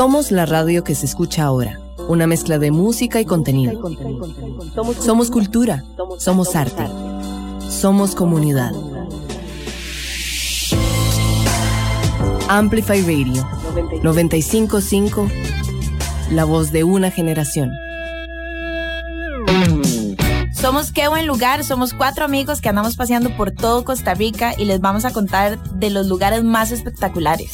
[0.00, 1.78] Somos la radio que se escucha ahora.
[2.08, 3.82] Una mezcla de música y contenido.
[4.98, 5.84] Somos cultura.
[6.16, 6.86] Somos arte.
[7.68, 8.72] Somos comunidad.
[12.48, 13.46] Amplify Radio
[14.02, 15.28] 955,
[16.30, 17.70] la voz de una generación.
[20.54, 24.64] Somos Qué Buen Lugar, somos cuatro amigos que andamos paseando por todo Costa Rica y
[24.64, 27.52] les vamos a contar de los lugares más espectaculares.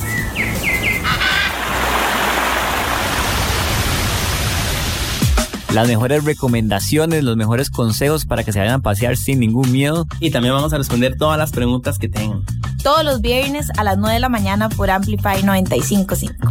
[5.76, 10.06] Las mejores recomendaciones, los mejores consejos para que se vayan a pasear sin ningún miedo.
[10.20, 12.44] Y también vamos a responder todas las preguntas que tengan.
[12.82, 16.48] Todos los viernes a las 9 de la mañana por Amplify 955.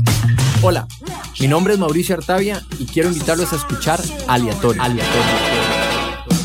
[0.61, 0.88] Hola,
[1.39, 4.84] mi nombre es Mauricio Artavia y quiero invitarlos a escuchar Aleatorio.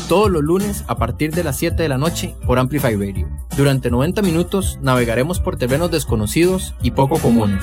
[0.07, 3.29] Todos los lunes a partir de las 7 de la noche por Amplify Radio.
[3.55, 7.61] Durante 90 minutos navegaremos por terrenos desconocidos y poco comunes,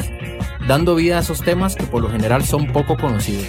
[0.69, 3.49] dando vida a esos temas que por lo general son poco conocidos.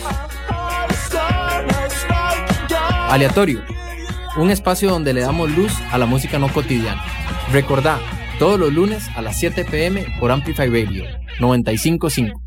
[3.10, 3.62] Aleatorio,
[4.38, 7.02] un espacio donde le damos luz a la música no cotidiana.
[7.52, 7.98] Recordá,
[8.38, 11.06] todos los lunes a las 7 pm por Amplify Radio
[11.40, 12.40] 955.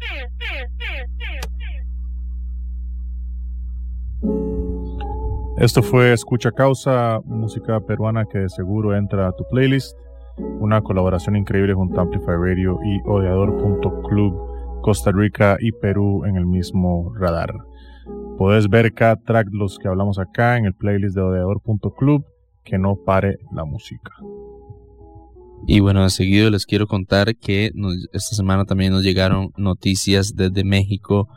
[5.59, 9.97] Esto fue Escucha Causa, música peruana que de seguro entra a tu playlist.
[10.61, 16.47] Una colaboración increíble junto a Amplify Radio y Odiador.club, Costa Rica y Perú en el
[16.47, 17.53] mismo radar.
[18.39, 22.25] Puedes ver cada track los que hablamos acá en el playlist de Odiador.club.
[22.65, 24.13] Que no pare la música.
[25.67, 30.63] Y bueno, seguido les quiero contar que nos- esta semana también nos llegaron noticias desde
[30.65, 31.29] México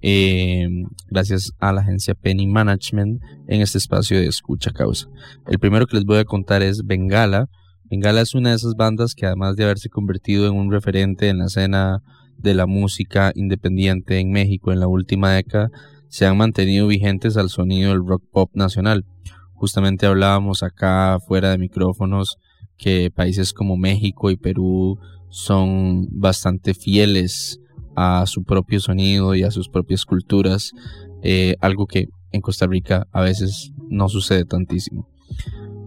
[0.00, 0.66] eh,
[1.10, 5.08] gracias a la agencia Penny Management en este espacio de escucha causa.
[5.46, 7.48] El primero que les voy a contar es Bengala.
[7.90, 11.38] Bengala es una de esas bandas que además de haberse convertido en un referente en
[11.38, 12.02] la escena
[12.38, 15.68] de la música independiente en México en la última década,
[16.14, 19.04] se han mantenido vigentes al sonido del rock pop nacional.
[19.52, 22.38] Justamente hablábamos acá fuera de micrófonos
[22.76, 24.96] que países como México y Perú
[25.28, 27.58] son bastante fieles
[27.96, 30.70] a su propio sonido y a sus propias culturas,
[31.24, 35.08] eh, algo que en Costa Rica a veces no sucede tantísimo.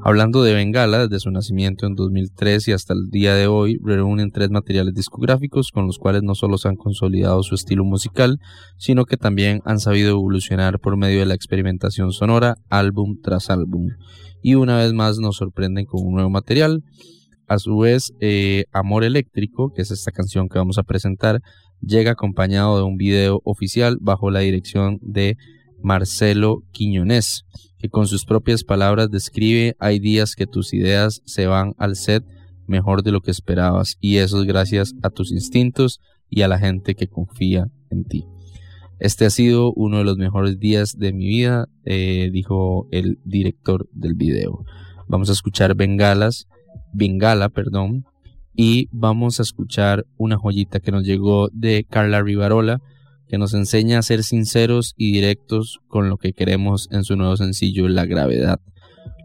[0.04, 4.32] Hablando de Bengala, desde su nacimiento en 2003 y hasta el día de hoy, reúnen
[4.32, 8.40] tres materiales discográficos con los cuales no solo se han consolidado su estilo musical,
[8.78, 13.88] sino que también han sabido evolucionar por medio de la experimentación sonora, álbum tras álbum.
[14.42, 16.84] Y una vez más nos sorprenden con un nuevo material.
[17.48, 21.42] A su vez, eh, Amor Eléctrico, que es esta canción que vamos a presentar,
[21.82, 25.38] llega acompañado de un video oficial bajo la dirección de
[25.82, 27.46] Marcelo Quiñonés,
[27.78, 32.24] que con sus propias palabras describe hay días que tus ideas se van al set
[32.68, 36.60] mejor de lo que esperabas y eso es gracias a tus instintos y a la
[36.60, 38.26] gente que confía en ti.
[39.00, 43.88] Este ha sido uno de los mejores días de mi vida, eh, dijo el director
[43.92, 44.66] del video.
[45.08, 46.48] Vamos a escuchar Bengalas,
[46.94, 48.06] Bengala, perdón,
[48.56, 52.82] y vamos a escuchar una joyita que nos llegó de Carla Rivarola,
[53.28, 57.36] que nos enseña a ser sinceros y directos con lo que queremos en su nuevo
[57.38, 58.60] sencillo La Gravedad.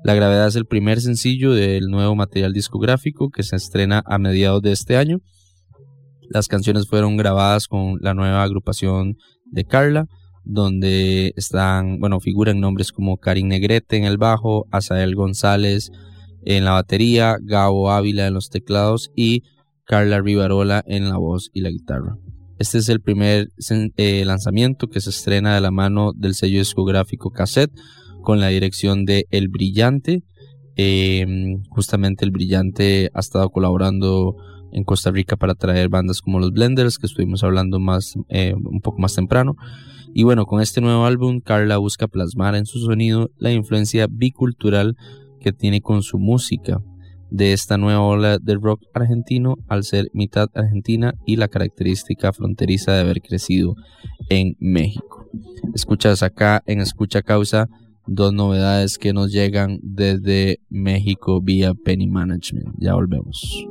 [0.05, 4.61] La Gravedad es el primer sencillo del nuevo material discográfico que se estrena a mediados
[4.63, 5.19] de este año.
[6.29, 9.17] Las canciones fueron grabadas con la nueva agrupación
[9.47, 10.07] de Carla,
[10.45, 15.93] donde están, bueno, figuran nombres como Karin Negrete en el bajo, Asael González
[16.45, 19.43] en la batería, Gabo Ávila en los teclados y
[19.85, 22.17] Carla Rivarola en la voz y la guitarra.
[22.63, 23.49] Este es el primer
[23.97, 27.73] eh, lanzamiento que se estrena de la mano del sello discográfico Cassette
[28.21, 30.23] con la dirección de El Brillante.
[30.77, 31.27] Eh,
[31.71, 34.37] justamente El Brillante ha estado colaborando
[34.71, 38.81] en Costa Rica para traer bandas como los Blenders, que estuvimos hablando más eh, un
[38.81, 39.57] poco más temprano.
[40.15, 44.95] Y bueno, con este nuevo álbum, Carla busca plasmar en su sonido la influencia bicultural
[45.41, 46.81] que tiene con su música
[47.33, 52.93] de esta nueva ola del rock argentino al ser mitad argentina y la característica fronteriza
[52.93, 53.75] de haber crecido
[54.29, 55.27] en México.
[55.75, 57.69] Escuchas acá en Escucha Causa
[58.07, 62.75] dos novedades que nos llegan desde México vía Penny Management.
[62.79, 63.67] Ya volvemos.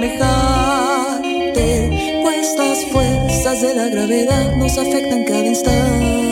[0.00, 1.90] Manejarte,
[2.22, 6.25] pues las fuerzas de la gravedad nos afectan cada instante.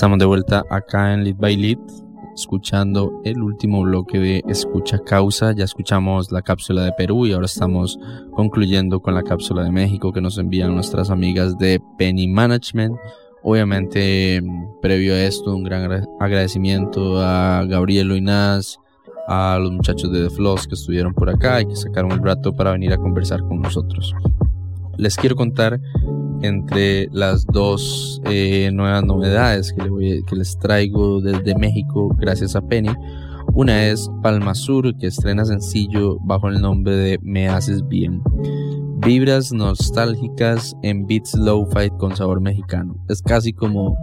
[0.00, 1.78] Estamos de vuelta acá en Lead by Lead,
[2.34, 5.52] escuchando el último bloque de Escucha Causa.
[5.52, 7.98] Ya escuchamos la cápsula de Perú y ahora estamos
[8.30, 12.96] concluyendo con la cápsula de México que nos envían nuestras amigas de Penny Management.
[13.42, 14.42] Obviamente,
[14.80, 18.78] previo a esto, un gran agra- agradecimiento a Gabriel Loinaz,
[19.28, 22.56] a los muchachos de The Floss que estuvieron por acá y que sacaron el rato
[22.56, 24.14] para venir a conversar con nosotros.
[24.96, 25.78] Les quiero contar
[26.42, 32.56] entre las dos eh, nuevas novedades que, le voy- que les traigo desde México gracias
[32.56, 32.90] a Penny.
[33.52, 38.22] Una es Palma Sur, que estrena sencillo bajo el nombre de Me Haces Bien.
[39.04, 42.94] Vibras nostálgicas en beats low-fi con sabor mexicano.
[43.08, 43.96] Es casi como,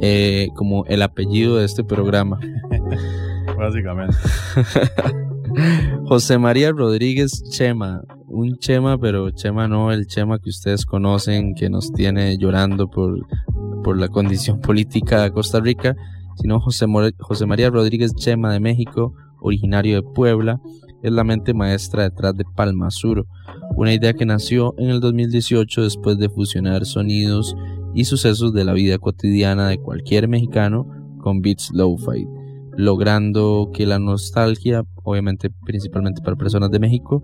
[0.00, 2.38] eh, como el apellido de este programa.
[3.58, 4.16] Básicamente.
[6.06, 11.68] José María Rodríguez Chema, un Chema, pero Chema no el Chema que ustedes conocen, que
[11.68, 13.26] nos tiene llorando por,
[13.84, 15.94] por la condición política de Costa Rica,
[16.36, 16.86] sino José,
[17.18, 20.60] José María Rodríguez Chema de México, originario de Puebla,
[21.02, 23.26] es la mente maestra detrás de Palma Sur,
[23.76, 27.56] una idea que nació en el 2018 después de fusionar sonidos
[27.94, 30.86] y sucesos de la vida cotidiana de cualquier mexicano
[31.18, 32.26] con beats lo-fi
[32.76, 37.22] logrando que la nostalgia, obviamente principalmente para personas de México,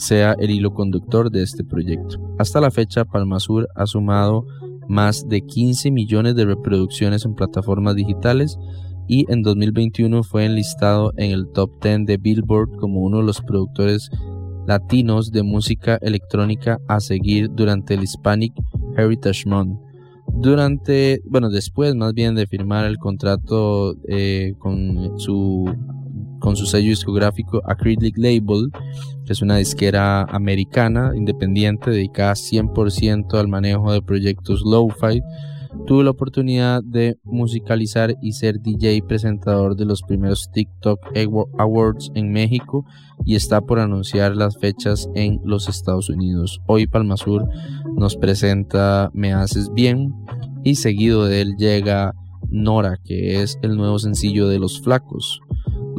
[0.00, 2.18] sea el hilo conductor de este proyecto.
[2.38, 4.46] Hasta la fecha, Palmasur ha sumado
[4.88, 8.58] más de 15 millones de reproducciones en plataformas digitales
[9.06, 13.42] y en 2021 fue enlistado en el top 10 de Billboard como uno de los
[13.42, 14.10] productores
[14.66, 18.54] latinos de música electrónica a seguir durante el Hispanic
[18.96, 19.78] Heritage Month
[20.32, 25.64] durante, bueno, después más bien de firmar el contrato eh, con su
[26.40, 28.70] con su sello discográfico Acrylic Label,
[29.24, 35.22] que es una disquera americana independiente dedicada 100% al manejo de proyectos lo-fi.
[35.86, 40.98] Tuve la oportunidad de musicalizar y ser DJ presentador de los primeros TikTok
[41.58, 42.84] Awards en México
[43.24, 46.60] y está por anunciar las fechas en los Estados Unidos.
[46.66, 47.48] Hoy Palmasur
[47.96, 50.12] nos presenta Me Haces Bien
[50.64, 52.14] y seguido de él llega
[52.48, 55.40] Nora, que es el nuevo sencillo de Los Flacos.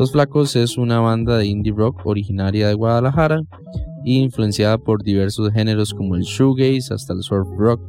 [0.01, 3.43] Los Flacos es una banda de indie rock originaria de Guadalajara
[4.03, 7.80] e influenciada por diversos géneros como el shoegaze hasta el surf rock.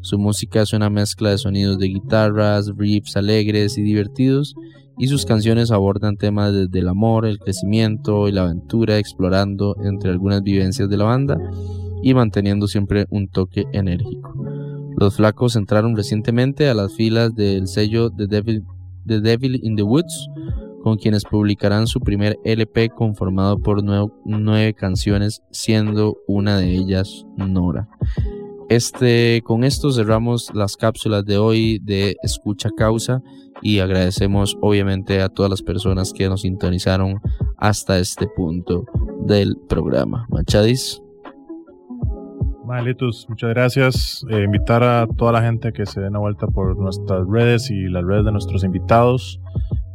[0.00, 4.54] Su música es una mezcla de sonidos de guitarras, riffs alegres y divertidos,
[4.98, 10.10] y sus canciones abordan temas desde el amor, el crecimiento y la aventura, explorando entre
[10.10, 11.38] algunas vivencias de la banda
[12.04, 14.32] y manteniendo siempre un toque enérgico.
[14.96, 18.62] Los flacos entraron recientemente a las filas del sello The Devil,
[19.06, 20.28] The Devil in the Woods,
[20.82, 27.88] con quienes publicarán su primer LP conformado por nueve, canciones, siendo una de ellas Nora.
[28.68, 33.22] Este, con esto cerramos las cápsulas de hoy de Escucha Causa
[33.62, 37.20] y agradecemos obviamente a todas las personas que nos sintonizaron
[37.56, 38.84] hasta este punto
[39.22, 40.26] del programa.
[40.30, 41.02] Machadis.
[42.68, 44.26] Malitos, muchas gracias.
[44.28, 47.88] Eh, invitar a toda la gente que se den una vuelta por nuestras redes y
[47.88, 49.40] las redes de nuestros invitados.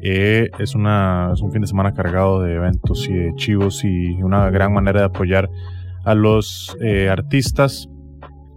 [0.06, 4.22] Eh, es, una, es un fin de semana cargado de eventos y de chivos y
[4.22, 5.50] una gran manera de apoyar
[6.04, 7.88] a los eh, artistas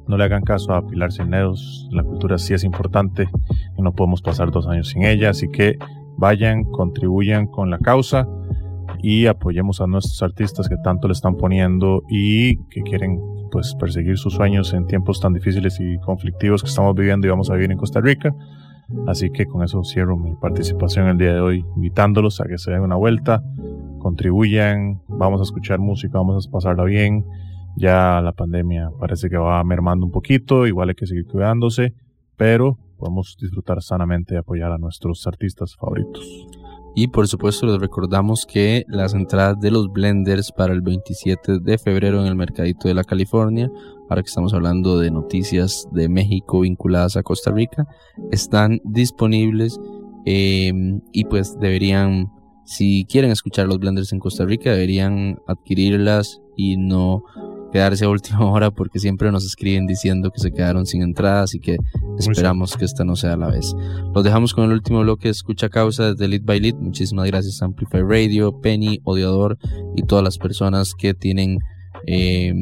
[0.08, 3.28] no le hagan caso a Pilar Cineros, la cultura sí es importante
[3.76, 5.78] y no podemos pasar dos años sin ella, así que
[6.16, 8.28] vayan, contribuyan con la causa
[9.02, 14.16] y apoyemos a nuestros artistas que tanto le están poniendo y que quieren pues perseguir
[14.16, 17.72] sus sueños en tiempos tan difíciles y conflictivos que estamos viviendo y vamos a vivir
[17.72, 18.34] en Costa Rica.
[19.06, 22.70] Así que con eso cierro mi participación el día de hoy, invitándolos a que se
[22.70, 23.42] den una vuelta,
[23.98, 27.24] contribuyan, vamos a escuchar música, vamos a pasarla bien
[27.76, 31.94] ya la pandemia parece que va mermando un poquito, igual hay que seguir cuidándose,
[32.36, 36.46] pero podemos disfrutar sanamente y apoyar a nuestros artistas favoritos.
[36.94, 41.76] Y por supuesto les recordamos que las entradas de los blenders para el 27 de
[41.76, 43.70] febrero en el Mercadito de la California,
[44.08, 47.86] ahora que estamos hablando de noticias de México vinculadas a Costa Rica,
[48.30, 49.80] están disponibles
[50.24, 50.72] eh,
[51.12, 52.32] y pues deberían,
[52.64, 57.22] si quieren escuchar los blenders en Costa Rica, deberían adquirirlas y no
[57.72, 61.60] quedarse a última hora porque siempre nos escriben diciendo que se quedaron sin entradas y
[61.60, 61.76] que
[62.18, 63.74] esperamos que esta no sea la vez.
[64.14, 66.74] Los dejamos con el último bloque de Escucha Causa desde Lead by Lead.
[66.76, 69.58] Muchísimas gracias Amplify Radio, Penny, Odiador
[69.94, 71.58] y todas las personas que tienen
[72.06, 72.52] eh,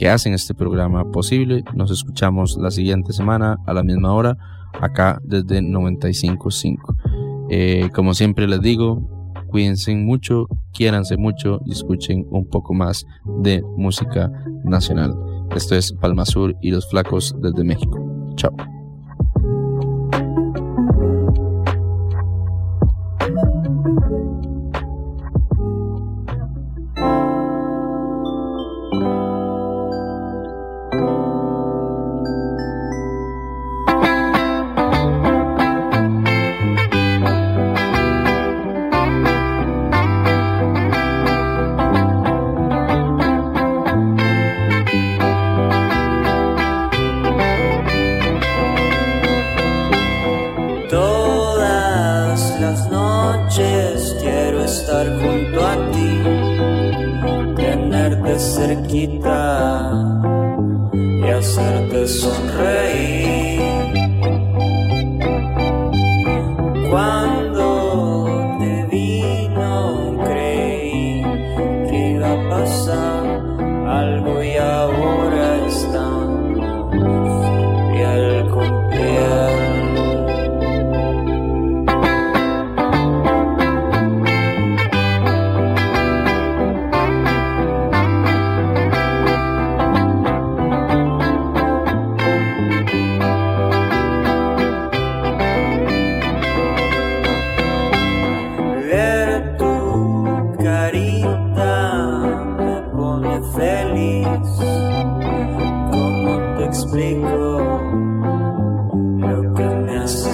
[0.00, 1.62] que hacen este programa posible.
[1.74, 4.38] Nos escuchamos la siguiente semana a la misma hora
[4.80, 6.96] acá desde 95.5.
[7.50, 13.04] Eh, como siempre les digo, cuídense mucho, quiéranse mucho y escuchen un poco más
[13.42, 14.32] de música
[14.64, 15.14] nacional.
[15.54, 17.98] Esto es Palma Sur y los Flacos desde México.
[18.36, 18.79] Chao.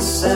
[0.07, 0.36] Me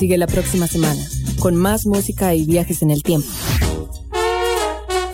[0.00, 1.06] sigue la próxima semana,
[1.40, 3.28] con más música y viajes en el tiempo.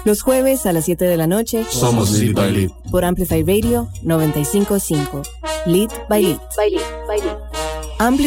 [0.04, 1.64] Los jueves a las 7 de la noche.
[1.68, 2.70] Somos Lead by Lead.
[2.92, 5.22] Por Amplify Radio 955.
[5.66, 6.38] Lead by Lead.
[7.98, 8.22] Amplify